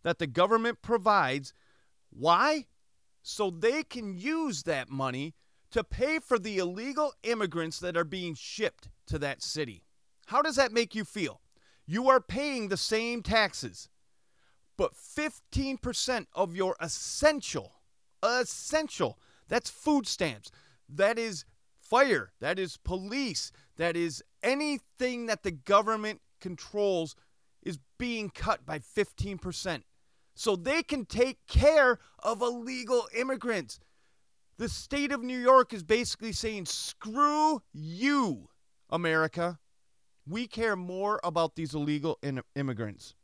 that 0.03 0.19
the 0.19 0.27
government 0.27 0.81
provides. 0.81 1.53
Why? 2.11 2.67
So 3.23 3.49
they 3.49 3.83
can 3.83 4.17
use 4.17 4.63
that 4.63 4.89
money 4.89 5.33
to 5.71 5.83
pay 5.83 6.19
for 6.19 6.37
the 6.37 6.57
illegal 6.57 7.13
immigrants 7.23 7.79
that 7.79 7.97
are 7.97 8.03
being 8.03 8.35
shipped 8.35 8.89
to 9.07 9.17
that 9.19 9.41
city. 9.41 9.83
How 10.27 10.41
does 10.41 10.55
that 10.57 10.71
make 10.71 10.93
you 10.93 11.03
feel? 11.05 11.41
You 11.85 12.09
are 12.09 12.21
paying 12.21 12.67
the 12.67 12.77
same 12.77 13.23
taxes, 13.23 13.89
but 14.77 14.93
15% 14.93 16.27
of 16.33 16.55
your 16.55 16.75
essential, 16.79 17.73
essential, 18.23 19.17
that's 19.47 19.69
food 19.69 20.07
stamps, 20.07 20.51
that 20.87 21.17
is 21.17 21.45
fire, 21.79 22.31
that 22.39 22.59
is 22.59 22.77
police, 22.77 23.51
that 23.77 23.95
is 23.95 24.23
anything 24.43 25.25
that 25.25 25.43
the 25.43 25.51
government 25.51 26.21
controls 26.39 27.15
is 27.61 27.79
being 27.97 28.29
cut 28.29 28.65
by 28.65 28.79
15%. 28.79 29.83
So 30.33 30.55
they 30.55 30.83
can 30.83 31.05
take 31.05 31.37
care 31.47 31.99
of 32.19 32.41
illegal 32.41 33.07
immigrants. 33.15 33.79
The 34.57 34.69
state 34.69 35.11
of 35.11 35.23
New 35.23 35.39
York 35.39 35.73
is 35.73 35.83
basically 35.83 36.31
saying, 36.31 36.65
screw 36.65 37.61
you, 37.73 38.49
America. 38.89 39.59
We 40.27 40.47
care 40.47 40.75
more 40.75 41.19
about 41.23 41.55
these 41.55 41.73
illegal 41.73 42.19
in- 42.21 42.43
immigrants. 42.55 43.15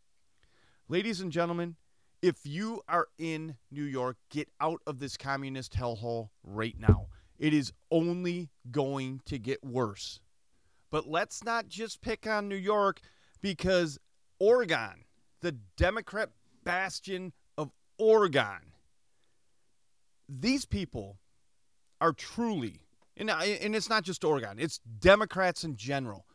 Ladies 0.89 1.21
and 1.21 1.31
gentlemen, 1.31 1.75
if 2.21 2.45
you 2.45 2.81
are 2.87 3.07
in 3.17 3.57
New 3.69 3.83
York, 3.83 4.17
get 4.29 4.49
out 4.59 4.81
of 4.87 4.99
this 4.99 5.15
communist 5.15 5.73
hellhole 5.73 6.29
right 6.43 6.75
now. 6.79 7.07
It 7.37 7.53
is 7.53 7.71
only 7.91 8.49
going 8.71 9.21
to 9.25 9.37
get 9.37 9.63
worse. 9.63 10.19
But 10.89 11.07
let's 11.07 11.43
not 11.43 11.67
just 11.67 12.01
pick 12.01 12.25
on 12.25 12.47
New 12.47 12.55
York 12.55 13.01
because 13.41 13.99
Oregon, 14.39 15.05
the 15.41 15.57
Democrat 15.75 16.29
bastion 16.67 17.31
of 17.57 17.71
Oregon, 17.97 18.73
these 20.27 20.65
people 20.65 21.17
are 22.01 22.11
truly, 22.11 22.81
and, 23.15 23.29
and 23.29 23.73
it's 23.73 23.89
not 23.89 24.03
just 24.03 24.25
Oregon, 24.25 24.57
it's 24.59 24.79
Democrats 24.79 25.63
in 25.63 25.77
general. 25.77 26.25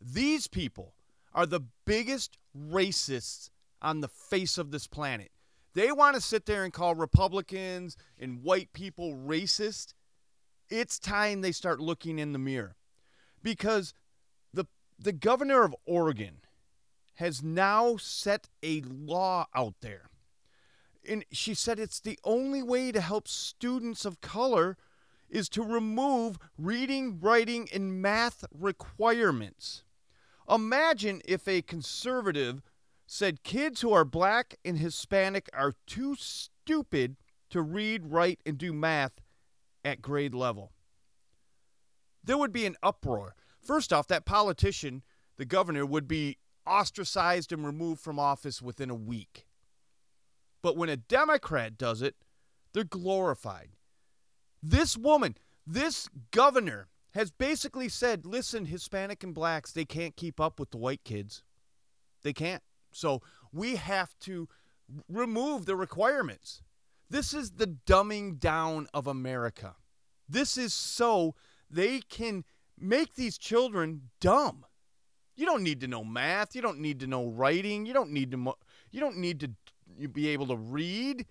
These 0.00 0.48
people 0.48 0.94
are 1.32 1.46
the 1.46 1.60
biggest 1.84 2.36
racists 2.58 3.50
on 3.80 4.00
the 4.00 4.08
face 4.08 4.58
of 4.58 4.72
this 4.72 4.88
planet. 4.88 5.30
They 5.74 5.92
want 5.92 6.16
to 6.16 6.20
sit 6.20 6.46
there 6.46 6.64
and 6.64 6.72
call 6.72 6.96
Republicans 6.96 7.96
and 8.18 8.42
white 8.42 8.72
people 8.72 9.14
racist. 9.14 9.94
It's 10.68 10.98
time 10.98 11.42
they 11.42 11.52
start 11.52 11.80
looking 11.80 12.18
in 12.18 12.32
the 12.32 12.38
mirror 12.38 12.74
because 13.42 13.94
the 14.52 14.64
the 14.98 15.12
governor 15.12 15.62
of 15.62 15.76
Oregon 15.84 16.38
has 17.16 17.42
now 17.42 17.96
set 17.96 18.48
a 18.62 18.82
law 18.82 19.46
out 19.54 19.74
there. 19.80 20.10
And 21.08 21.24
she 21.30 21.54
said 21.54 21.78
it's 21.78 22.00
the 22.00 22.18
only 22.24 22.62
way 22.62 22.92
to 22.92 23.00
help 23.00 23.28
students 23.28 24.04
of 24.04 24.20
color 24.20 24.76
is 25.28 25.48
to 25.50 25.62
remove 25.62 26.38
reading, 26.56 27.18
writing, 27.20 27.68
and 27.72 28.00
math 28.00 28.44
requirements. 28.52 29.82
Imagine 30.48 31.20
if 31.24 31.48
a 31.48 31.62
conservative 31.62 32.62
said 33.06 33.42
kids 33.42 33.80
who 33.80 33.92
are 33.92 34.04
black 34.04 34.56
and 34.64 34.78
Hispanic 34.78 35.48
are 35.52 35.74
too 35.86 36.16
stupid 36.16 37.16
to 37.50 37.62
read, 37.62 38.06
write, 38.06 38.40
and 38.44 38.58
do 38.58 38.72
math 38.72 39.20
at 39.84 40.02
grade 40.02 40.34
level. 40.34 40.72
There 42.22 42.38
would 42.38 42.52
be 42.52 42.66
an 42.66 42.76
uproar. 42.82 43.34
First 43.60 43.92
off, 43.92 44.08
that 44.08 44.24
politician, 44.24 45.02
the 45.36 45.44
governor, 45.44 45.86
would 45.86 46.08
be 46.08 46.38
ostracized 46.66 47.52
and 47.52 47.64
removed 47.64 48.00
from 48.00 48.18
office 48.18 48.60
within 48.60 48.90
a 48.90 48.94
week. 48.94 49.46
But 50.62 50.76
when 50.76 50.88
a 50.88 50.96
Democrat 50.96 51.78
does 51.78 52.02
it, 52.02 52.16
they're 52.72 52.84
glorified. 52.84 53.70
This 54.62 54.96
woman, 54.96 55.36
this 55.66 56.08
governor, 56.30 56.88
has 57.14 57.30
basically 57.30 57.88
said 57.88 58.26
listen, 58.26 58.66
Hispanic 58.66 59.22
and 59.24 59.34
blacks, 59.34 59.72
they 59.72 59.84
can't 59.86 60.16
keep 60.16 60.38
up 60.40 60.60
with 60.60 60.70
the 60.70 60.76
white 60.76 61.02
kids. 61.04 61.42
They 62.22 62.32
can't. 62.32 62.62
So 62.92 63.22
we 63.52 63.76
have 63.76 64.18
to 64.20 64.48
remove 65.08 65.64
the 65.64 65.76
requirements. 65.76 66.62
This 67.08 67.32
is 67.32 67.52
the 67.52 67.66
dumbing 67.66 68.38
down 68.38 68.88
of 68.92 69.06
America. 69.06 69.76
This 70.28 70.58
is 70.58 70.74
so 70.74 71.34
they 71.70 72.00
can 72.00 72.44
make 72.78 73.14
these 73.14 73.38
children 73.38 74.10
dumb. 74.20 74.66
You 75.36 75.46
don't 75.46 75.62
need 75.62 75.80
to 75.80 75.88
know 75.88 76.02
math. 76.02 76.56
You 76.56 76.62
don't 76.62 76.80
need 76.80 77.00
to 77.00 77.06
know 77.06 77.28
writing. 77.28 77.86
You 77.86 77.92
don't 77.92 78.10
need 78.10 78.30
to. 78.30 78.36
Mo- 78.36 78.58
you 78.90 79.00
don't 79.00 79.18
need 79.18 79.40
to 79.40 80.08
be 80.08 80.28
able 80.28 80.46
to 80.48 80.56
read. 80.56 81.26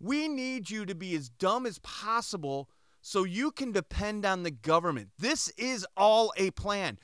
We 0.00 0.28
need 0.28 0.70
you 0.70 0.84
to 0.86 0.94
be 0.94 1.14
as 1.14 1.28
dumb 1.28 1.66
as 1.66 1.78
possible 1.80 2.68
so 3.00 3.24
you 3.24 3.50
can 3.50 3.72
depend 3.72 4.24
on 4.24 4.42
the 4.42 4.50
government. 4.50 5.10
This 5.18 5.50
is 5.50 5.86
all 5.96 6.32
a 6.36 6.50
plan. 6.52 6.98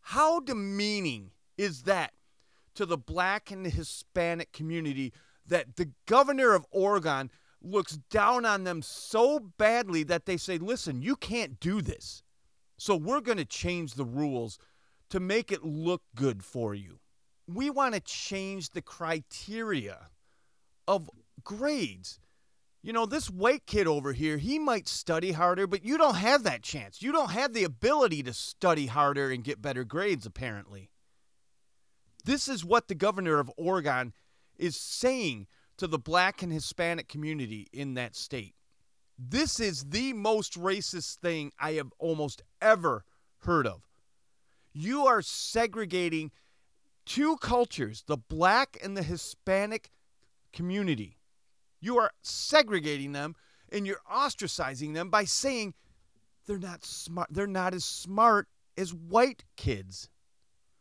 How 0.00 0.40
demeaning 0.40 1.30
is 1.56 1.82
that 1.82 2.12
to 2.74 2.86
the 2.86 2.98
black 2.98 3.50
and 3.50 3.64
the 3.64 3.70
Hispanic 3.70 4.52
community 4.52 5.12
that 5.46 5.76
the 5.76 5.90
governor 6.06 6.54
of 6.54 6.66
Oregon 6.70 7.30
looks 7.62 7.98
down 8.10 8.44
on 8.44 8.64
them 8.64 8.82
so 8.82 9.38
badly 9.38 10.02
that 10.04 10.26
they 10.26 10.36
say, 10.36 10.58
listen, 10.58 11.02
you 11.02 11.16
can't 11.16 11.60
do 11.60 11.80
this. 11.80 12.22
So 12.76 12.96
we're 12.96 13.20
going 13.20 13.38
to 13.38 13.44
change 13.44 13.94
the 13.94 14.04
rules 14.04 14.58
to 15.10 15.20
make 15.20 15.52
it 15.52 15.64
look 15.64 16.02
good 16.14 16.44
for 16.44 16.74
you. 16.74 17.00
We 17.46 17.70
want 17.70 17.94
to 17.94 18.00
change 18.00 18.70
the 18.70 18.82
criteria 18.82 20.08
of 20.88 21.10
grades. 21.42 22.18
You 22.82 22.92
know, 22.92 23.06
this 23.06 23.30
white 23.30 23.66
kid 23.66 23.86
over 23.86 24.12
here, 24.12 24.36
he 24.36 24.58
might 24.58 24.88
study 24.88 25.32
harder, 25.32 25.66
but 25.66 25.84
you 25.84 25.96
don't 25.96 26.16
have 26.16 26.42
that 26.42 26.62
chance. 26.62 27.00
You 27.00 27.12
don't 27.12 27.30
have 27.30 27.54
the 27.54 27.64
ability 27.64 28.22
to 28.24 28.32
study 28.32 28.86
harder 28.86 29.30
and 29.30 29.44
get 29.44 29.62
better 29.62 29.84
grades, 29.84 30.26
apparently. 30.26 30.90
This 32.24 32.48
is 32.48 32.64
what 32.64 32.88
the 32.88 32.94
governor 32.94 33.38
of 33.38 33.50
Oregon 33.56 34.12
is 34.56 34.76
saying 34.76 35.46
to 35.78 35.86
the 35.86 35.98
black 35.98 36.42
and 36.42 36.52
Hispanic 36.52 37.08
community 37.08 37.68
in 37.72 37.94
that 37.94 38.16
state. 38.16 38.54
This 39.18 39.60
is 39.60 39.84
the 39.84 40.12
most 40.12 40.58
racist 40.58 41.16
thing 41.16 41.52
I 41.58 41.72
have 41.72 41.92
almost 41.98 42.42
ever 42.60 43.04
heard 43.40 43.66
of. 43.66 43.86
You 44.74 45.06
are 45.06 45.22
segregating 45.22 46.32
two 47.06 47.36
cultures, 47.38 48.04
the 48.06 48.16
black 48.16 48.76
and 48.82 48.96
the 48.96 49.02
Hispanic 49.02 49.90
community. 50.52 51.16
You 51.80 51.98
are 51.98 52.10
segregating 52.22 53.12
them 53.12 53.36
and 53.70 53.86
you're 53.86 54.00
ostracizing 54.12 54.94
them 54.94 55.08
by 55.08 55.24
saying 55.24 55.74
they're 56.46 56.58
not 56.58 56.84
smart 56.84 57.28
they're 57.30 57.46
not 57.46 57.72
as 57.72 57.84
smart 57.84 58.48
as 58.76 58.92
white 58.92 59.44
kids 59.56 60.10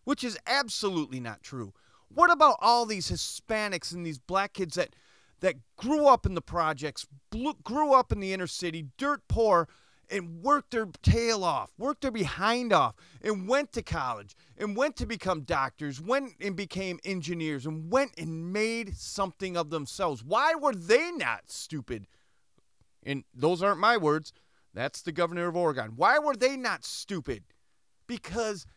which 0.03 0.23
is 0.23 0.37
absolutely 0.45 1.19
not 1.19 1.41
true. 1.41 1.73
What 2.09 2.31
about 2.31 2.57
all 2.61 2.85
these 2.85 3.09
Hispanics 3.09 3.93
and 3.93 4.05
these 4.05 4.19
black 4.19 4.53
kids 4.53 4.75
that 4.75 4.95
that 5.39 5.55
grew 5.75 6.07
up 6.07 6.25
in 6.25 6.35
the 6.35 6.41
projects, 6.41 7.05
blew, 7.29 7.53
grew 7.63 7.93
up 7.93 8.13
in 8.13 8.21
the 8.21 8.31
inner 8.31 8.47
city, 8.47 8.87
dirt 8.97 9.21
poor, 9.27 9.67
and 10.13 10.43
worked 10.43 10.71
their 10.71 10.87
tail 11.01 11.43
off, 11.43 11.73
worked 11.77 12.01
their 12.01 12.11
behind 12.11 12.71
off, 12.71 12.95
and 13.21 13.47
went 13.47 13.73
to 13.73 13.81
college, 13.81 14.35
and 14.57 14.77
went 14.77 14.95
to 14.97 15.07
become 15.07 15.41
doctors, 15.41 15.99
went 15.99 16.33
and 16.39 16.55
became 16.55 16.99
engineers, 17.03 17.65
and 17.65 17.91
went 17.91 18.11
and 18.17 18.53
made 18.53 18.95
something 18.95 19.57
of 19.57 19.71
themselves. 19.71 20.23
Why 20.23 20.53
were 20.53 20.75
they 20.75 21.11
not 21.11 21.49
stupid? 21.49 22.05
And 23.03 23.23
those 23.33 23.63
aren't 23.63 23.79
my 23.79 23.97
words. 23.97 24.31
That's 24.73 25.01
the 25.01 25.11
governor 25.11 25.47
of 25.47 25.55
Oregon. 25.55 25.93
Why 25.95 26.19
were 26.19 26.35
they 26.35 26.55
not 26.55 26.85
stupid? 26.85 27.43
Because 28.07 28.67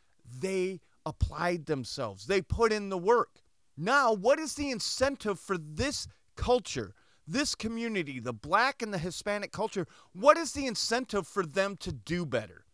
they 0.41 0.81
applied 1.05 1.67
themselves. 1.67 2.27
They 2.27 2.41
put 2.41 2.73
in 2.73 2.89
the 2.89 2.99
work. 2.99 3.43
Now, 3.77 4.13
what 4.13 4.39
is 4.39 4.55
the 4.55 4.71
incentive 4.71 5.39
for 5.39 5.59
this 5.59 6.09
culture, 6.35 6.95
this 7.27 7.55
community, 7.55 8.21
the 8.21 8.33
black 8.33 8.83
and 8.83 8.93
the 8.93 8.99
Hispanic 8.99 9.53
culture? 9.53 9.87
What 10.13 10.37
is 10.37 10.53
the 10.53 10.67
incentive 10.67 11.27
for 11.27 11.45
them 11.45 11.77
to 11.79 11.93
do 11.93 12.25
better? 12.25 12.65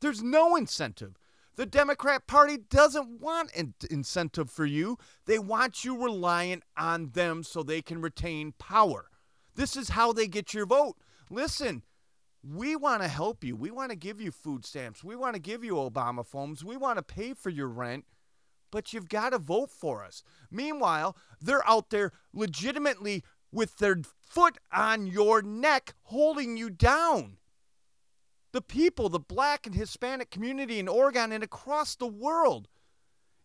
There's 0.00 0.22
no 0.22 0.56
incentive. 0.56 1.16
The 1.56 1.66
Democrat 1.66 2.28
Party 2.28 2.56
doesn't 2.56 3.20
want 3.20 3.52
an 3.56 3.74
incentive 3.90 4.48
for 4.48 4.64
you. 4.64 4.96
They 5.26 5.40
want 5.40 5.84
you 5.84 6.00
reliant 6.00 6.62
on 6.76 7.10
them 7.10 7.42
so 7.42 7.62
they 7.62 7.82
can 7.82 8.00
retain 8.00 8.52
power. 8.58 9.10
This 9.56 9.76
is 9.76 9.88
how 9.88 10.12
they 10.12 10.28
get 10.28 10.54
your 10.54 10.66
vote. 10.66 10.94
Listen, 11.30 11.82
we 12.44 12.76
want 12.76 13.02
to 13.02 13.08
help 13.08 13.42
you. 13.42 13.56
We 13.56 13.72
want 13.72 13.90
to 13.90 13.96
give 13.96 14.20
you 14.20 14.30
food 14.30 14.64
stamps. 14.64 15.02
We 15.02 15.16
want 15.16 15.34
to 15.34 15.40
give 15.40 15.64
you 15.64 15.74
Obama 15.74 16.24
phones. 16.24 16.64
We 16.64 16.76
want 16.76 16.98
to 16.98 17.02
pay 17.02 17.34
for 17.34 17.50
your 17.50 17.66
rent, 17.66 18.04
but 18.70 18.92
you've 18.92 19.08
got 19.08 19.30
to 19.30 19.38
vote 19.38 19.70
for 19.70 20.04
us. 20.04 20.22
Meanwhile, 20.52 21.16
they're 21.40 21.68
out 21.68 21.90
there 21.90 22.12
legitimately 22.32 23.24
with 23.52 23.78
their 23.78 24.00
foot 24.20 24.58
on 24.72 25.06
your 25.06 25.42
neck, 25.42 25.94
holding 26.04 26.56
you 26.56 26.70
down. 26.70 27.38
The 28.52 28.60
people, 28.60 29.08
the 29.08 29.18
black 29.18 29.66
and 29.66 29.74
Hispanic 29.74 30.30
community 30.30 30.78
in 30.78 30.88
Oregon 30.88 31.32
and 31.32 31.44
across 31.44 31.94
the 31.94 32.06
world, 32.06 32.68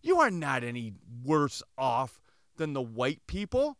you 0.01 0.19
are 0.19 0.31
not 0.31 0.63
any 0.63 0.93
worse 1.23 1.61
off 1.77 2.21
than 2.57 2.73
the 2.73 2.81
white 2.81 3.25
people. 3.27 3.77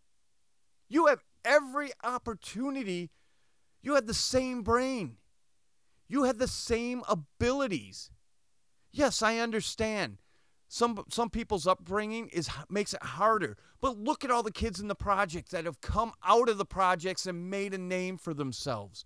You 0.90 1.08
have 1.08 1.24
every 1.46 1.92
opportunity 2.04 3.10
you 3.82 3.96
had 3.96 4.08
the 4.08 4.14
same 4.14 4.64
brain. 4.64 5.18
You 6.08 6.24
had 6.24 6.40
the 6.40 6.48
same 6.48 7.04
abilities. 7.08 8.12
Yes, 8.92 9.22
I 9.22 9.40
understand. 9.40 10.18
Some 10.74 11.04
some 11.08 11.30
people's 11.30 11.68
upbringing 11.68 12.30
is 12.30 12.50
makes 12.68 12.96
it 12.96 13.04
harder. 13.04 13.58
But 13.80 14.00
look 14.00 14.26
at 14.26 14.32
all 14.32 14.42
the 14.42 14.52
kids 14.52 14.80
in 14.80 14.88
the 14.88 14.96
projects 14.96 15.52
that 15.52 15.66
have 15.66 15.82
come 15.82 16.14
out 16.26 16.50
of 16.50 16.58
the 16.58 16.66
projects 16.66 17.28
and 17.28 17.48
made 17.48 17.76
a 17.76 17.78
name 17.78 18.18
for 18.18 18.34
themselves. 18.34 19.06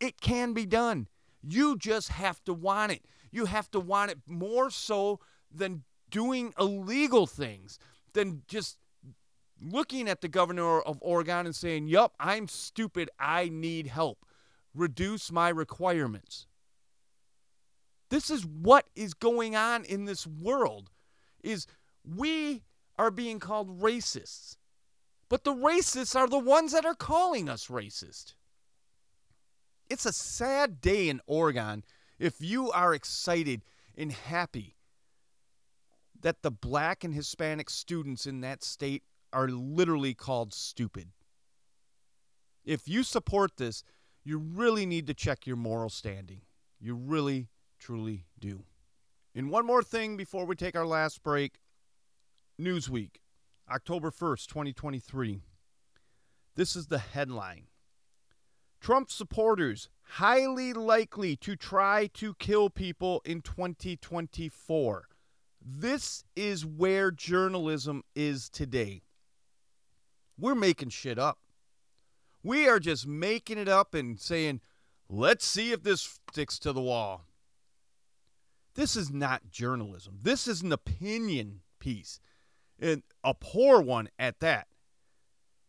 It 0.00 0.20
can 0.20 0.52
be 0.52 0.66
done. 0.66 1.08
You 1.42 1.78
just 1.78 2.10
have 2.10 2.44
to 2.44 2.52
want 2.52 2.92
it. 2.92 3.06
You 3.30 3.46
have 3.46 3.70
to 3.70 3.80
want 3.80 4.10
it 4.10 4.18
more 4.26 4.68
so 4.68 5.20
than 5.50 5.84
doing 6.10 6.52
illegal 6.60 7.26
things, 7.26 7.78
than 8.12 8.42
just 8.46 8.76
looking 9.62 10.10
at 10.10 10.20
the 10.20 10.28
governor 10.28 10.80
of 10.82 10.98
Oregon 11.00 11.46
and 11.46 11.56
saying, 11.56 11.88
Yup, 11.88 12.12
I'm 12.20 12.48
stupid. 12.48 13.08
I 13.18 13.48
need 13.48 13.86
help. 13.86 14.26
Reduce 14.74 15.32
my 15.32 15.48
requirements. 15.48 16.46
This 18.10 18.28
is 18.28 18.44
what 18.44 18.86
is 18.94 19.14
going 19.14 19.56
on 19.56 19.84
in 19.84 20.04
this 20.04 20.26
world 20.26 20.90
is 21.42 21.66
we 22.04 22.62
are 22.98 23.10
being 23.10 23.38
called 23.38 23.80
racists. 23.80 24.56
But 25.28 25.44
the 25.44 25.54
racists 25.54 26.16
are 26.16 26.28
the 26.28 26.38
ones 26.38 26.72
that 26.72 26.84
are 26.84 26.94
calling 26.94 27.48
us 27.48 27.68
racist. 27.68 28.34
It's 29.88 30.04
a 30.04 30.12
sad 30.12 30.80
day 30.80 31.08
in 31.08 31.20
Oregon 31.26 31.84
if 32.18 32.40
you 32.40 32.70
are 32.72 32.92
excited 32.92 33.62
and 33.96 34.12
happy 34.12 34.76
that 36.20 36.42
the 36.42 36.50
black 36.50 37.04
and 37.04 37.14
Hispanic 37.14 37.70
students 37.70 38.26
in 38.26 38.40
that 38.40 38.62
state 38.62 39.04
are 39.32 39.48
literally 39.48 40.14
called 40.14 40.52
stupid. 40.52 41.08
If 42.64 42.88
you 42.88 43.02
support 43.02 43.56
this, 43.56 43.82
you 44.22 44.38
really 44.38 44.84
need 44.84 45.06
to 45.06 45.14
check 45.14 45.46
your 45.46 45.56
moral 45.56 45.88
standing. 45.88 46.42
You 46.78 46.94
really, 46.94 47.48
truly 47.80 48.26
do. 48.38 48.64
And 49.34 49.50
one 49.50 49.66
more 49.66 49.82
thing 49.82 50.16
before 50.16 50.44
we 50.44 50.54
take 50.54 50.76
our 50.76 50.86
last 50.86 51.22
break 51.22 51.60
Newsweek, 52.60 53.16
October 53.70 54.10
1st, 54.10 54.46
2023. 54.46 55.42
This 56.56 56.76
is 56.76 56.88
the 56.88 56.98
headline 56.98 57.68
Trump 58.80 59.10
supporters 59.10 59.88
highly 60.02 60.72
likely 60.72 61.36
to 61.36 61.54
try 61.54 62.08
to 62.14 62.34
kill 62.34 62.70
people 62.70 63.20
in 63.24 63.42
2024. 63.42 65.04
This 65.62 66.24
is 66.34 66.64
where 66.64 67.10
journalism 67.10 68.02
is 68.14 68.48
today. 68.48 69.02
We're 70.38 70.54
making 70.54 70.88
shit 70.88 71.18
up. 71.18 71.38
We 72.42 72.66
are 72.66 72.80
just 72.80 73.06
making 73.06 73.58
it 73.58 73.68
up 73.68 73.92
and 73.92 74.18
saying, 74.18 74.62
let's 75.10 75.44
see 75.44 75.72
if 75.72 75.82
this 75.82 76.18
sticks 76.30 76.58
to 76.60 76.72
the 76.72 76.80
wall. 76.80 77.26
This 78.74 78.96
is 78.96 79.10
not 79.10 79.50
journalism. 79.50 80.18
This 80.22 80.46
is 80.46 80.62
an 80.62 80.72
opinion 80.72 81.60
piece, 81.80 82.20
and 82.78 83.02
a 83.24 83.34
poor 83.34 83.80
one 83.80 84.08
at 84.18 84.40
that. 84.40 84.68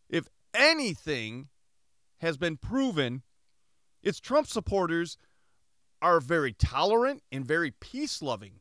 If 0.08 0.28
anything 0.54 1.48
has 2.18 2.36
been 2.36 2.56
proven, 2.56 3.22
it's 4.02 4.20
Trump 4.20 4.46
supporters 4.46 5.16
are 6.00 6.20
very 6.20 6.52
tolerant 6.52 7.22
and 7.30 7.46
very 7.46 7.70
peace 7.70 8.22
loving. 8.22 8.60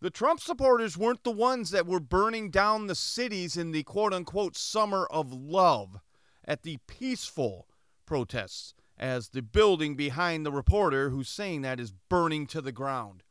The 0.00 0.10
Trump 0.10 0.40
supporters 0.40 0.98
weren't 0.98 1.24
the 1.24 1.30
ones 1.30 1.70
that 1.70 1.86
were 1.86 2.00
burning 2.00 2.50
down 2.50 2.86
the 2.86 2.94
cities 2.94 3.56
in 3.56 3.70
the 3.70 3.82
quote 3.84 4.12
unquote 4.12 4.56
summer 4.56 5.06
of 5.06 5.32
love 5.32 6.00
at 6.44 6.62
the 6.62 6.78
peaceful 6.86 7.66
protests, 8.06 8.74
as 8.98 9.30
the 9.30 9.42
building 9.42 9.96
behind 9.96 10.44
the 10.44 10.52
reporter 10.52 11.10
who's 11.10 11.28
saying 11.28 11.62
that 11.62 11.80
is 11.80 11.92
burning 12.08 12.46
to 12.48 12.60
the 12.60 12.72
ground. 12.72 13.23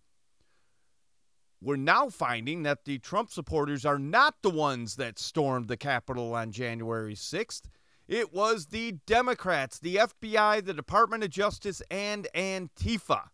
We're 1.63 1.77
now 1.77 2.09
finding 2.09 2.63
that 2.63 2.83
the 2.83 2.99
Trump 2.99 3.31
supporters 3.31 3.85
are 3.85 3.97
not 3.97 4.35
the 4.41 4.49
ones 4.49 4.97
that 4.97 5.17
stormed 5.17 5.69
the 5.69 5.77
Capitol 5.77 6.35
on 6.35 6.51
January 6.51 7.15
6th. 7.15 7.61
It 8.05 8.33
was 8.33 8.65
the 8.65 8.97
Democrats, 9.05 9.79
the 9.79 9.95
FBI, 9.95 10.65
the 10.65 10.73
Department 10.73 11.23
of 11.23 11.29
Justice, 11.29 11.81
and 11.89 12.27
Antifa, 12.35 13.29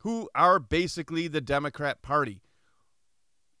who 0.00 0.28
are 0.34 0.58
basically 0.58 1.26
the 1.26 1.40
Democrat 1.40 2.02
Party. 2.02 2.42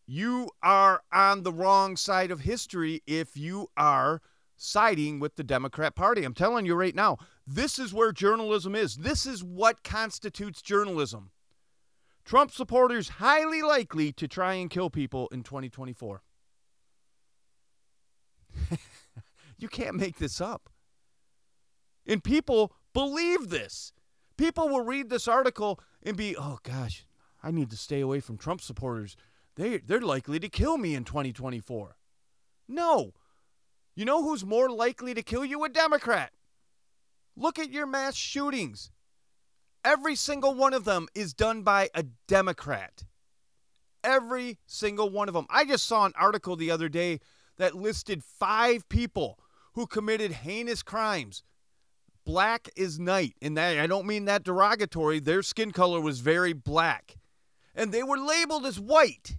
You 0.06 0.50
are 0.62 1.00
on 1.10 1.42
the 1.42 1.52
wrong 1.52 1.96
side 1.96 2.30
of 2.30 2.40
history 2.40 3.02
if 3.06 3.38
you 3.38 3.68
are 3.74 4.20
siding 4.54 5.18
with 5.18 5.36
the 5.36 5.44
Democrat 5.44 5.96
Party. 5.96 6.24
I'm 6.24 6.34
telling 6.34 6.66
you 6.66 6.74
right 6.74 6.94
now, 6.94 7.16
this 7.46 7.78
is 7.78 7.94
where 7.94 8.12
journalism 8.12 8.74
is. 8.74 8.96
This 8.96 9.24
is 9.24 9.42
what 9.42 9.82
constitutes 9.82 10.60
journalism. 10.60 11.30
Trump 12.26 12.50
supporters 12.50 13.08
highly 13.08 13.62
likely 13.62 14.12
to 14.12 14.26
try 14.26 14.54
and 14.54 14.68
kill 14.68 14.90
people 14.90 15.28
in 15.28 15.44
2024. 15.44 16.22
you 19.58 19.68
can't 19.68 19.94
make 19.94 20.18
this 20.18 20.40
up. 20.40 20.68
And 22.04 22.22
people 22.24 22.72
believe 22.92 23.48
this. 23.48 23.92
People 24.36 24.68
will 24.68 24.84
read 24.84 25.08
this 25.08 25.28
article 25.28 25.78
and 26.02 26.16
be, 26.16 26.36
oh 26.36 26.58
gosh, 26.64 27.06
I 27.44 27.52
need 27.52 27.70
to 27.70 27.76
stay 27.76 28.00
away 28.00 28.18
from 28.18 28.36
Trump 28.36 28.60
supporters. 28.60 29.16
They, 29.54 29.78
they're 29.78 30.00
likely 30.00 30.40
to 30.40 30.48
kill 30.48 30.78
me 30.78 30.96
in 30.96 31.04
2024. 31.04 31.96
No. 32.68 33.12
You 33.94 34.04
know 34.04 34.24
who's 34.24 34.44
more 34.44 34.68
likely 34.68 35.14
to 35.14 35.22
kill 35.22 35.44
you? 35.44 35.62
A 35.62 35.68
Democrat. 35.68 36.32
Look 37.36 37.60
at 37.60 37.70
your 37.70 37.86
mass 37.86 38.16
shootings. 38.16 38.90
Every 39.86 40.16
single 40.16 40.52
one 40.52 40.74
of 40.74 40.84
them 40.84 41.06
is 41.14 41.32
done 41.32 41.62
by 41.62 41.90
a 41.94 42.02
Democrat. 42.26 43.04
Every 44.02 44.58
single 44.66 45.10
one 45.10 45.28
of 45.28 45.34
them. 45.34 45.46
I 45.48 45.64
just 45.64 45.86
saw 45.86 46.04
an 46.06 46.12
article 46.18 46.56
the 46.56 46.72
other 46.72 46.88
day 46.88 47.20
that 47.56 47.76
listed 47.76 48.24
five 48.24 48.88
people 48.88 49.38
who 49.74 49.86
committed 49.86 50.32
heinous 50.32 50.82
crimes. 50.82 51.44
Black 52.24 52.68
is 52.74 52.98
night. 52.98 53.36
And 53.40 53.56
that, 53.56 53.78
I 53.78 53.86
don't 53.86 54.08
mean 54.08 54.24
that 54.24 54.42
derogatory. 54.42 55.20
Their 55.20 55.44
skin 55.44 55.70
color 55.70 56.00
was 56.00 56.18
very 56.18 56.52
black. 56.52 57.14
And 57.72 57.92
they 57.92 58.02
were 58.02 58.18
labeled 58.18 58.66
as 58.66 58.80
white. 58.80 59.36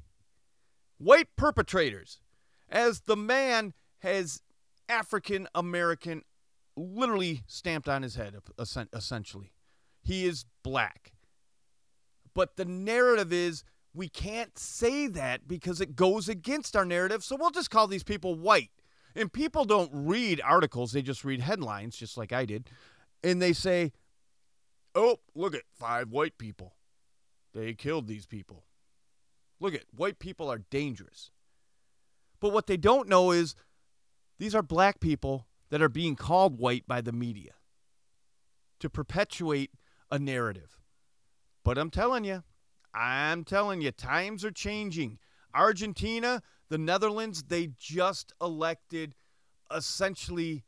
White 0.98 1.28
perpetrators. 1.36 2.22
As 2.70 3.02
the 3.02 3.18
man 3.18 3.74
has 4.00 4.42
African 4.88 5.50
American 5.54 6.22
literally 6.78 7.44
stamped 7.48 7.90
on 7.90 8.02
his 8.02 8.16
head, 8.16 8.38
essentially. 8.94 9.52
He 10.08 10.26
is 10.26 10.46
black. 10.64 11.12
But 12.34 12.56
the 12.56 12.64
narrative 12.64 13.34
is 13.34 13.66
we 13.94 14.08
can't 14.08 14.58
say 14.58 15.08
that 15.08 15.50
because 15.50 15.82
it 15.82 15.98
goes 15.98 16.30
against 16.30 16.78
our 16.78 16.86
narrative. 16.86 17.26
So 17.26 17.36
we'll 17.36 17.50
just 17.50 17.70
call 17.70 17.88
these 17.88 18.06
people 18.06 18.34
white. 18.36 18.72
And 19.16 19.34
people 19.34 19.66
don't 19.66 19.92
read 19.92 20.40
articles, 20.46 20.94
they 20.94 21.02
just 21.02 21.26
read 21.26 21.42
headlines, 21.42 21.98
just 21.98 22.16
like 22.16 22.32
I 22.32 22.46
did. 22.46 22.70
And 23.22 23.42
they 23.42 23.52
say, 23.52 23.92
oh, 24.96 25.18
look 25.36 25.54
at 25.54 25.64
five 25.78 26.10
white 26.10 26.38
people. 26.38 26.76
They 27.54 27.74
killed 27.74 28.08
these 28.08 28.26
people. 28.26 28.64
Look 29.60 29.74
at 29.74 29.84
white 29.94 30.20
people 30.20 30.50
are 30.50 30.62
dangerous. 30.70 31.32
But 32.40 32.54
what 32.54 32.68
they 32.68 32.78
don't 32.78 33.10
know 33.10 33.32
is 33.32 33.56
these 34.40 34.56
are 34.56 34.64
black 34.64 35.02
people 35.02 35.48
that 35.70 35.82
are 35.82 35.90
being 35.90 36.16
called 36.16 36.60
white 36.60 36.88
by 36.88 37.02
the 37.02 37.12
media 37.12 37.56
to 38.80 38.90
perpetuate 38.90 39.72
a 40.12 40.20
narrative. 40.20 40.78
But 41.64 41.78
I'm 41.78 41.90
telling 41.90 42.24
you, 42.24 42.44
I'm 42.94 43.44
telling 43.44 43.82
you, 43.82 43.92
times 43.92 44.46
are 44.46 44.52
changing. 44.52 45.20
Argentina, 45.54 46.42
the 46.70 46.78
Netherlands, 46.78 47.44
they 47.44 47.70
just 47.78 48.34
elected 48.42 49.16
essentially 49.76 50.64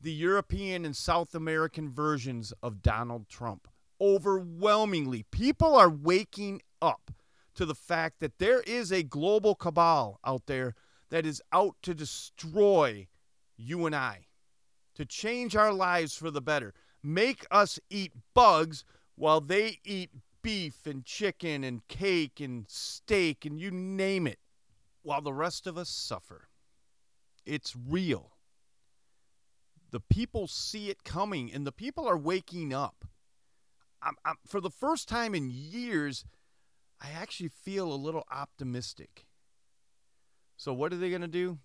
the 0.00 0.12
European 0.12 0.84
and 0.84 0.96
South 0.96 1.34
American 1.34 1.90
versions 1.90 2.52
of 2.62 2.82
Donald 2.82 3.28
Trump. 3.28 3.68
Overwhelmingly, 4.00 5.24
people 5.30 5.74
are 5.74 5.90
waking 5.90 6.62
up 6.82 7.10
to 7.54 7.64
the 7.64 7.74
fact 7.74 8.20
that 8.20 8.38
there 8.38 8.60
is 8.60 8.92
a 8.92 9.02
global 9.02 9.54
cabal 9.54 10.20
out 10.24 10.46
there 10.46 10.74
that 11.10 11.24
is 11.24 11.42
out 11.52 11.76
to 11.82 11.94
destroy 11.94 13.06
you 13.56 13.86
and 13.86 13.96
I, 13.96 14.26
to 14.94 15.06
change 15.06 15.56
our 15.56 15.72
lives 15.72 16.14
for 16.14 16.30
the 16.30 16.42
better 16.42 16.74
make 17.06 17.46
us 17.50 17.78
eat 17.88 18.12
bugs 18.34 18.84
while 19.14 19.40
they 19.40 19.78
eat 19.84 20.10
beef 20.42 20.86
and 20.86 21.04
chicken 21.04 21.64
and 21.64 21.86
cake 21.88 22.40
and 22.40 22.66
steak 22.68 23.44
and 23.44 23.60
you 23.60 23.70
name 23.70 24.26
it, 24.26 24.38
while 25.02 25.22
the 25.22 25.32
rest 25.32 25.66
of 25.66 25.78
us 25.78 25.88
suffer. 25.88 26.48
It's 27.44 27.74
real. 27.76 28.32
The 29.90 30.00
people 30.00 30.46
see 30.48 30.90
it 30.90 31.04
coming 31.04 31.52
and 31.52 31.66
the 31.66 31.72
people 31.72 32.08
are 32.08 32.18
waking 32.18 32.74
up. 32.74 33.04
I'm, 34.02 34.14
I'm, 34.24 34.36
for 34.46 34.60
the 34.60 34.70
first 34.70 35.08
time 35.08 35.34
in 35.34 35.50
years, 35.50 36.24
I 37.00 37.10
actually 37.10 37.48
feel 37.48 37.92
a 37.92 37.94
little 37.94 38.24
optimistic. 38.30 39.26
So, 40.56 40.72
what 40.72 40.92
are 40.92 40.96
they 40.96 41.10
going 41.10 41.22
to 41.22 41.28
do? 41.28 41.58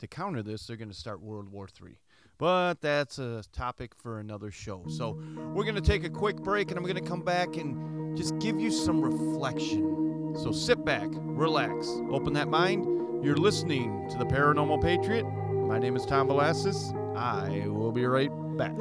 To 0.00 0.06
counter 0.06 0.42
this, 0.42 0.66
they're 0.66 0.76
going 0.76 0.90
to 0.90 0.94
start 0.94 1.20
World 1.20 1.48
War 1.48 1.68
III. 1.68 1.98
But 2.38 2.80
that's 2.82 3.18
a 3.18 3.42
topic 3.52 3.94
for 3.94 4.20
another 4.20 4.50
show. 4.50 4.84
So 4.88 5.18
we're 5.54 5.64
going 5.64 5.74
to 5.76 5.80
take 5.80 6.04
a 6.04 6.10
quick 6.10 6.36
break 6.36 6.68
and 6.70 6.78
I'm 6.78 6.84
going 6.84 6.96
to 7.02 7.08
come 7.08 7.22
back 7.22 7.56
and 7.56 8.16
just 8.16 8.38
give 8.38 8.60
you 8.60 8.70
some 8.70 9.00
reflection 9.00 10.34
So 10.38 10.52
sit 10.52 10.84
back, 10.84 11.08
relax, 11.12 11.88
open 12.10 12.34
that 12.34 12.48
mind. 12.48 12.84
You're 13.24 13.36
listening 13.36 14.08
to 14.10 14.18
the 14.18 14.26
Paranormal 14.26 14.82
Patriot. 14.82 15.24
My 15.24 15.78
name 15.78 15.96
is 15.96 16.04
Tom 16.04 16.26
Velasquez. 16.28 16.92
I 17.16 17.64
will 17.68 17.92
be 17.92 18.04
right 18.04 18.30
back. 18.58 18.76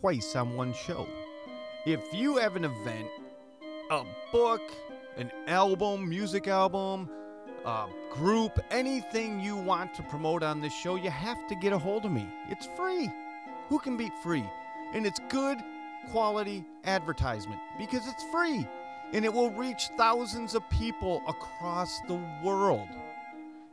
Twice 0.00 0.36
on 0.36 0.56
one 0.56 0.72
show. 0.72 1.06
If 1.86 2.00
you 2.12 2.36
have 2.36 2.56
an 2.56 2.64
event, 2.64 3.08
a 3.90 4.04
book, 4.32 4.62
an 5.16 5.30
album, 5.46 6.08
music 6.08 6.46
album, 6.46 7.08
a 7.64 7.86
group, 8.10 8.58
anything 8.70 9.40
you 9.40 9.56
want 9.56 9.94
to 9.94 10.02
promote 10.04 10.42
on 10.42 10.60
this 10.60 10.72
show, 10.72 10.96
you 10.96 11.10
have 11.10 11.46
to 11.48 11.54
get 11.56 11.72
a 11.72 11.78
hold 11.78 12.04
of 12.04 12.12
me. 12.12 12.26
It's 12.48 12.68
free. 12.76 13.10
Who 13.68 13.78
can 13.78 13.96
beat 13.96 14.12
free? 14.22 14.44
And 14.92 15.06
it's 15.06 15.20
good 15.28 15.58
quality 16.10 16.64
advertisement 16.84 17.60
because 17.78 18.06
it's 18.08 18.24
free 18.30 18.66
and 19.12 19.24
it 19.24 19.32
will 19.32 19.50
reach 19.50 19.88
thousands 19.96 20.54
of 20.54 20.68
people 20.70 21.22
across 21.26 22.00
the 22.06 22.20
world. 22.42 22.88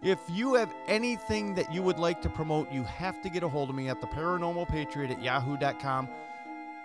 If 0.06 0.20
you 0.30 0.54
have 0.54 0.72
anything 0.88 1.56
that 1.56 1.74
you 1.74 1.82
would 1.82 1.98
like 1.98 2.22
to 2.22 2.30
promote, 2.30 2.72
you 2.72 2.84
have 2.84 3.24
to 3.24 3.30
get 3.30 3.42
a 3.42 3.50
hold 3.50 3.72
of 3.72 3.76
me 3.76 3.90
at 3.90 4.02
the 4.02 4.06
paranormal 4.06 4.70
patriot 4.70 5.10
at 5.10 5.20
yahoo.com. 5.20 6.08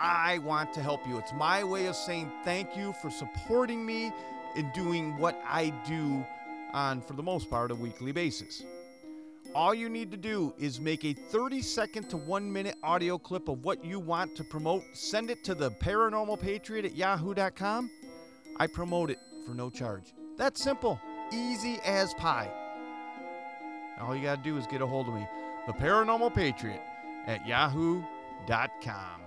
I 0.00 0.38
want 0.38 0.72
to 0.72 0.80
help 0.80 1.06
you. 1.06 1.18
It's 1.18 1.34
my 1.34 1.62
way 1.62 1.84
of 1.84 1.96
saying 1.96 2.32
thank 2.44 2.74
you 2.74 2.94
for 3.02 3.10
supporting 3.10 3.84
me 3.84 4.10
in 4.56 4.70
doing 4.72 5.18
what 5.18 5.38
I 5.46 5.68
do 5.86 6.24
on, 6.72 7.02
for 7.02 7.12
the 7.12 7.22
most 7.22 7.50
part, 7.50 7.70
a 7.70 7.74
weekly 7.74 8.10
basis. 8.10 8.62
All 9.54 9.74
you 9.74 9.90
need 9.90 10.10
to 10.12 10.16
do 10.16 10.54
is 10.58 10.80
make 10.80 11.04
a 11.04 11.12
30 11.12 11.60
second 11.60 12.08
to 12.08 12.16
one 12.16 12.50
minute 12.50 12.76
audio 12.82 13.18
clip 13.18 13.48
of 13.48 13.62
what 13.62 13.84
you 13.84 14.00
want 14.00 14.34
to 14.36 14.44
promote, 14.44 14.82
send 14.94 15.28
it 15.30 15.44
to 15.44 15.54
the 15.54 15.70
paranormal 15.72 16.40
patriot 16.40 16.86
at 16.86 16.96
yahoo.com. 16.96 17.90
I 18.56 18.66
promote 18.66 19.10
it 19.10 19.18
for 19.44 19.52
no 19.52 19.68
charge. 19.68 20.14
That's 20.38 20.62
simple, 20.62 20.98
easy 21.30 21.80
as 21.84 22.14
pie. 22.14 22.50
All 24.00 24.16
you 24.16 24.22
got 24.22 24.36
to 24.36 24.42
do 24.42 24.56
is 24.56 24.66
get 24.66 24.80
a 24.80 24.86
hold 24.86 25.08
of 25.08 25.14
me, 25.14 25.26
the 25.66 25.72
paranormal 25.72 26.34
patriot 26.34 26.82
at 27.26 27.46
yahoo.com. 27.46 29.20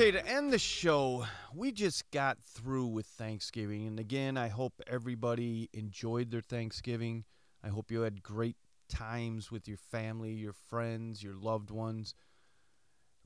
Okay, 0.00 0.12
to 0.12 0.26
end 0.26 0.50
the 0.50 0.58
show, 0.58 1.26
we 1.54 1.72
just 1.72 2.10
got 2.10 2.38
through 2.40 2.86
with 2.86 3.04
Thanksgiving. 3.04 3.86
And 3.86 4.00
again, 4.00 4.38
I 4.38 4.48
hope 4.48 4.80
everybody 4.86 5.68
enjoyed 5.74 6.30
their 6.30 6.40
Thanksgiving. 6.40 7.24
I 7.62 7.68
hope 7.68 7.90
you 7.90 8.00
had 8.00 8.22
great 8.22 8.56
times 8.88 9.50
with 9.50 9.68
your 9.68 9.76
family, 9.76 10.32
your 10.32 10.54
friends, 10.54 11.22
your 11.22 11.34
loved 11.34 11.70
ones. 11.70 12.14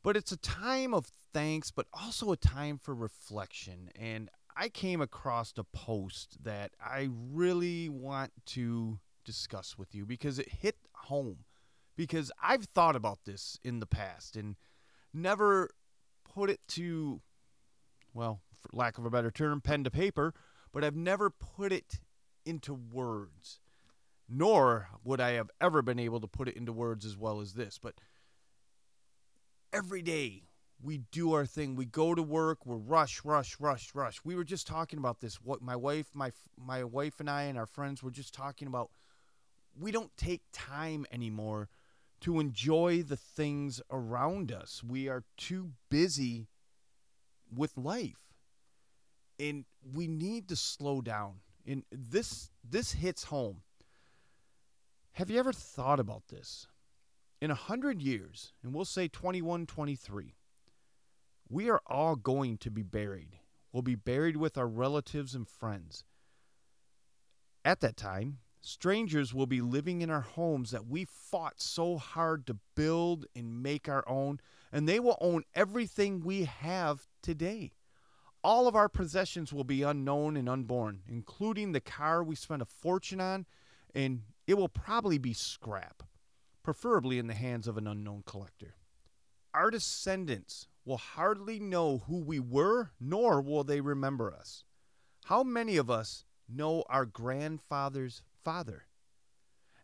But 0.03 0.17
it's 0.17 0.33
a 0.33 0.37
time 0.37 0.93
of 0.95 1.13
thanks, 1.33 1.71
but 1.71 1.87
also 1.93 2.33
a 2.33 2.37
time 2.37 2.79
for 2.79 2.93
reflection. 2.93 3.91
And 3.95 4.29
I 4.57 4.69
came 4.69 5.01
across 5.01 5.53
a 5.57 5.63
post 5.63 6.43
that 6.43 6.73
I 6.85 7.09
really 7.31 7.89
want 7.89 8.33
to 8.47 8.99
discuss 9.25 9.79
with 9.79 9.95
you 9.95 10.07
because 10.07 10.41
it 10.41 10.49
hit 10.49 10.79
home. 10.93 11.45
Because 11.95 12.33
I've 12.43 12.65
thought 12.65 12.97
about 12.97 13.21
this 13.27 13.61
in 13.63 13.79
the 13.79 13.87
past 13.87 14.35
and 14.35 14.57
never 15.13 15.71
put 16.35 16.51
it 16.51 16.61
to, 16.69 17.21
well, 18.13 18.41
for 18.61 18.71
lack 18.73 18.99
of 18.99 19.05
a 19.05 19.11
better 19.11 19.31
term, 19.31 19.61
pen 19.61 19.85
to 19.85 19.91
paper, 19.91 20.35
but 20.73 20.85
I've 20.85 20.97
never 20.97 21.31
put 21.31 21.73
it 21.73 22.01
into 22.45 22.75
words. 22.75 23.61
Nor 24.29 24.89
would 25.05 25.21
I 25.21 25.33
have 25.33 25.51
ever 25.61 25.83
been 25.83 25.99
able 25.99 26.21
to 26.21 26.27
put 26.27 26.49
it 26.49 26.57
into 26.57 26.73
words 26.73 27.05
as 27.05 27.17
well 27.17 27.41
as 27.41 27.53
this. 27.53 27.79
But 27.79 27.95
every 29.73 30.01
day 30.01 30.45
we 30.83 30.99
do 31.13 31.35
our 31.35 31.45
thing. 31.45 31.77
We 31.77 31.85
go 31.85 32.15
to 32.15 32.23
work. 32.23 32.65
We're 32.65 32.77
rush, 32.77 33.23
rush, 33.25 33.61
rush, 33.61 33.95
rush. 33.95 34.21
We 34.25 34.35
were 34.35 34.45
just 34.45 34.67
talking 34.67 34.99
about 34.99 35.21
this. 35.21 35.37
What 35.43 35.61
my 35.61 35.77
wife, 35.77 36.07
my 36.15 36.33
my 36.59 36.85
wife 36.85 37.21
and 37.21 37.29
I 37.29 37.43
and 37.45 37.59
our 37.59 37.67
friends 37.67 38.03
were 38.03 38.11
just 38.11 38.33
talking 38.33 38.67
about. 38.67 38.91
We 39.79 39.91
don't 39.91 40.17
take 40.17 40.43
time 40.53 41.05
anymore 41.13 41.69
to 42.25 42.41
enjoy 42.41 43.03
the 43.03 43.19
things 43.19 43.83
around 43.91 44.51
us. 44.51 44.83
We 44.83 45.09
are 45.09 45.25
too 45.37 45.73
busy 45.91 46.49
with 47.55 47.77
life. 47.77 48.33
And 49.39 49.67
we 49.95 50.09
need 50.09 50.49
to 50.49 50.57
slow 50.57 51.03
down. 51.03 51.41
And 51.67 51.85
this 51.93 52.51
this 52.69 52.93
hits 52.93 53.25
home. 53.25 53.61
Have 55.13 55.29
you 55.29 55.39
ever 55.39 55.53
thought 55.53 56.01
about 56.01 56.29
this? 56.29 56.67
In 57.43 57.51
a 57.51 57.55
hundred 57.55 58.01
years, 58.01 58.55
and 58.63 58.73
we'll 58.73 58.87
say 58.87 59.07
21, 59.07 59.67
23, 59.67 60.35
we 61.51 61.69
are 61.69 61.83
all 61.87 62.17
going 62.17 62.57
to 62.59 62.71
be 62.71 62.83
buried. 62.83 63.39
We'll 63.71 63.83
be 63.83 63.97
buried 63.97 64.39
with 64.39 64.57
our 64.57 64.67
relatives 64.67 65.35
and 65.35 65.47
friends. 65.47 66.05
At 67.67 67.81
that 67.81 67.99
time, 67.99 68.39
strangers 68.65 69.35
will 69.35 69.47
be 69.47 69.61
living 69.61 70.01
in 70.01 70.09
our 70.09 70.23
homes 70.23 70.71
that 70.71 70.87
we 70.87 71.05
fought 71.05 71.61
so 71.61 71.99
hard 71.99 72.47
to 72.47 72.57
build 72.75 73.27
and 73.37 73.63
make 73.63 73.91
our 73.91 74.09
own, 74.09 74.41
and 74.73 74.89
they 74.89 74.99
will 74.99 75.19
own 75.21 75.45
everything 75.55 76.25
we 76.25 76.45
have 76.45 77.07
today. 77.23 77.73
All 78.43 78.67
of 78.67 78.75
our 78.75 78.89
possessions 78.89 79.53
will 79.53 79.65
be 79.65 79.83
unknown 79.83 80.37
and 80.37 80.49
unborn, 80.49 81.03
including 81.07 81.73
the 81.73 81.81
car 81.81 82.25
we 82.25 82.35
spent 82.35 82.63
a 82.63 82.67
fortune 82.67 83.21
on, 83.21 83.45
and 83.95 84.23
it 84.47 84.55
will 84.55 84.69
probably 84.69 85.19
be 85.19 85.35
scrap, 85.35 86.03
preferably 86.63 87.19
in 87.19 87.27
the 87.27 87.35
hands 87.35 87.69
of 87.69 87.77
an 87.77 87.87
unknown 87.87 88.23
collector. 88.25 88.77
Our 89.53 89.71
descendants 89.71 90.69
will 90.87 90.97
hardly 90.97 91.61
know 91.61 91.99
who 92.07 92.19
we 92.19 92.41
were, 92.41 92.93
nor 92.99 93.43
will 93.43 93.63
they 93.63 93.83
remember 93.83 94.33
us. 94.33 94.65
How 95.27 95.43
many 95.43 95.77
of 95.77 95.91
us 95.91 96.25
know 96.49 96.85
our 96.89 97.05
grandfather's 97.05 98.23
father? 98.45 98.85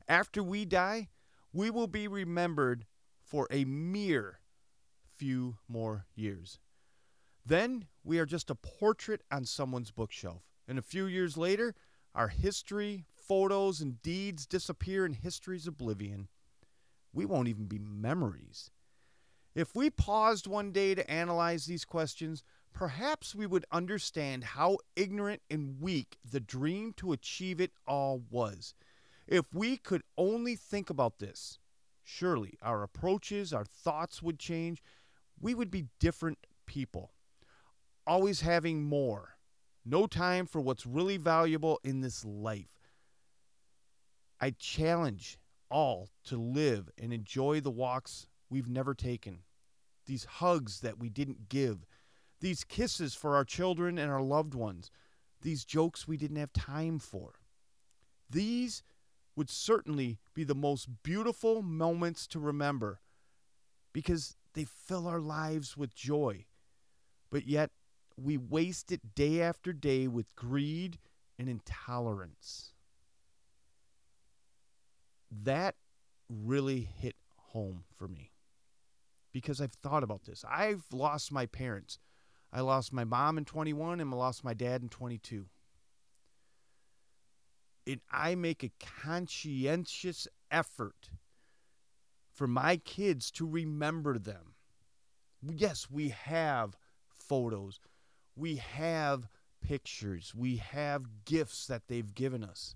After 0.06 0.42
we 0.42 0.64
die, 0.64 1.08
we 1.52 1.70
will 1.70 1.86
be 1.86 2.06
remembered 2.06 2.86
for 3.24 3.48
a 3.50 3.64
mere 3.64 4.40
few 5.16 5.56
more 5.68 6.06
years. 6.14 6.58
Then 7.44 7.86
we 8.04 8.18
are 8.18 8.26
just 8.26 8.50
a 8.50 8.54
portrait 8.54 9.22
on 9.30 9.44
someone's 9.44 9.90
bookshelf. 9.90 10.42
And 10.68 10.78
a 10.78 10.82
few 10.82 11.06
years 11.06 11.36
later, 11.36 11.74
our 12.14 12.28
history, 12.28 13.06
photos, 13.14 13.80
and 13.80 14.02
deeds 14.02 14.46
disappear 14.46 15.06
in 15.06 15.14
history's 15.14 15.66
oblivion. 15.66 16.28
We 17.12 17.24
won't 17.24 17.48
even 17.48 17.66
be 17.66 17.78
memories. 17.78 18.70
If 19.54 19.74
we 19.74 19.90
paused 19.90 20.46
one 20.46 20.70
day 20.70 20.94
to 20.94 21.11
analyze 21.11 21.66
these 21.66 21.84
questions, 21.84 22.44
perhaps 22.72 23.34
we 23.34 23.46
would 23.46 23.64
understand 23.70 24.44
how 24.44 24.78
ignorant 24.96 25.42
and 25.50 25.80
weak 25.80 26.18
the 26.28 26.40
dream 26.40 26.92
to 26.94 27.12
achieve 27.12 27.60
it 27.60 27.72
all 27.86 28.22
was. 28.30 28.74
If 29.26 29.52
we 29.52 29.76
could 29.76 30.02
only 30.16 30.56
think 30.56 30.90
about 30.90 31.18
this, 31.18 31.58
surely 32.02 32.58
our 32.62 32.82
approaches, 32.82 33.52
our 33.52 33.64
thoughts 33.64 34.22
would 34.22 34.38
change. 34.38 34.82
We 35.40 35.54
would 35.54 35.70
be 35.70 35.86
different 35.98 36.38
people, 36.66 37.12
always 38.06 38.40
having 38.40 38.82
more, 38.84 39.36
no 39.84 40.06
time 40.06 40.46
for 40.46 40.60
what's 40.60 40.86
really 40.86 41.16
valuable 41.16 41.80
in 41.84 42.00
this 42.00 42.24
life. 42.24 42.90
I 44.40 44.50
challenge 44.50 45.38
all 45.70 46.10
to 46.24 46.36
live 46.36 46.90
and 46.98 47.12
enjoy 47.12 47.60
the 47.60 47.70
walks 47.70 48.26
we've 48.48 48.68
never 48.68 48.94
taken, 48.94 49.40
these 50.06 50.24
hugs 50.24 50.80
that 50.80 50.98
we 50.98 51.08
didn't 51.08 51.48
give, 51.48 51.86
these 52.41 52.64
kisses 52.64 53.14
for 53.14 53.36
our 53.36 53.45
children 53.45 53.99
and 53.99 54.11
our 54.11 54.22
loved 54.22 54.55
ones, 54.55 54.91
these 55.43 55.64
jokes 55.64 56.09
we 56.09 56.16
didn't 56.16 56.36
have 56.36 56.53
time 56.53 56.99
for. 56.99 57.34
These 58.28 58.82
would 59.36 59.51
certainly 59.51 60.18
be 60.34 60.45
the 60.45 60.55
most 60.55 61.03
beautiful 61.03 61.62
moments 61.62 62.26
to 62.28 62.41
remember 62.41 63.01
because 63.93 64.36
they 64.55 64.64
fill 64.64 65.07
our 65.07 65.20
lives 65.20 65.76
with 65.76 65.95
joy. 65.95 66.47
But 67.30 67.47
yet, 67.47 67.70
we 68.16 68.36
waste 68.36 68.93
it 68.93 69.14
day 69.14 69.41
after 69.41 69.72
day 69.72 70.09
with 70.09 70.34
greed 70.36 70.99
and 71.38 71.49
intolerance. 71.49 72.72
That 75.30 75.76
really 76.28 76.80
hit 76.80 77.16
home 77.36 77.84
for 77.97 78.09
me 78.09 78.32
because 79.32 79.61
I've 79.61 79.72
thought 79.72 80.03
about 80.03 80.24
this. 80.24 80.45
I've 80.49 80.84
lost 80.93 81.32
my 81.32 81.47
parents. 81.47 81.99
I 82.53 82.61
lost 82.61 82.92
my 82.92 83.05
mom 83.05 83.38
in 83.38 83.44
21 83.44 84.01
and 84.01 84.12
I 84.12 84.16
lost 84.16 84.44
my 84.44 84.55
dad 84.55 84.82
in 84.82 84.88
22. 84.88 85.46
And 87.86 88.01
I 88.11 88.34
make 88.34 88.62
a 88.62 88.72
conscientious 89.03 90.28
effort 90.51 91.11
for 92.32 92.46
my 92.46 92.76
kids 92.76 93.30
to 93.32 93.46
remember 93.46 94.18
them. 94.18 94.55
Yes, 95.42 95.88
we 95.90 96.11
have 96.11 96.76
photos, 97.18 97.80
we 98.36 98.57
have 98.57 99.28
pictures, 99.62 100.34
we 100.34 100.57
have 100.57 101.24
gifts 101.24 101.66
that 101.66 101.82
they've 101.88 102.14
given 102.14 102.44
us. 102.44 102.74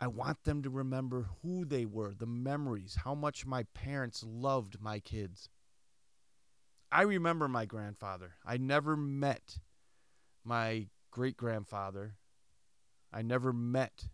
I 0.00 0.06
want 0.06 0.44
them 0.44 0.62
to 0.62 0.70
remember 0.70 1.28
who 1.42 1.64
they 1.66 1.84
were, 1.84 2.14
the 2.14 2.26
memories, 2.26 2.96
how 3.04 3.14
much 3.14 3.44
my 3.44 3.64
parents 3.74 4.24
loved 4.26 4.80
my 4.80 4.98
kids. 4.98 5.50
I 6.92 7.02
remember 7.02 7.48
my 7.48 7.66
grandfather. 7.66 8.34
I 8.44 8.56
never 8.56 8.96
met 8.96 9.58
my 10.44 10.88
great 11.10 11.36
grandfather. 11.36 12.14
I 13.12 13.22
never 13.22 13.52
met 13.52 14.08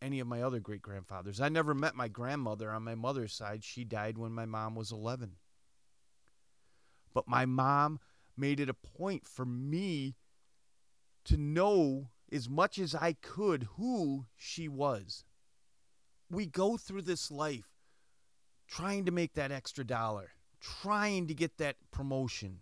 any 0.00 0.18
of 0.18 0.26
my 0.26 0.42
other 0.42 0.58
great 0.58 0.82
grandfathers. 0.82 1.40
I 1.40 1.48
never 1.48 1.74
met 1.74 1.94
my 1.94 2.08
grandmother 2.08 2.70
on 2.70 2.82
my 2.82 2.96
mother's 2.96 3.32
side. 3.32 3.62
She 3.62 3.84
died 3.84 4.18
when 4.18 4.32
my 4.32 4.46
mom 4.46 4.74
was 4.74 4.90
11. 4.90 5.36
But 7.14 7.28
my 7.28 7.46
mom 7.46 8.00
made 8.36 8.58
it 8.58 8.68
a 8.68 8.74
point 8.74 9.26
for 9.26 9.44
me 9.44 10.16
to 11.24 11.36
know 11.36 12.08
as 12.32 12.48
much 12.48 12.78
as 12.78 12.94
I 12.94 13.12
could 13.12 13.68
who 13.76 14.26
she 14.36 14.66
was. 14.66 15.24
We 16.30 16.46
go 16.46 16.76
through 16.76 17.02
this 17.02 17.30
life 17.30 17.68
trying 18.66 19.04
to 19.04 19.12
make 19.12 19.34
that 19.34 19.52
extra 19.52 19.84
dollar, 19.84 20.30
trying 20.82 21.26
to 21.26 21.34
get 21.34 21.58
that 21.58 21.76
promotion. 21.90 22.60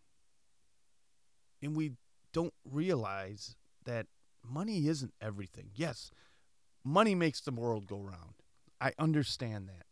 And 1.63 1.77
we 1.77 1.93
don't 2.33 2.55
realize 2.65 3.57
that 3.85 4.07
money 4.49 4.89
isn't 4.89 5.13
everything. 5.21 5.71
Yes, 5.75 6.11
money 6.85 7.15
makes 7.15 7.41
the 7.41 7.53
world 7.53 7.87
go 7.87 7.99
round. 7.99 8.35
I 8.81 8.93
understand 8.99 9.69
that. 9.69 9.87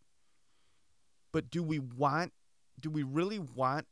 But 1.33 1.51
do 1.51 1.63
we 1.63 1.79
want 1.79 2.33
do 2.81 2.91
we 2.91 3.03
really 3.03 3.39
want 3.39 3.87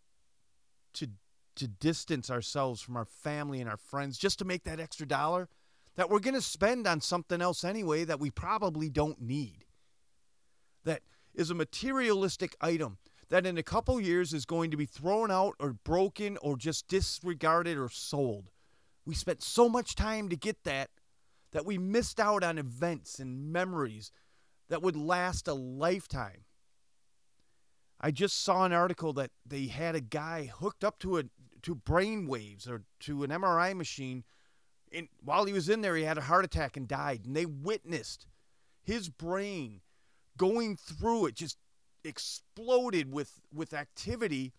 to 0.94 1.08
to 1.56 1.68
distance 1.68 2.30
ourselves 2.30 2.80
from 2.80 2.96
our 2.96 3.04
family 3.04 3.60
and 3.60 3.68
our 3.68 3.76
friends 3.76 4.16
just 4.16 4.38
to 4.38 4.44
make 4.44 4.64
that 4.64 4.80
extra 4.80 5.06
dollar? 5.06 5.48
that 5.96 6.10
we're 6.10 6.20
going 6.20 6.34
to 6.34 6.42
spend 6.42 6.86
on 6.86 7.00
something 7.00 7.40
else 7.42 7.64
anyway 7.64 8.04
that 8.04 8.20
we 8.20 8.30
probably 8.30 8.88
don't 8.88 9.20
need. 9.20 9.64
That 10.84 11.02
is 11.34 11.50
a 11.50 11.54
materialistic 11.54 12.54
item 12.60 12.98
that 13.28 13.46
in 13.46 13.58
a 13.58 13.62
couple 13.62 14.00
years 14.00 14.32
is 14.32 14.44
going 14.44 14.70
to 14.70 14.76
be 14.76 14.86
thrown 14.86 15.30
out 15.30 15.54
or 15.58 15.72
broken 15.72 16.36
or 16.38 16.56
just 16.56 16.88
disregarded 16.88 17.76
or 17.76 17.88
sold. 17.88 18.50
We 19.04 19.14
spent 19.14 19.42
so 19.42 19.68
much 19.68 19.94
time 19.94 20.28
to 20.28 20.36
get 20.36 20.64
that 20.64 20.90
that 21.52 21.64
we 21.64 21.78
missed 21.78 22.20
out 22.20 22.42
on 22.42 22.58
events 22.58 23.18
and 23.18 23.52
memories 23.52 24.10
that 24.68 24.82
would 24.82 24.96
last 24.96 25.48
a 25.48 25.54
lifetime. 25.54 26.44
I 28.00 28.10
just 28.10 28.42
saw 28.42 28.64
an 28.64 28.72
article 28.72 29.12
that 29.14 29.30
they 29.46 29.66
had 29.66 29.94
a 29.94 30.00
guy 30.00 30.50
hooked 30.52 30.84
up 30.84 30.98
to 31.00 31.18
a 31.18 31.24
to 31.62 31.74
brain 31.74 32.26
waves 32.26 32.68
or 32.68 32.82
to 33.00 33.24
an 33.24 33.30
MRI 33.30 33.74
machine 33.74 34.24
and 34.92 35.08
while 35.22 35.44
he 35.44 35.52
was 35.52 35.68
in 35.68 35.80
there, 35.80 35.96
he 35.96 36.04
had 36.04 36.18
a 36.18 36.22
heart 36.22 36.44
attack 36.44 36.76
and 36.76 36.86
died. 36.86 37.22
And 37.24 37.36
they 37.36 37.46
witnessed 37.46 38.26
his 38.82 39.08
brain 39.08 39.80
going 40.36 40.76
through 40.76 41.26
it, 41.26 41.34
just 41.34 41.58
exploded 42.06 43.12
with, 43.12 43.40
with 43.52 43.74
activity. 43.74 44.52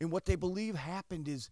And 0.00 0.10
what 0.10 0.24
they 0.24 0.36
believe 0.36 0.74
happened 0.74 1.28
is 1.28 1.50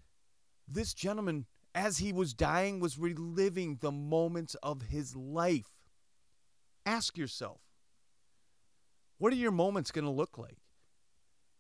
this 0.67 0.93
gentleman, 0.95 1.47
as 1.75 1.99
he 1.99 2.13
was 2.13 2.35
dying, 2.35 2.81
was 2.81 2.99
reliving 2.99 3.79
the 3.81 3.93
moments 3.93 4.55
of 4.57 4.83
his 4.83 5.15
life. 5.15 5.69
Ask 6.85 7.17
yourself, 7.17 7.61
what 9.19 9.33
are 9.33 9.37
your 9.37 9.53
moments 9.53 9.91
going 9.91 10.05
to 10.05 10.11
look 10.11 10.39
like? 10.39 10.59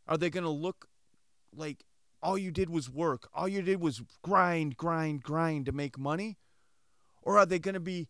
Are 0.07 0.16
they 0.16 0.30
going 0.30 0.45
to 0.45 0.51
look 0.51 0.89
like 1.55 1.84
all 2.22 2.39
you 2.39 2.51
did 2.51 2.70
was 2.70 2.91
work, 2.91 3.28
all 3.34 3.49
you 3.49 3.62
did 3.62 3.80
was 3.80 4.03
grind, 4.22 4.76
grind, 4.76 5.22
grind 5.22 5.66
to 5.66 5.72
make 5.72 5.99
money? 5.99 6.39
Or 7.22 7.39
are 7.39 7.47
they 7.47 7.59
going 7.59 7.74
to 7.74 7.80
be 7.80 8.09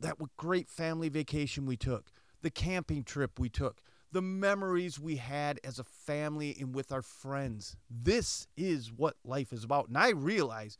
that 0.00 0.16
great 0.36 0.68
family 0.68 1.08
vacation 1.08 1.66
we 1.66 1.76
took, 1.76 2.10
the 2.42 2.50
camping 2.50 3.04
trip 3.04 3.38
we 3.38 3.48
took, 3.48 3.80
the 4.12 4.22
memories 4.22 4.98
we 4.98 5.16
had 5.16 5.60
as 5.64 5.78
a 5.78 5.84
family 5.84 6.56
and 6.58 6.74
with 6.74 6.92
our 6.92 7.02
friends? 7.02 7.76
This 7.90 8.46
is 8.56 8.92
what 8.92 9.16
life 9.24 9.52
is 9.52 9.64
about. 9.64 9.88
And 9.88 9.98
I 9.98 10.10
realize 10.10 10.78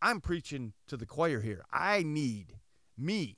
I'm 0.00 0.20
preaching 0.20 0.72
to 0.86 0.96
the 0.96 1.06
choir 1.06 1.40
here. 1.40 1.64
I 1.72 2.02
need 2.02 2.54
me. 2.96 3.36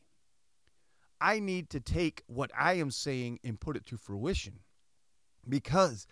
I 1.21 1.39
need 1.39 1.69
to 1.71 1.81
take 1.81 2.23
what 2.27 2.51
I 2.59 2.75
am 2.75 2.91
saying 2.91 3.41
and 3.45 3.61
put 3.61 3.77
it 3.77 3.87
to 3.87 3.97
fruition 3.97 4.61
because 5.47 6.07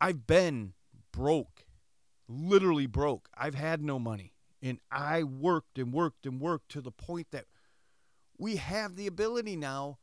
I've 0.00 0.26
been 0.26 0.74
broke, 1.12 1.64
literally 2.28 2.86
broke. 2.86 3.28
I've 3.36 3.54
had 3.54 3.82
no 3.82 3.98
money. 3.98 4.32
And 4.62 4.78
I 4.90 5.22
worked 5.22 5.78
and 5.78 5.92
worked 5.92 6.26
and 6.26 6.40
worked 6.40 6.70
to 6.72 6.82
the 6.82 6.90
point 6.90 7.28
that 7.30 7.46
we 8.36 8.56
have 8.56 8.96
the 8.96 9.06
ability 9.06 9.56
now 9.56 9.98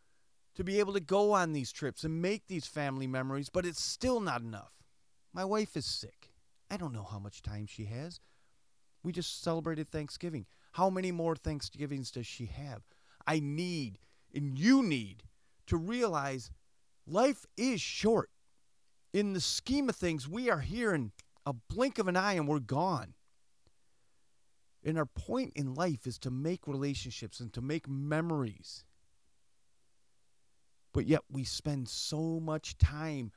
to 0.57 0.63
be 0.63 0.79
able 0.79 0.93
to 0.93 0.99
go 0.99 1.31
on 1.31 1.53
these 1.53 1.71
trips 1.71 2.03
and 2.03 2.21
make 2.21 2.47
these 2.47 2.67
family 2.67 3.07
memories, 3.07 3.49
but 3.49 3.65
it's 3.65 3.81
still 3.81 4.19
not 4.19 4.41
enough. 4.41 4.73
My 5.33 5.45
wife 5.45 5.77
is 5.77 5.85
sick. 5.85 6.33
I 6.69 6.77
don't 6.77 6.93
know 6.93 7.07
how 7.09 7.19
much 7.19 7.41
time 7.41 7.65
she 7.65 7.85
has. 7.85 8.19
We 9.03 9.11
just 9.13 9.41
celebrated 9.41 9.87
Thanksgiving. 9.87 10.45
How 10.73 10.89
many 10.89 11.11
more 11.11 11.35
Thanksgivings 11.35 12.11
does 12.11 12.27
she 12.27 12.47
have? 12.47 12.81
I 13.25 13.39
need, 13.39 13.99
and 14.33 14.59
you 14.59 14.83
need, 14.83 15.23
to 15.67 15.77
realize 15.77 16.51
life 17.05 17.45
is 17.55 17.79
short 17.79 18.29
in 19.13 19.33
the 19.33 19.41
scheme 19.41 19.89
of 19.89 19.95
things, 19.95 20.27
we 20.27 20.49
are 20.49 20.59
here 20.59 20.93
in 20.93 21.11
a 21.45 21.53
blink 21.53 21.97
of 21.97 22.07
an 22.07 22.15
eye 22.15 22.33
and 22.33 22.47
we're 22.47 22.59
gone. 22.59 23.13
And 24.83 24.97
our 24.97 25.05
point 25.05 25.53
in 25.55 25.73
life 25.73 26.05
is 26.05 26.17
to 26.19 26.31
make 26.31 26.67
relationships 26.67 27.39
and 27.39 27.51
to 27.53 27.61
make 27.61 27.89
memories. 27.89 28.85
But 30.97 31.05
yet 31.05 31.21
we 31.29 31.43
spend 31.43 31.87
so 31.89 32.39
much 32.39 32.75
time 32.79 33.31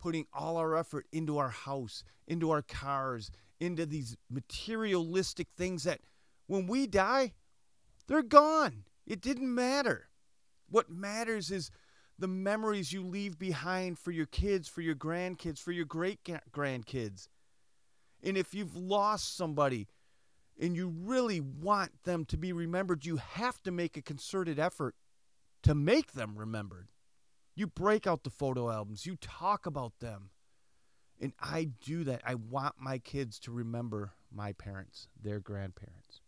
putting 0.00 0.26
all 0.32 0.56
our 0.56 0.76
effort 0.76 1.06
into 1.12 1.38
our 1.38 1.50
house, 1.50 2.02
into 2.26 2.50
our 2.50 2.60
cars, 2.60 3.30
into 3.60 3.86
these 3.86 4.16
materialistic 4.28 5.46
things 5.56 5.84
that 5.84 6.00
when 6.48 6.66
we 6.66 6.88
die, 6.88 7.34
they're 8.08 8.24
gone. 8.24 8.82
It 9.06 9.20
didn't 9.20 9.54
matter. 9.54 10.08
What 10.68 10.90
matters 10.90 11.52
is 11.52 11.70
the 12.18 12.26
memories 12.26 12.92
you 12.92 13.04
leave 13.04 13.38
behind 13.38 13.96
for 13.96 14.10
your 14.10 14.26
kids, 14.26 14.66
for 14.66 14.80
your 14.80 14.96
grandkids, 14.96 15.60
for 15.60 15.70
your 15.70 15.84
great 15.84 16.18
grandkids. 16.50 17.28
And 18.24 18.36
if 18.36 18.54
you've 18.54 18.74
lost 18.74 19.36
somebody 19.36 19.86
and 20.60 20.74
you 20.74 20.88
really 20.88 21.38
want 21.38 21.92
them 22.02 22.24
to 22.24 22.36
be 22.36 22.52
remembered, 22.52 23.06
you 23.06 23.18
have 23.18 23.62
to 23.62 23.70
make 23.70 23.96
a 23.96 24.02
concerted 24.02 24.58
effort 24.58 24.96
to 25.62 25.76
make 25.76 26.14
them 26.14 26.36
remembered. 26.36 26.88
You 27.54 27.66
break 27.66 28.06
out 28.06 28.24
the 28.24 28.30
photo 28.30 28.70
albums, 28.70 29.06
you 29.06 29.16
talk 29.16 29.66
about 29.66 30.00
them. 30.00 30.30
And 31.20 31.32
I 31.40 31.70
do 31.84 32.02
that. 32.04 32.22
I 32.26 32.34
want 32.34 32.74
my 32.78 32.98
kids 32.98 33.38
to 33.40 33.52
remember 33.52 34.12
my 34.32 34.52
parents, 34.52 35.08
their 35.22 35.38
grandparents. 35.38 36.20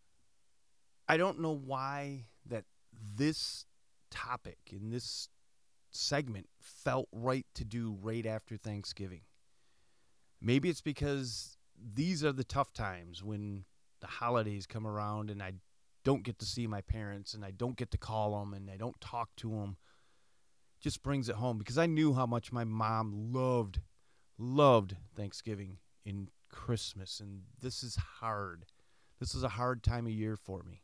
I 1.08 1.16
don't 1.16 1.40
know 1.40 1.52
why 1.52 2.26
that 2.46 2.64
this 3.16 3.66
topic 4.10 4.58
in 4.70 4.90
this 4.90 5.28
segment 5.90 6.48
felt 6.60 7.08
right 7.12 7.46
to 7.54 7.64
do 7.64 7.96
right 8.00 8.24
after 8.24 8.56
Thanksgiving. 8.56 9.22
Maybe 10.40 10.68
it's 10.68 10.80
because 10.80 11.56
these 11.76 12.24
are 12.24 12.32
the 12.32 12.44
tough 12.44 12.72
times 12.72 13.22
when 13.22 13.64
the 14.00 14.06
holidays 14.06 14.66
come 14.66 14.86
around 14.86 15.30
and 15.30 15.42
I 15.42 15.54
don't 16.04 16.22
get 16.22 16.38
to 16.38 16.46
see 16.46 16.66
my 16.66 16.80
parents 16.80 17.34
and 17.34 17.44
I 17.44 17.50
don't 17.50 17.76
get 17.76 17.90
to 17.90 17.98
call 17.98 18.38
them 18.38 18.54
and 18.54 18.70
I 18.70 18.76
don't 18.76 19.00
talk 19.00 19.30
to 19.36 19.50
them. 19.50 19.76
Just 20.80 21.02
brings 21.02 21.28
it 21.28 21.36
home 21.36 21.58
because 21.58 21.78
I 21.78 21.86
knew 21.86 22.12
how 22.14 22.26
much 22.26 22.52
my 22.52 22.64
mom 22.64 23.32
loved, 23.32 23.80
loved 24.38 24.96
Thanksgiving 25.14 25.78
and 26.04 26.30
Christmas, 26.50 27.20
and 27.20 27.42
this 27.60 27.82
is 27.82 27.96
hard. 27.96 28.66
This 29.18 29.34
is 29.34 29.42
a 29.42 29.48
hard 29.48 29.82
time 29.82 30.06
of 30.06 30.12
year 30.12 30.36
for 30.36 30.62
me. 30.62 30.82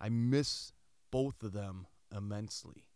I 0.00 0.08
miss 0.08 0.72
both 1.10 1.42
of 1.42 1.52
them 1.52 1.86
immensely. 2.16 2.86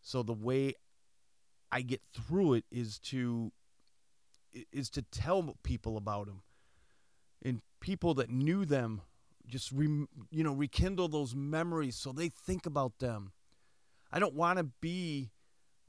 So 0.00 0.22
the 0.22 0.34
way 0.34 0.74
I 1.72 1.82
get 1.82 2.02
through 2.12 2.54
it 2.54 2.64
is 2.70 2.98
to 3.00 3.52
is 4.72 4.88
to 4.90 5.02
tell 5.02 5.56
people 5.64 5.96
about 5.96 6.26
them 6.26 6.42
and 7.44 7.60
people 7.80 8.14
that 8.14 8.30
knew 8.30 8.64
them 8.64 9.00
just 9.46 9.72
re, 9.72 9.86
you 10.30 10.44
know 10.44 10.52
rekindle 10.52 11.08
those 11.08 11.34
memories 11.34 11.96
so 11.96 12.12
they 12.12 12.28
think 12.28 12.66
about 12.66 12.98
them. 12.98 13.32
I 14.14 14.20
don't 14.20 14.34
want 14.34 14.58
to 14.58 14.64
be 14.80 15.32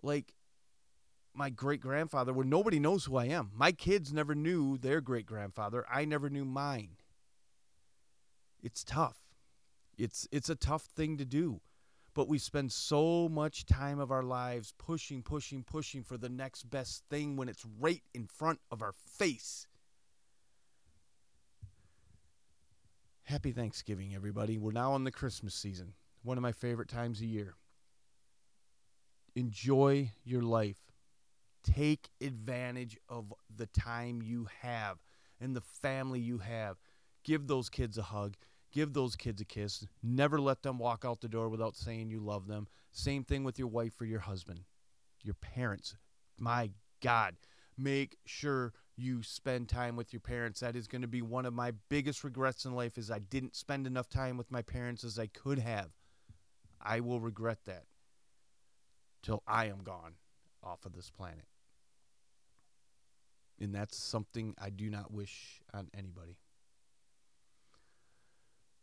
like 0.01 0.33
my 1.35 1.51
great 1.51 1.79
grandfather 1.79 2.33
where 2.33 2.43
nobody 2.43 2.79
knows 2.79 3.05
who 3.05 3.17
I 3.17 3.25
am. 3.25 3.51
My 3.55 3.71
kids 3.71 4.11
never 4.11 4.33
knew 4.33 4.79
their 4.79 4.99
great 4.99 5.27
grandfather. 5.27 5.85
I 5.87 6.05
never 6.05 6.27
knew 6.27 6.43
mine. 6.43 6.97
It's 8.63 8.83
tough. 8.83 9.17
It's 9.95 10.27
it's 10.31 10.49
a 10.49 10.55
tough 10.55 10.85
thing 10.95 11.17
to 11.17 11.25
do. 11.25 11.61
But 12.15 12.27
we 12.27 12.39
spend 12.39 12.71
so 12.71 13.29
much 13.29 13.67
time 13.67 13.99
of 13.99 14.09
our 14.09 14.23
lives 14.23 14.73
pushing, 14.79 15.21
pushing, 15.21 15.63
pushing 15.63 16.01
for 16.01 16.17
the 16.17 16.29
next 16.29 16.63
best 16.63 17.03
thing 17.11 17.35
when 17.35 17.47
it's 17.47 17.65
right 17.79 18.01
in 18.15 18.25
front 18.25 18.59
of 18.71 18.81
our 18.81 18.93
face. 18.93 19.67
Happy 23.23 23.51
Thanksgiving, 23.51 24.15
everybody. 24.15 24.57
We're 24.57 24.71
now 24.71 24.95
in 24.95 25.03
the 25.03 25.11
Christmas 25.11 25.53
season, 25.53 25.93
one 26.23 26.37
of 26.37 26.41
my 26.41 26.53
favorite 26.53 26.89
times 26.89 27.19
of 27.19 27.27
year. 27.27 27.55
Enjoy 29.35 30.11
your 30.23 30.41
life. 30.41 30.77
Take 31.63 32.09
advantage 32.21 32.97
of 33.09 33.33
the 33.53 33.65
time 33.65 34.21
you 34.21 34.47
have 34.61 34.97
and 35.41 35.55
the 35.55 35.61
family 35.61 36.19
you 36.21 36.37
have. 36.37 36.77
Give 37.23 37.47
those 37.47 37.69
kids 37.69 37.97
a 37.97 38.03
hug. 38.03 38.35
Give 38.71 38.93
those 38.93 39.15
kids 39.15 39.41
a 39.41 39.45
kiss. 39.45 39.85
Never 40.01 40.39
let 40.39 40.61
them 40.61 40.77
walk 40.77 41.03
out 41.05 41.21
the 41.21 41.27
door 41.27 41.49
without 41.49 41.75
saying 41.75 42.09
you 42.09 42.19
love 42.19 42.47
them. 42.47 42.67
Same 42.91 43.23
thing 43.23 43.43
with 43.43 43.59
your 43.59 43.67
wife 43.67 43.99
or 43.99 44.05
your 44.05 44.19
husband, 44.19 44.61
your 45.23 45.35
parents. 45.35 45.97
My 46.37 46.69
God, 47.01 47.35
make 47.77 48.17
sure 48.25 48.73
you 48.95 49.21
spend 49.21 49.67
time 49.67 49.95
with 49.97 50.13
your 50.13 50.21
parents. 50.21 50.61
That 50.61 50.75
is 50.75 50.87
going 50.87 51.01
to 51.01 51.07
be 51.07 51.21
one 51.21 51.45
of 51.45 51.53
my 51.53 51.73
biggest 51.89 52.23
regrets 52.23 52.63
in 52.63 52.73
life 52.73 52.97
is 52.97 53.11
I 53.11 53.19
didn't 53.19 53.55
spend 53.55 53.85
enough 53.87 54.07
time 54.07 54.37
with 54.37 54.51
my 54.51 54.61
parents 54.61 55.03
as 55.03 55.19
I 55.19 55.27
could 55.27 55.59
have. 55.59 55.89
I 56.81 56.99
will 56.99 57.19
regret 57.19 57.59
that 57.65 57.83
till 59.25 59.41
I 59.47 59.65
am 59.65 59.81
gone 59.83 60.13
off 60.63 60.85
of 60.85 60.93
this 60.93 61.09
planet. 61.09 61.45
And 63.59 63.73
that's 63.73 63.97
something 63.97 64.53
I 64.61 64.69
do 64.69 64.89
not 64.89 65.11
wish 65.11 65.61
on 65.73 65.87
anybody. 65.97 66.37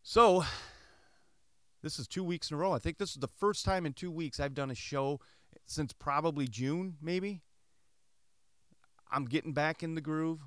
So, 0.03 0.45
this 1.83 1.99
is 1.99 2.09
two 2.09 2.25
weeks 2.25 2.51
in 2.51 2.57
a 2.57 2.59
row. 2.59 2.73
I 2.73 2.79
think 2.79 2.99
this 2.99 3.11
is 3.11 3.19
the 3.19 3.29
first 3.29 3.65
time 3.65 3.87
in 3.87 3.93
two 3.93 4.11
weeks 4.11 4.41
I've 4.41 4.55
done 4.55 4.71
a 4.71 4.75
show 4.75 5.21
since 5.67 5.93
probably 5.93 6.49
June, 6.49 6.97
maybe. 7.01 7.43
I'm 9.13 9.27
getting 9.27 9.53
back 9.53 9.83
in 9.83 9.95
the 9.95 10.01
groove. 10.01 10.41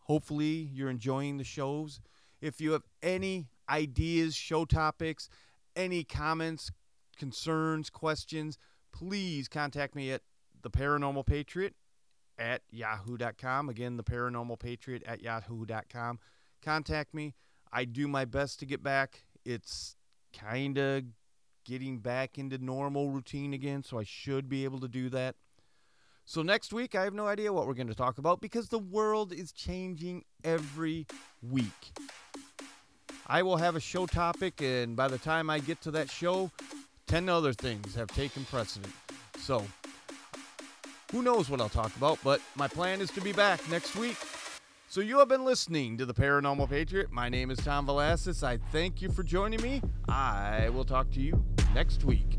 Hopefully, 0.00 0.70
you're 0.72 0.90
enjoying 0.90 1.36
the 1.36 1.44
shows. 1.44 2.00
If 2.40 2.60
you 2.60 2.72
have 2.72 2.84
any 3.02 3.48
ideas, 3.68 4.34
show 4.34 4.64
topics, 4.64 5.28
any 5.76 6.02
comments, 6.02 6.72
concerns, 7.16 7.90
questions, 7.90 8.58
please 8.98 9.46
contact 9.46 9.94
me 9.94 10.10
at 10.10 10.22
the 10.62 10.70
Paranormal 10.70 11.24
Patriot 11.24 11.74
at 12.36 12.62
yahoo.com. 12.70 13.68
Again, 13.68 13.96
the 13.96 14.02
Paranormal 14.02 14.58
Patriot 14.58 15.02
at 15.06 15.22
yahoo.com. 15.22 16.18
Contact 16.62 17.14
me. 17.14 17.34
I 17.72 17.84
do 17.84 18.08
my 18.08 18.24
best 18.24 18.58
to 18.60 18.66
get 18.66 18.82
back. 18.82 19.22
It's 19.44 19.94
kind 20.36 20.78
of 20.78 21.04
getting 21.64 21.98
back 21.98 22.38
into 22.38 22.58
normal 22.58 23.10
routine 23.10 23.54
again, 23.54 23.82
so 23.84 23.98
I 23.98 24.04
should 24.04 24.48
be 24.48 24.64
able 24.64 24.80
to 24.80 24.88
do 24.88 25.08
that. 25.10 25.36
So 26.24 26.42
next 26.42 26.72
week, 26.72 26.94
I 26.94 27.04
have 27.04 27.14
no 27.14 27.26
idea 27.26 27.52
what 27.52 27.66
we're 27.66 27.74
going 27.74 27.88
to 27.88 27.94
talk 27.94 28.18
about 28.18 28.40
because 28.40 28.68
the 28.68 28.78
world 28.78 29.32
is 29.32 29.52
changing 29.52 30.24
every 30.42 31.06
week. 31.40 31.92
I 33.26 33.42
will 33.42 33.58
have 33.58 33.76
a 33.76 33.80
show 33.80 34.06
topic, 34.06 34.60
and 34.60 34.96
by 34.96 35.08
the 35.08 35.18
time 35.18 35.50
I 35.50 35.60
get 35.60 35.80
to 35.82 35.90
that 35.92 36.10
show, 36.10 36.50
10 37.08 37.28
other 37.30 37.54
things 37.54 37.94
have 37.94 38.08
taken 38.08 38.44
precedent. 38.44 38.92
So, 39.38 39.64
who 41.10 41.22
knows 41.22 41.48
what 41.48 41.58
I'll 41.60 41.70
talk 41.70 41.96
about, 41.96 42.18
but 42.22 42.40
my 42.54 42.68
plan 42.68 43.00
is 43.00 43.10
to 43.12 43.22
be 43.22 43.32
back 43.32 43.66
next 43.70 43.96
week. 43.96 44.16
So, 44.90 45.00
you 45.00 45.18
have 45.18 45.28
been 45.28 45.44
listening 45.44 45.96
to 45.98 46.06
the 46.06 46.12
Paranormal 46.12 46.68
Patriot. 46.68 47.10
My 47.10 47.30
name 47.30 47.50
is 47.50 47.58
Tom 47.58 47.86
Velasquez. 47.86 48.42
I 48.42 48.58
thank 48.72 49.00
you 49.00 49.10
for 49.10 49.22
joining 49.22 49.62
me. 49.62 49.80
I 50.08 50.68
will 50.68 50.84
talk 50.84 51.10
to 51.12 51.20
you 51.20 51.42
next 51.74 52.04
week. 52.04 52.37